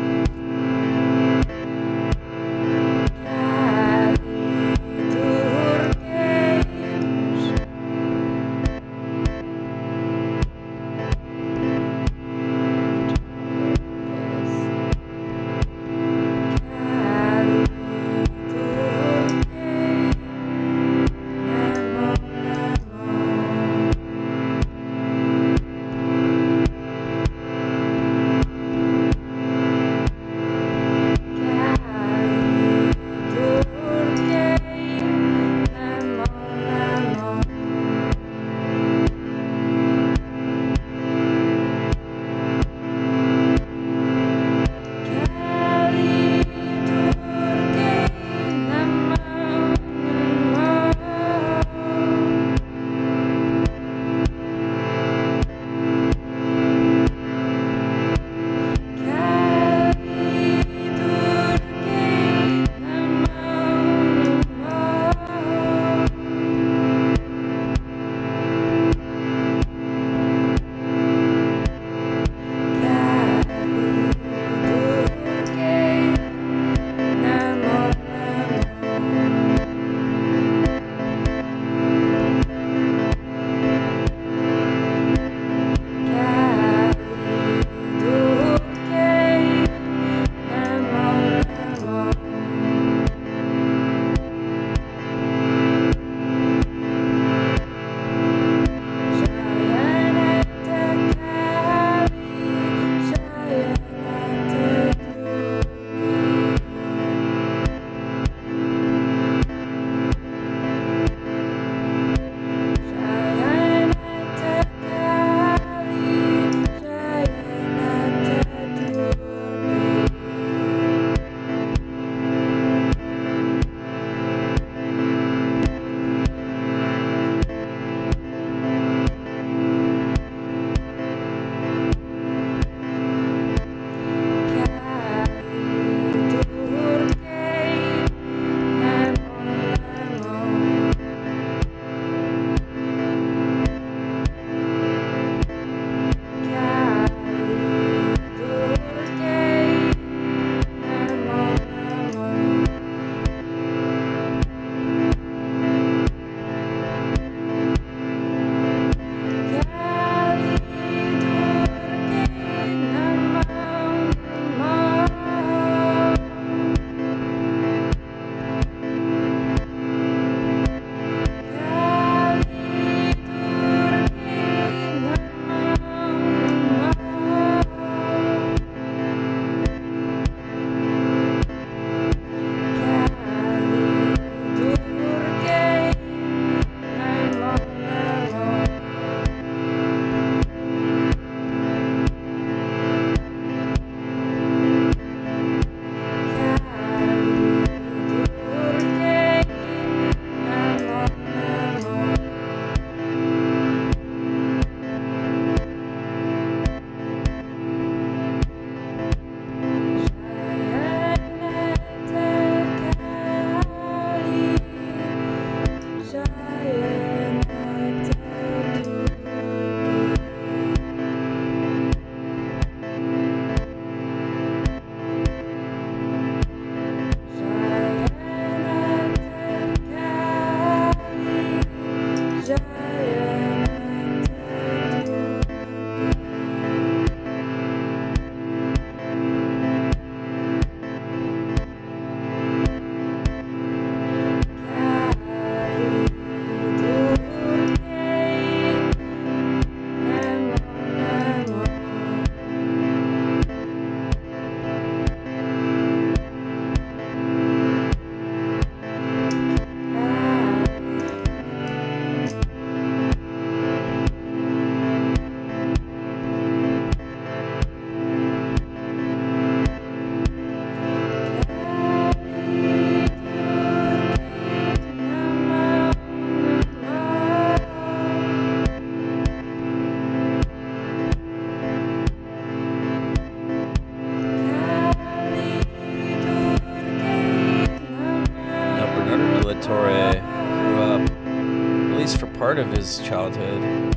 Part 292.60 292.72
of 292.72 292.78
his 292.78 293.00
childhood 293.00 293.96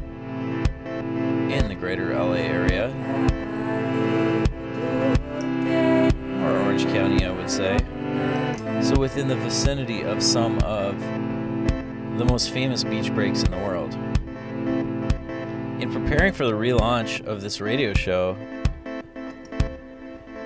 in 1.50 1.66
the 1.66 1.74
greater 1.74 2.14
LA 2.14 2.34
area, 2.34 2.90
or 6.44 6.58
Orange 6.60 6.84
County, 6.84 7.24
I 7.24 7.32
would 7.32 7.50
say. 7.50 7.76
So 8.80 8.96
within 9.00 9.26
the 9.26 9.34
vicinity 9.34 10.02
of 10.02 10.22
some 10.22 10.58
of 10.60 11.00
the 12.18 12.24
most 12.24 12.50
famous 12.50 12.84
beach 12.84 13.12
breaks 13.12 13.42
in 13.42 13.50
the 13.50 13.58
world. 13.58 13.94
In 15.82 15.90
preparing 15.92 16.32
for 16.32 16.46
the 16.46 16.52
relaunch 16.52 17.20
of 17.26 17.40
this 17.40 17.60
radio 17.60 17.92
show, 17.94 18.36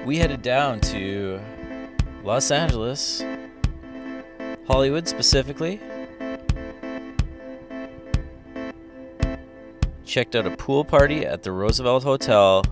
we 0.06 0.16
headed 0.16 0.40
down 0.40 0.80
to 0.80 1.38
Los 2.24 2.50
Angeles, 2.50 3.22
Hollywood 4.66 5.06
specifically. 5.06 5.82
Checked 10.16 10.34
out 10.34 10.46
a 10.46 10.56
pool 10.56 10.82
party 10.82 11.26
at 11.26 11.42
the 11.42 11.52
Roosevelt 11.52 12.02
Hotel, 12.02 12.62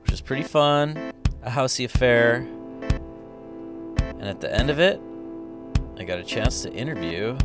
which 0.00 0.10
was 0.10 0.22
pretty 0.22 0.42
fun, 0.42 1.12
a 1.42 1.50
housey 1.50 1.84
affair. 1.84 2.46
And 3.98 4.22
at 4.22 4.40
the 4.40 4.50
end 4.50 4.70
of 4.70 4.80
it, 4.80 4.98
I 5.98 6.04
got 6.04 6.18
a 6.18 6.24
chance 6.24 6.62
to 6.62 6.72
interview 6.72 7.36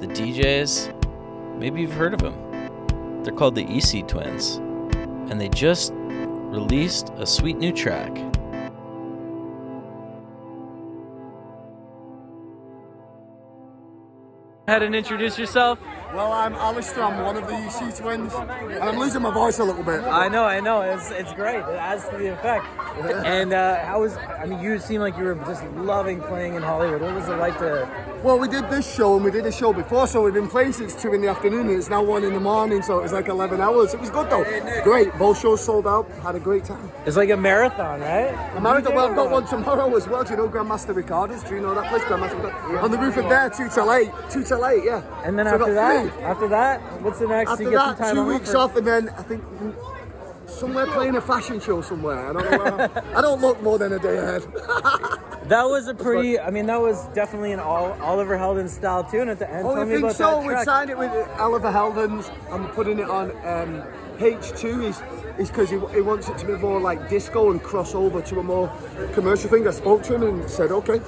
the 0.00 0.08
DJs. 0.08 1.60
Maybe 1.60 1.80
you've 1.80 1.92
heard 1.92 2.12
of 2.12 2.18
them. 2.18 3.22
They're 3.22 3.32
called 3.32 3.54
the 3.54 3.62
EC 3.62 4.08
Twins, 4.08 4.56
and 5.30 5.40
they 5.40 5.48
just 5.48 5.92
released 5.94 7.12
a 7.18 7.24
sweet 7.24 7.56
new 7.56 7.70
track. 7.70 8.10
ahead 14.66 14.82
and 14.82 14.96
introduce 14.96 15.38
yourself. 15.38 15.78
Well, 16.16 16.32
I'm 16.32 16.54
Alistair. 16.54 17.02
I'm 17.02 17.22
one 17.22 17.36
of 17.36 17.46
the 17.46 17.54
EC 17.54 17.94
twins, 17.94 18.32
and 18.32 18.82
I'm 18.82 18.98
losing 18.98 19.20
my 19.20 19.30
voice 19.30 19.58
a 19.58 19.64
little 19.64 19.82
bit. 19.82 20.00
I 20.00 20.28
know, 20.28 20.44
I 20.46 20.60
know. 20.60 20.80
It's, 20.80 21.10
it's 21.10 21.34
great. 21.34 21.58
It 21.58 21.76
adds 21.76 22.08
to 22.08 22.16
the 22.16 22.32
effect. 22.32 22.64
and 23.26 23.52
uh, 23.52 23.84
how 23.84 24.00
was? 24.00 24.16
I 24.16 24.46
mean, 24.46 24.60
you 24.60 24.78
seem 24.78 25.02
like 25.02 25.18
you 25.18 25.24
were 25.24 25.34
just 25.44 25.62
loving 25.74 26.22
playing 26.22 26.54
in 26.54 26.62
Hollywood. 26.62 27.02
What 27.02 27.14
was 27.14 27.28
it 27.28 27.36
like 27.36 27.58
to? 27.58 27.86
Well, 28.22 28.38
we 28.38 28.48
did 28.48 28.70
this 28.70 28.92
show 28.92 29.16
and 29.16 29.24
we 29.24 29.30
did 29.30 29.44
a 29.44 29.52
show 29.52 29.74
before, 29.74 30.06
so 30.06 30.22
we've 30.22 30.32
been 30.32 30.48
playing 30.48 30.72
since 30.72 31.00
two 31.00 31.12
in 31.12 31.20
the 31.20 31.28
afternoon, 31.28 31.68
and 31.68 31.76
it's 31.76 31.90
now 31.90 32.02
one 32.02 32.24
in 32.24 32.32
the 32.32 32.40
morning, 32.40 32.80
so 32.80 32.98
it 32.98 33.02
was 33.02 33.12
like 33.12 33.28
11 33.28 33.60
hours. 33.60 33.92
It 33.92 34.00
was 34.00 34.08
good 34.08 34.30
though. 34.30 34.42
Great. 34.82 35.12
Both 35.18 35.42
shows 35.42 35.62
sold 35.62 35.86
out. 35.86 36.10
Had 36.22 36.34
a 36.34 36.40
great 36.40 36.64
time. 36.64 36.90
It's 37.04 37.16
like 37.16 37.28
a 37.28 37.36
marathon, 37.36 38.00
right? 38.00 38.34
A 38.56 38.60
marathon. 38.60 38.94
Well, 38.94 39.10
I've 39.10 39.14
got 39.14 39.30
one 39.30 39.46
tomorrow 39.46 39.94
as 39.94 40.08
well. 40.08 40.24
Do 40.24 40.30
you 40.30 40.38
know 40.38 40.48
Grandmaster 40.48 40.96
Recorders? 40.96 41.42
Do 41.44 41.54
you 41.54 41.60
know 41.60 41.74
that 41.74 41.88
place, 41.90 42.02
Grandmaster 42.02 42.42
Recorders? 42.42 42.82
On 42.82 42.90
the 42.90 42.98
roof 42.98 43.18
of 43.18 43.28
there, 43.28 43.50
two 43.50 43.68
till 43.68 43.92
eight. 43.92 44.10
Two 44.30 44.42
till 44.42 44.66
eight, 44.66 44.82
yeah. 44.84 45.02
And 45.24 45.38
then 45.38 45.46
So 45.46 45.52
after 45.52 45.74
that, 45.74 46.05
after 46.22 46.48
that, 46.48 46.80
what's 47.02 47.18
the 47.18 47.28
next? 47.28 47.50
After 47.50 47.64
you 47.64 47.70
get 47.70 47.76
that, 47.76 47.98
some 47.98 48.06
time 48.06 48.14
two 48.14 48.20
off 48.22 48.28
weeks 48.28 48.54
or- 48.54 48.58
off, 48.58 48.76
and 48.76 48.86
then 48.86 49.08
I 49.10 49.22
think 49.22 49.42
somewhere 50.46 50.86
playing 50.86 51.16
a 51.16 51.20
fashion 51.20 51.60
show 51.60 51.82
somewhere. 51.82 52.28
I 52.28 52.32
don't 52.32 52.50
know. 52.50 53.02
I 53.14 53.20
don't 53.20 53.40
look 53.40 53.62
more 53.62 53.78
than 53.78 53.92
a 53.92 53.98
day 53.98 54.18
ahead. 54.18 54.42
That 55.48 55.68
was 55.68 55.86
a 55.86 55.94
pretty. 55.94 56.40
I 56.40 56.50
mean, 56.50 56.66
that 56.66 56.80
was 56.80 57.06
definitely 57.14 57.52
an 57.52 57.60
all, 57.60 57.92
Oliver 58.02 58.36
Heldens 58.36 58.70
style 58.70 59.04
tune 59.04 59.28
at 59.28 59.38
the 59.38 59.48
end. 59.48 59.64
Oh, 59.64 59.74
Tell 59.76 59.82
I 59.82 59.86
think 59.86 60.10
so. 60.10 60.44
We've 60.44 60.60
signed 60.64 60.90
it 60.90 60.98
with 60.98 61.12
Oliver 61.38 61.70
Heldens 61.70 62.28
and 62.50 62.64
we're 62.64 62.72
putting 62.72 62.98
it 62.98 63.08
on 63.08 63.30
um, 63.46 63.84
H2 64.18 64.82
is 64.82 65.02
is 65.38 65.50
because 65.50 65.70
he, 65.70 65.78
he 65.94 66.00
wants 66.00 66.28
it 66.28 66.38
to 66.38 66.46
be 66.46 66.54
more 66.54 66.80
like 66.80 67.08
disco 67.08 67.52
and 67.52 67.62
cross 67.62 67.94
over 67.94 68.22
to 68.22 68.40
a 68.40 68.42
more 68.42 68.72
commercial 69.12 69.48
thing. 69.48 69.68
I 69.68 69.70
spoke 69.70 70.02
to 70.04 70.14
him 70.16 70.22
and 70.24 70.50
said, 70.50 70.72
okay, 70.72 71.00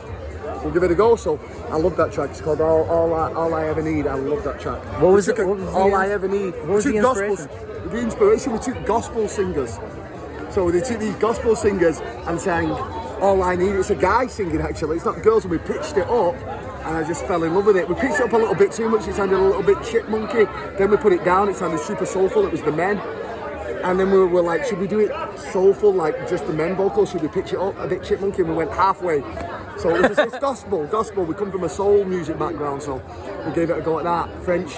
we'll 0.62 0.72
give 0.72 0.82
it 0.82 0.90
a 0.90 0.94
go. 0.94 1.16
So 1.16 1.38
I 1.70 1.76
love 1.76 1.96
that 1.96 2.12
track. 2.12 2.30
It's 2.30 2.40
called 2.40 2.60
All, 2.60 2.84
All, 2.90 3.14
I, 3.14 3.32
All 3.32 3.54
I 3.54 3.66
Ever 3.66 3.82
Need. 3.82 4.06
I 4.06 4.14
love 4.14 4.44
that 4.44 4.60
track. 4.60 4.82
What 5.00 5.12
was 5.12 5.28
it- 5.28 5.38
what 5.38 5.58
was 5.58 5.74
All 5.74 5.86
ins- 5.86 5.94
I 5.94 6.08
Ever 6.10 6.28
Need. 6.28 6.54
what 6.60 6.68
was 6.68 6.84
the 6.84 6.96
inspiration? 6.96 7.48
the 7.90 7.98
inspiration, 7.98 8.52
we 8.52 8.58
took 8.58 8.84
gospel 8.86 9.28
singers. 9.28 9.78
So 10.50 10.70
they 10.70 10.80
took 10.80 10.98
these 10.98 11.14
gospel 11.16 11.54
singers 11.56 12.00
and 12.26 12.40
sang 12.40 12.70
All 13.20 13.42
I 13.42 13.56
Need. 13.56 13.74
It's 13.76 13.90
a 13.90 13.94
guy 13.94 14.26
singing 14.26 14.60
actually, 14.60 14.96
it's 14.96 15.04
not 15.04 15.22
girls, 15.22 15.44
and 15.44 15.50
we 15.50 15.58
pitched 15.58 15.96
it 15.96 16.08
up 16.08 16.34
and 16.84 16.96
I 16.96 17.02
just 17.06 17.26
fell 17.26 17.42
in 17.44 17.54
love 17.54 17.66
with 17.66 17.76
it. 17.76 17.88
We 17.88 17.94
pitched 17.94 18.20
it 18.20 18.24
up 18.24 18.32
a 18.32 18.36
little 18.36 18.54
bit 18.54 18.72
too 18.72 18.88
much, 18.88 19.06
it 19.08 19.14
sounded 19.14 19.38
a 19.38 19.42
little 19.42 19.62
bit 19.62 19.78
chipmunky. 19.78 20.46
Then 20.78 20.90
we 20.90 20.96
put 20.96 21.12
it 21.12 21.24
down, 21.24 21.48
it 21.48 21.56
sounded 21.56 21.80
super 21.80 22.06
soulful, 22.06 22.46
it 22.46 22.52
was 22.52 22.62
the 22.62 22.72
men. 22.72 22.98
And 23.84 23.98
then 23.98 24.10
we 24.10 24.18
were 24.18 24.42
like, 24.42 24.64
should 24.64 24.78
we 24.78 24.86
do 24.86 25.00
it 25.00 25.12
soulful, 25.52 25.92
like 25.92 26.28
just 26.28 26.46
the 26.46 26.52
men 26.52 26.74
vocals? 26.74 27.10
Should 27.10 27.22
we 27.22 27.28
pitch 27.28 27.52
it 27.52 27.58
up 27.58 27.78
a 27.78 27.86
bit 27.86 28.02
chipmunky? 28.02 28.38
And 28.40 28.48
we 28.48 28.54
went 28.54 28.70
halfway. 28.72 29.20
So 29.78 29.94
it 29.94 30.08
was 30.08 30.16
just, 30.16 30.20
it's 30.20 30.38
gospel, 30.38 30.86
gospel. 30.86 31.24
We 31.24 31.34
come 31.34 31.52
from 31.52 31.64
a 31.64 31.68
soul 31.68 32.04
music 32.04 32.38
background, 32.38 32.82
so 32.82 33.00
we 33.46 33.52
gave 33.52 33.70
it 33.70 33.78
a 33.78 33.80
go 33.80 33.98
at 33.98 34.04
that. 34.04 34.42
French 34.42 34.74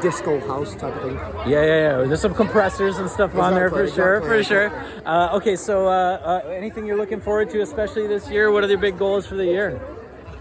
disco 0.00 0.38
house 0.46 0.74
type 0.76 0.94
of 0.94 1.02
thing. 1.02 1.16
Yeah, 1.50 1.64
yeah, 1.64 1.98
yeah. 2.00 2.04
There's 2.06 2.20
some 2.20 2.34
compressors 2.34 2.98
and 2.98 3.10
stuff 3.10 3.34
on 3.34 3.54
there 3.54 3.70
for 3.70 3.82
Exactly, 3.82 3.94
sure, 3.94 4.16
exactly. 4.38 4.38
for 4.38 5.00
sure. 5.00 5.06
Uh, 5.06 5.36
okay, 5.36 5.56
so 5.56 5.86
uh, 5.86 6.42
uh, 6.44 6.48
anything 6.50 6.86
you're 6.86 6.96
looking 6.96 7.20
forward 7.20 7.50
to, 7.50 7.60
especially 7.60 8.06
this 8.06 8.30
year? 8.30 8.52
What 8.52 8.62
are 8.62 8.68
your 8.68 8.78
big 8.78 8.98
goals 8.98 9.26
for 9.26 9.34
the 9.34 9.46
year? 9.46 9.80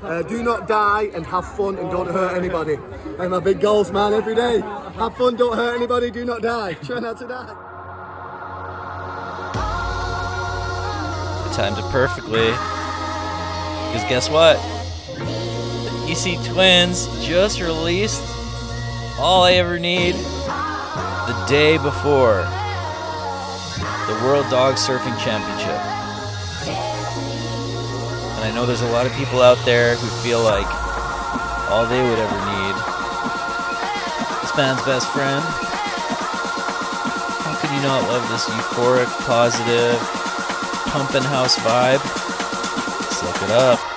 Uh, 0.04 0.22
do 0.22 0.44
not 0.44 0.68
die 0.68 1.10
and 1.16 1.26
have 1.26 1.48
fun 1.56 1.78
and 1.80 1.90
don't 1.90 2.08
hurt 2.08 2.38
anybody. 2.38 2.78
They're 3.18 3.28
my 3.30 3.40
big 3.40 3.60
goals, 3.60 3.92
man, 3.92 4.14
every 4.14 4.36
day. 4.36 4.60
Have 4.60 5.18
fun, 5.18 5.36
don't 5.36 5.56
hurt 5.56 5.76
anybody, 5.76 6.12
do 6.12 6.26
not 6.26 6.44
die. 6.44 6.74
Try 6.74 7.00
not 7.00 7.18
to 7.20 7.28
die. 7.28 7.65
Timed 11.56 11.78
it 11.78 11.86
perfectly. 11.90 12.52
Because 13.88 14.04
guess 14.10 14.30
what? 14.30 14.58
The 15.16 16.12
EC 16.12 16.44
Twins 16.52 17.08
just 17.26 17.62
released 17.62 18.22
All 19.18 19.44
I 19.44 19.54
Ever 19.54 19.80
Need 19.80 20.16
the 20.16 21.46
day 21.48 21.78
before 21.78 22.44
the 24.08 24.20
World 24.26 24.50
Dog 24.50 24.76
Surfing 24.76 25.18
Championship. 25.24 25.80
And 28.36 28.44
I 28.44 28.52
know 28.54 28.66
there's 28.66 28.82
a 28.82 28.92
lot 28.92 29.06
of 29.06 29.14
people 29.14 29.42
out 29.42 29.64
there 29.64 29.96
who 29.96 30.08
feel 30.28 30.44
like 30.44 30.68
all 31.72 31.86
they 31.88 32.02
would 32.04 32.20
ever 32.20 32.40
need 32.52 32.76
is 34.44 34.52
man's 34.58 34.84
best 34.84 35.10
friend. 35.14 35.42
How 37.48 37.56
could 37.62 37.72
you 37.72 37.82
not 37.82 38.10
love 38.10 38.28
this 38.30 38.44
euphoric, 38.50 39.08
positive, 39.26 40.25
pumping 40.96 41.24
house 41.24 41.58
vibe? 41.58 42.02
Look 43.22 43.42
it 43.44 43.52
up. 43.52 43.95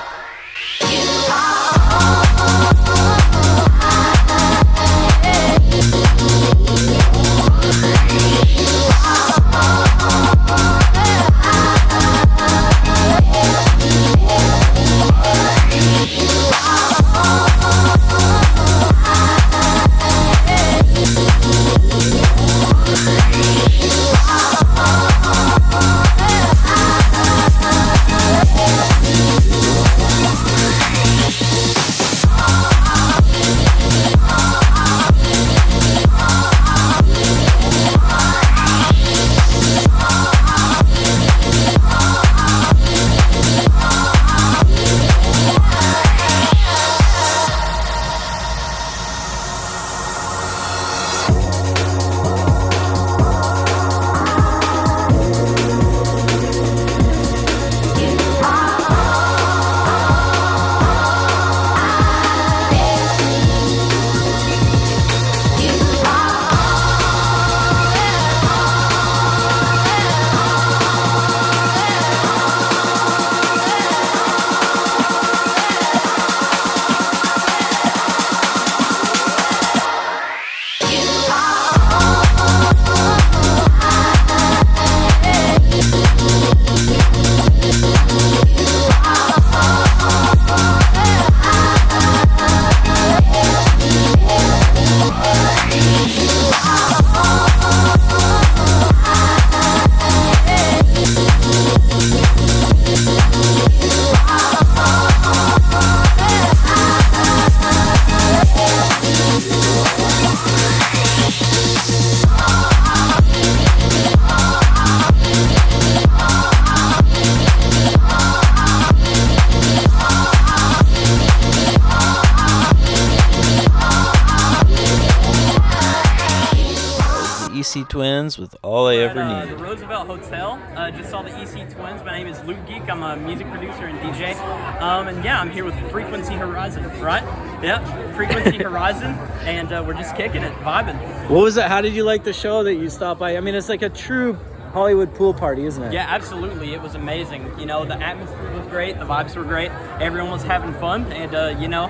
With 128.38 128.54
All 128.62 128.86
I 128.86 128.96
Ever 128.96 129.20
Uh, 129.20 129.44
Need. 129.44 129.52
the 129.52 129.56
Roosevelt 129.62 130.06
Hotel. 130.06 130.60
Uh, 130.76 130.90
just 130.92 131.10
saw 131.10 131.22
the 131.22 131.30
EC 131.40 131.68
Twins. 131.70 132.04
My 132.04 132.16
name 132.16 132.28
is 132.28 132.40
Luke 132.44 132.64
Geek. 132.68 132.88
I'm 132.88 133.02
a 133.02 133.16
music 133.16 133.48
producer 133.50 133.86
and 133.86 133.98
DJ. 133.98 134.34
Um, 134.80 135.08
and 135.08 135.24
yeah, 135.24 135.40
I'm 135.40 135.50
here 135.50 135.64
with 135.64 135.74
Frequency 135.90 136.34
Horizon, 136.34 136.84
right? 137.00 137.22
Yeah, 137.62 137.82
Frequency 138.14 138.58
Horizon. 138.62 139.14
And 139.42 139.72
uh, 139.72 139.82
we're 139.84 139.94
just 139.94 140.14
kicking 140.14 140.42
it, 140.42 140.52
vibing. 140.60 140.96
What 141.28 141.42
was 141.42 141.56
it? 141.56 141.64
How 141.64 141.80
did 141.80 141.94
you 141.94 142.04
like 142.04 142.22
the 142.22 142.32
show 142.32 142.62
that 142.62 142.74
you 142.74 142.88
stopped 142.90 143.18
by? 143.18 143.36
I 143.36 143.40
mean, 143.40 143.56
it's 143.56 143.68
like 143.68 143.82
a 143.82 143.88
true 143.88 144.38
Hollywood 144.72 145.12
pool 145.14 145.34
party, 145.34 145.64
isn't 145.64 145.82
it? 145.82 145.92
Yeah, 145.92 146.06
absolutely. 146.08 146.74
It 146.74 146.80
was 146.80 146.94
amazing. 146.94 147.58
You 147.58 147.66
know, 147.66 147.84
the 147.84 148.00
atmosphere 148.00 148.52
was 148.56 148.66
great, 148.68 148.98
the 149.00 149.04
vibes 149.04 149.34
were 149.34 149.42
great, 149.42 149.72
everyone 150.00 150.30
was 150.30 150.44
having 150.44 150.72
fun, 150.74 151.10
and 151.12 151.34
uh, 151.34 151.56
you 151.58 151.66
know, 151.66 151.86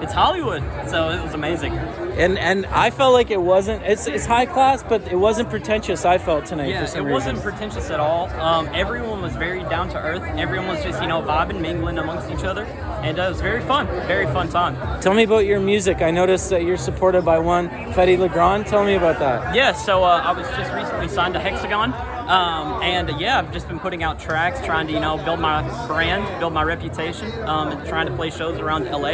it's 0.00 0.12
Hollywood, 0.12 0.62
so 0.88 1.10
it 1.10 1.22
was 1.22 1.34
amazing. 1.34 1.72
And 2.18 2.38
and 2.38 2.66
I 2.66 2.90
felt 2.90 3.12
like 3.12 3.30
it 3.30 3.40
wasn't. 3.40 3.82
It's 3.84 4.06
it's 4.06 4.26
high 4.26 4.46
class, 4.46 4.82
but 4.82 5.02
it 5.08 5.16
wasn't 5.16 5.50
pretentious. 5.50 6.04
I 6.04 6.18
felt 6.18 6.46
tonight 6.46 6.68
Yeah, 6.70 6.84
for 6.86 6.98
it 6.98 7.02
reason. 7.02 7.12
wasn't 7.12 7.42
pretentious 7.42 7.90
at 7.90 8.00
all. 8.00 8.28
Um, 8.40 8.68
everyone 8.74 9.22
was 9.22 9.34
very 9.36 9.60
down 9.64 9.88
to 9.90 9.96
earth. 9.98 10.22
Everyone 10.36 10.68
was 10.68 10.82
just, 10.82 11.00
you 11.00 11.08
know, 11.08 11.22
vibing, 11.22 11.60
mingling 11.60 11.98
amongst 11.98 12.30
each 12.30 12.44
other, 12.44 12.64
and 13.02 13.18
uh, 13.18 13.22
it 13.22 13.28
was 13.28 13.40
very 13.40 13.62
fun. 13.62 13.86
Very 14.06 14.26
fun 14.26 14.48
time. 14.48 15.00
Tell 15.00 15.14
me 15.14 15.22
about 15.24 15.44
your 15.46 15.60
music. 15.60 16.02
I 16.02 16.10
noticed 16.10 16.50
that 16.50 16.62
you're 16.64 16.76
supported 16.76 17.24
by 17.24 17.38
one 17.38 17.68
Fetty 17.94 18.18
Legrand. 18.18 18.66
Tell 18.66 18.84
me 18.84 18.94
about 18.94 19.18
that. 19.20 19.54
Yeah, 19.54 19.72
so 19.72 20.02
uh, 20.04 20.20
I 20.24 20.32
was 20.32 20.46
just 20.50 20.72
recently 20.74 21.08
signed 21.08 21.34
to 21.34 21.40
Hexagon, 21.40 21.92
um, 22.28 22.82
and 22.82 23.10
uh, 23.10 23.16
yeah, 23.18 23.38
I've 23.38 23.52
just 23.52 23.66
been 23.68 23.80
putting 23.80 24.02
out 24.02 24.20
tracks, 24.20 24.60
trying 24.64 24.86
to 24.88 24.92
you 24.92 25.00
know 25.00 25.16
build 25.24 25.40
my 25.40 25.62
brand, 25.86 26.38
build 26.38 26.52
my 26.52 26.62
reputation, 26.62 27.32
um, 27.48 27.68
and 27.68 27.88
trying 27.88 28.06
to 28.06 28.14
play 28.14 28.30
shows 28.30 28.58
around 28.58 28.84
LA. 28.84 29.12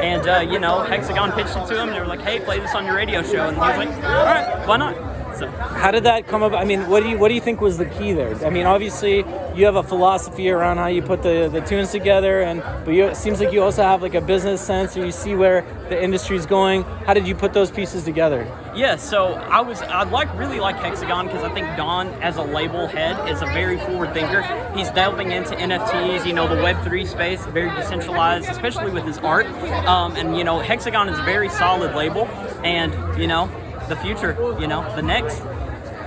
And 0.00 0.26
uh, 0.26 0.40
you 0.50 0.58
know, 0.58 0.82
Hexagon 0.82 1.32
pitched 1.32 1.56
it 1.56 1.66
to 1.66 1.74
him, 1.80 1.88
and 1.88 1.96
they 1.96 2.00
were 2.00 2.06
like, 2.06 2.22
"Hey, 2.22 2.40
play 2.40 2.60
this 2.60 2.74
on 2.74 2.86
your 2.86 2.96
radio 2.96 3.22
show," 3.22 3.48
and 3.48 3.54
he 3.56 3.60
was 3.60 3.76
like, 3.76 3.88
"All 4.04 4.24
right, 4.24 4.66
why 4.66 4.76
not?" 4.78 5.23
So 5.38 5.48
How 5.48 5.90
did 5.90 6.04
that 6.04 6.26
come 6.28 6.42
about? 6.42 6.60
I 6.60 6.64
mean, 6.64 6.88
what 6.88 7.02
do 7.02 7.08
you 7.08 7.18
what 7.18 7.28
do 7.28 7.34
you 7.34 7.40
think 7.40 7.60
was 7.60 7.78
the 7.78 7.86
key 7.86 8.12
there? 8.12 8.34
I 8.46 8.50
mean, 8.50 8.66
obviously 8.66 9.24
you 9.54 9.64
have 9.64 9.76
a 9.76 9.82
philosophy 9.82 10.48
around 10.50 10.78
how 10.78 10.86
you 10.86 11.02
put 11.02 11.22
the, 11.22 11.48
the 11.52 11.60
tunes 11.60 11.90
together, 11.90 12.42
and 12.42 12.62
but 12.84 12.94
you, 12.94 13.04
it 13.06 13.16
seems 13.16 13.40
like 13.40 13.52
you 13.52 13.62
also 13.62 13.82
have 13.82 14.02
like 14.02 14.14
a 14.14 14.20
business 14.20 14.60
sense, 14.60 14.96
or 14.96 15.04
you 15.04 15.12
see 15.12 15.34
where 15.34 15.62
the 15.88 16.02
industry's 16.02 16.46
going. 16.46 16.82
How 16.82 17.14
did 17.14 17.26
you 17.26 17.34
put 17.34 17.52
those 17.52 17.70
pieces 17.70 18.04
together? 18.04 18.46
Yeah, 18.74 18.96
so 18.96 19.34
I 19.34 19.60
was 19.60 19.82
I 19.82 20.04
like 20.04 20.32
really 20.38 20.60
like 20.60 20.76
Hexagon 20.76 21.26
because 21.26 21.42
I 21.42 21.52
think 21.52 21.66
Don 21.76 22.08
as 22.22 22.36
a 22.36 22.42
label 22.42 22.86
head 22.86 23.28
is 23.28 23.42
a 23.42 23.46
very 23.46 23.78
forward 23.78 24.14
thinker. 24.14 24.42
He's 24.76 24.90
delving 24.90 25.32
into 25.32 25.54
NFTs, 25.54 26.26
you 26.26 26.32
know, 26.32 26.48
the 26.48 26.62
Web 26.62 26.82
three 26.84 27.06
space, 27.06 27.44
very 27.46 27.70
decentralized, 27.70 28.48
especially 28.48 28.90
with 28.90 29.04
his 29.04 29.18
art. 29.18 29.46
Um, 29.86 30.16
and 30.16 30.36
you 30.36 30.44
know, 30.44 30.60
Hexagon 30.60 31.08
is 31.08 31.18
a 31.18 31.22
very 31.22 31.48
solid 31.48 31.94
label, 31.94 32.26
and 32.64 32.92
you 33.20 33.26
know, 33.26 33.50
the 33.88 33.96
future, 33.96 34.36
you 34.60 34.66
know, 34.66 34.82
the 34.96 35.02
next, 35.02 35.42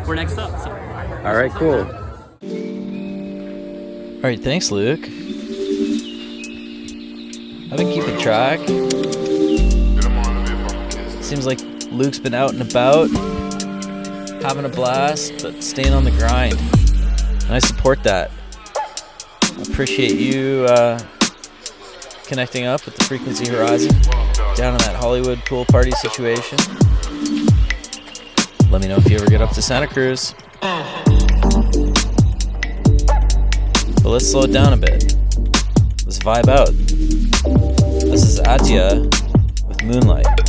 we're 0.07 0.15
next 0.15 0.37
up. 0.37 0.51
So. 0.61 0.71
All 1.23 1.35
right, 1.35 1.51
cool. 1.51 1.85
All 4.15 4.23
right, 4.23 4.39
thanks, 4.39 4.71
Luke. 4.71 5.03
I've 7.69 7.77
been 7.77 7.91
keeping 7.91 8.17
track. 8.17 8.59
Seems 11.21 11.45
like 11.45 11.59
Luke's 11.91 12.19
been 12.19 12.33
out 12.33 12.53
and 12.53 12.61
about, 12.61 13.09
having 14.41 14.65
a 14.65 14.69
blast, 14.69 15.33
but 15.41 15.61
staying 15.61 15.93
on 15.93 16.03
the 16.03 16.11
grind. 16.11 16.57
And 17.43 17.53
I 17.53 17.59
support 17.59 18.03
that. 18.03 18.31
I 18.73 19.61
appreciate 19.69 20.17
you 20.17 20.65
uh, 20.69 20.99
connecting 22.25 22.65
up 22.65 22.85
with 22.85 22.95
the 22.95 23.03
Frequency 23.03 23.47
Horizon 23.49 23.99
down 24.55 24.73
in 24.73 24.79
that 24.79 24.95
Hollywood 24.95 25.39
pool 25.45 25.65
party 25.65 25.91
situation. 25.91 26.57
Let 28.69 28.81
me 28.81 28.89
know 28.89 28.97
if 28.97 29.09
you 29.09 29.15
ever 29.15 29.27
get 29.27 29.41
up 29.41 29.51
to 29.51 29.61
Santa 29.61 29.87
Cruz. 29.87 30.35
But 34.03 34.09
let's 34.09 34.29
slow 34.29 34.43
it 34.43 34.51
down 34.51 34.73
a 34.73 34.77
bit. 34.77 35.15
Let's 36.05 36.19
vibe 36.19 36.49
out. 36.49 36.67
This 38.11 38.23
is 38.23 38.41
Atia 38.41 39.05
with 39.67 39.83
Moonlight. 39.83 40.46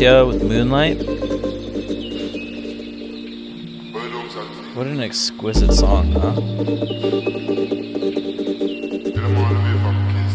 Atya 0.00 0.26
with 0.26 0.42
Moonlight. 0.42 0.96
What 4.74 4.86
an 4.86 5.00
exquisite 5.00 5.74
song, 5.74 6.12
huh? 6.12 6.40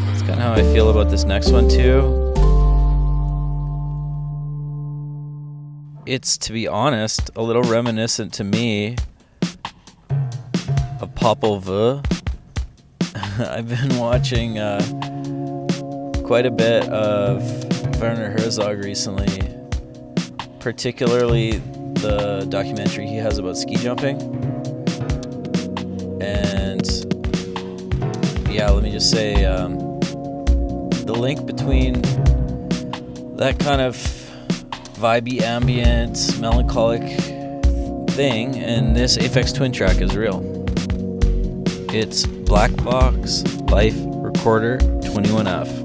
That's 0.05 0.21
kind 0.21 0.33
of 0.33 0.39
how 0.39 0.53
I 0.53 0.61
feel 0.71 0.91
about 0.91 1.09
this 1.09 1.23
next 1.23 1.49
one, 1.49 1.67
too. 1.67 2.31
It's, 6.05 6.37
to 6.37 6.53
be 6.53 6.67
honest, 6.67 7.31
a 7.35 7.41
little 7.41 7.63
reminiscent 7.63 8.33
to 8.33 8.43
me 8.43 8.97
of 11.01 11.09
Popol 11.15 11.59
Vuh. 11.63 12.05
I've 13.39 13.67
been 13.67 13.97
watching 13.97 14.59
uh, 14.59 14.79
quite 16.23 16.45
a 16.45 16.51
bit 16.51 16.87
of 16.89 17.41
Werner 17.99 18.31
Herzog 18.31 18.83
recently, 18.83 19.54
particularly 20.65 21.59
the 22.01 22.43
documentary 22.49 23.05
he 23.05 23.17
has 23.17 23.37
about 23.37 23.55
ski 23.55 23.75
jumping. 23.75 24.19
And 26.19 26.83
yeah, 28.49 28.71
let 28.71 28.81
me 28.81 28.89
just 28.89 29.11
say 29.11 29.45
um, 29.45 29.77
the 31.05 31.15
link 31.15 31.45
between 31.45 32.01
that 33.37 33.57
kind 33.59 33.79
of 33.79 33.95
vibey, 34.97 35.39
ambient, 35.41 36.39
melancholic 36.39 37.03
thing 38.09 38.57
and 38.57 38.95
this 38.95 39.19
Aphex 39.19 39.53
Twin 39.53 39.71
track 39.71 40.01
is 40.01 40.15
real. 40.15 40.41
It's 41.93 42.25
Black 42.25 42.75
Box 42.77 43.43
Life 43.69 43.93
Recorder 43.97 44.79
21F. 44.79 45.84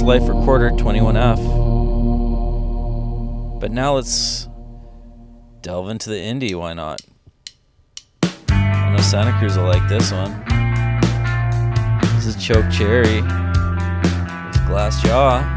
Life 0.00 0.26
Recorder 0.26 0.70
21F. 0.70 1.38
But 3.60 3.70
now 3.70 3.94
let's 3.96 4.48
delve 5.60 5.90
into 5.90 6.08
the 6.08 6.16
indie, 6.16 6.54
why 6.54 6.72
not? 6.72 7.02
I 8.48 8.94
know 8.96 9.02
Santa 9.02 9.36
Cruz 9.38 9.56
will 9.56 9.66
like 9.66 9.86
this 9.88 10.10
one. 10.10 10.42
This 12.16 12.26
is 12.26 12.36
Choke 12.42 12.70
Cherry. 12.70 13.18
It's 13.18 14.58
Glass 14.66 15.02
Jaw. 15.02 15.51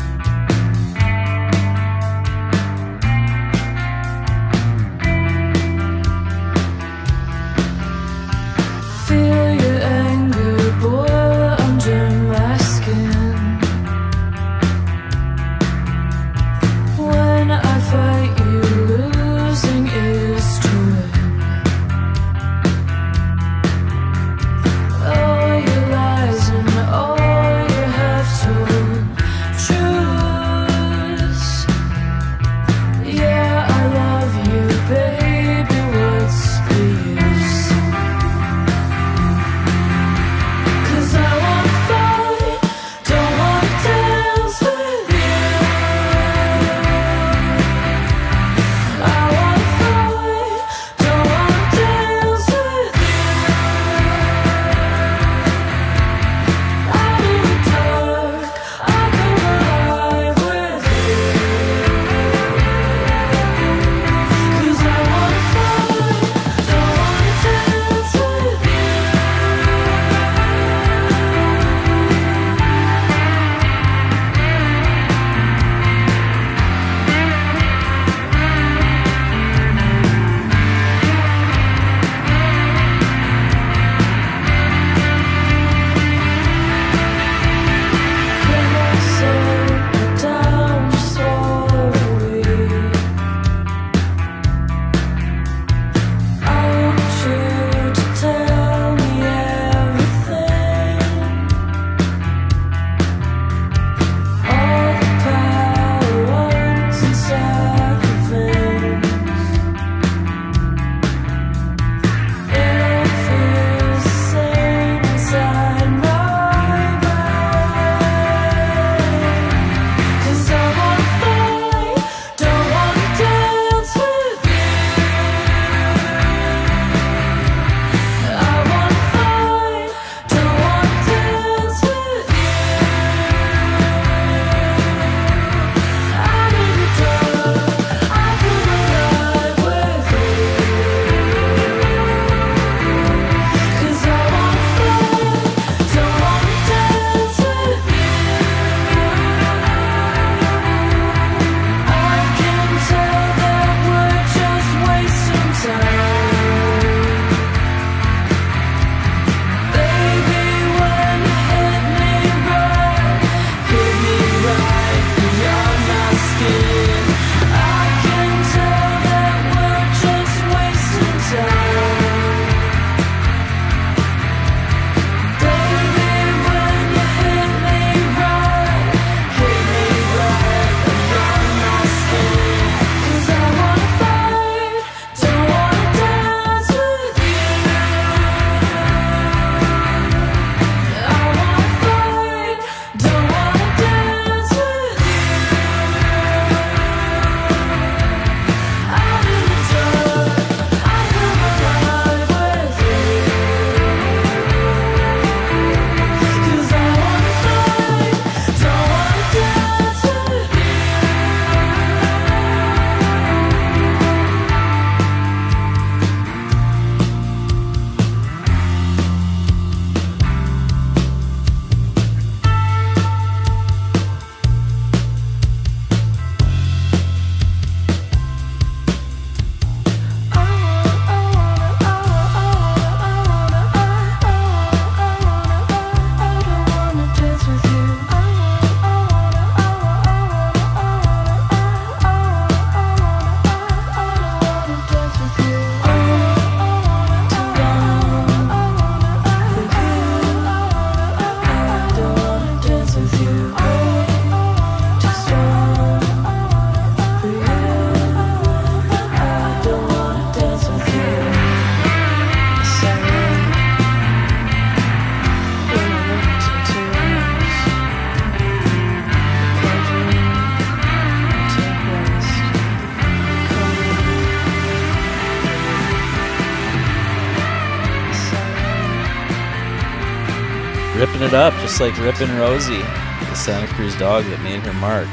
Just 281.75 281.81
like 281.81 282.05
Rippin' 282.05 282.33
Rosie, 282.37 282.77
the 282.77 283.35
Santa 283.35 283.67
Cruz 283.73 283.93
dog 283.97 284.23
that 284.23 284.39
made 284.43 284.61
her 284.61 284.71
mark. 284.75 285.07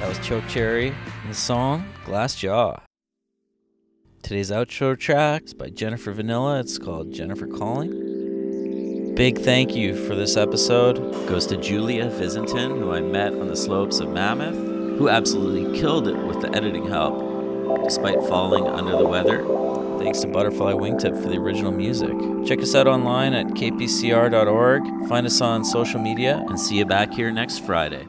That 0.00 0.08
was 0.08 0.18
Choke 0.18 0.48
Cherry 0.48 0.88
and 0.88 1.30
the 1.30 1.34
song 1.34 1.88
Glass 2.04 2.34
Jaw. 2.34 2.80
Today's 4.24 4.50
outro 4.50 4.98
track 4.98 5.44
is 5.44 5.54
by 5.54 5.70
Jennifer 5.70 6.10
Vanilla. 6.10 6.58
It's 6.58 6.76
called 6.76 7.12
Jennifer 7.12 7.46
Calling. 7.46 9.14
Big 9.14 9.38
thank 9.38 9.76
you 9.76 9.94
for 10.08 10.16
this 10.16 10.36
episode 10.36 10.96
goes 11.28 11.46
to 11.46 11.56
Julia 11.56 12.10
Visentin, 12.10 12.76
who 12.76 12.90
I 12.90 13.00
met 13.00 13.32
on 13.32 13.46
the 13.46 13.56
slopes 13.56 14.00
of 14.00 14.08
Mammoth, 14.08 14.56
who 14.98 15.08
absolutely 15.08 15.78
killed 15.78 16.08
it 16.08 16.16
with 16.16 16.40
the 16.40 16.52
editing 16.52 16.88
help, 16.88 17.84
despite 17.84 18.20
falling 18.24 18.66
under 18.66 18.96
the 18.96 19.06
weather. 19.06 19.44
Thanks 20.00 20.18
to 20.22 20.26
Butterfly 20.26 20.72
Wingtip 20.72 21.22
for 21.22 21.28
the 21.28 21.36
original 21.36 21.70
music. 21.70 22.33
Check 22.46 22.60
us 22.60 22.74
out 22.74 22.86
online 22.86 23.32
at 23.32 23.46
kpcr.org, 23.46 25.08
find 25.08 25.26
us 25.26 25.40
on 25.40 25.64
social 25.64 26.00
media, 26.00 26.44
and 26.48 26.60
see 26.60 26.76
you 26.76 26.84
back 26.84 27.14
here 27.14 27.30
next 27.30 27.60
Friday. 27.60 28.06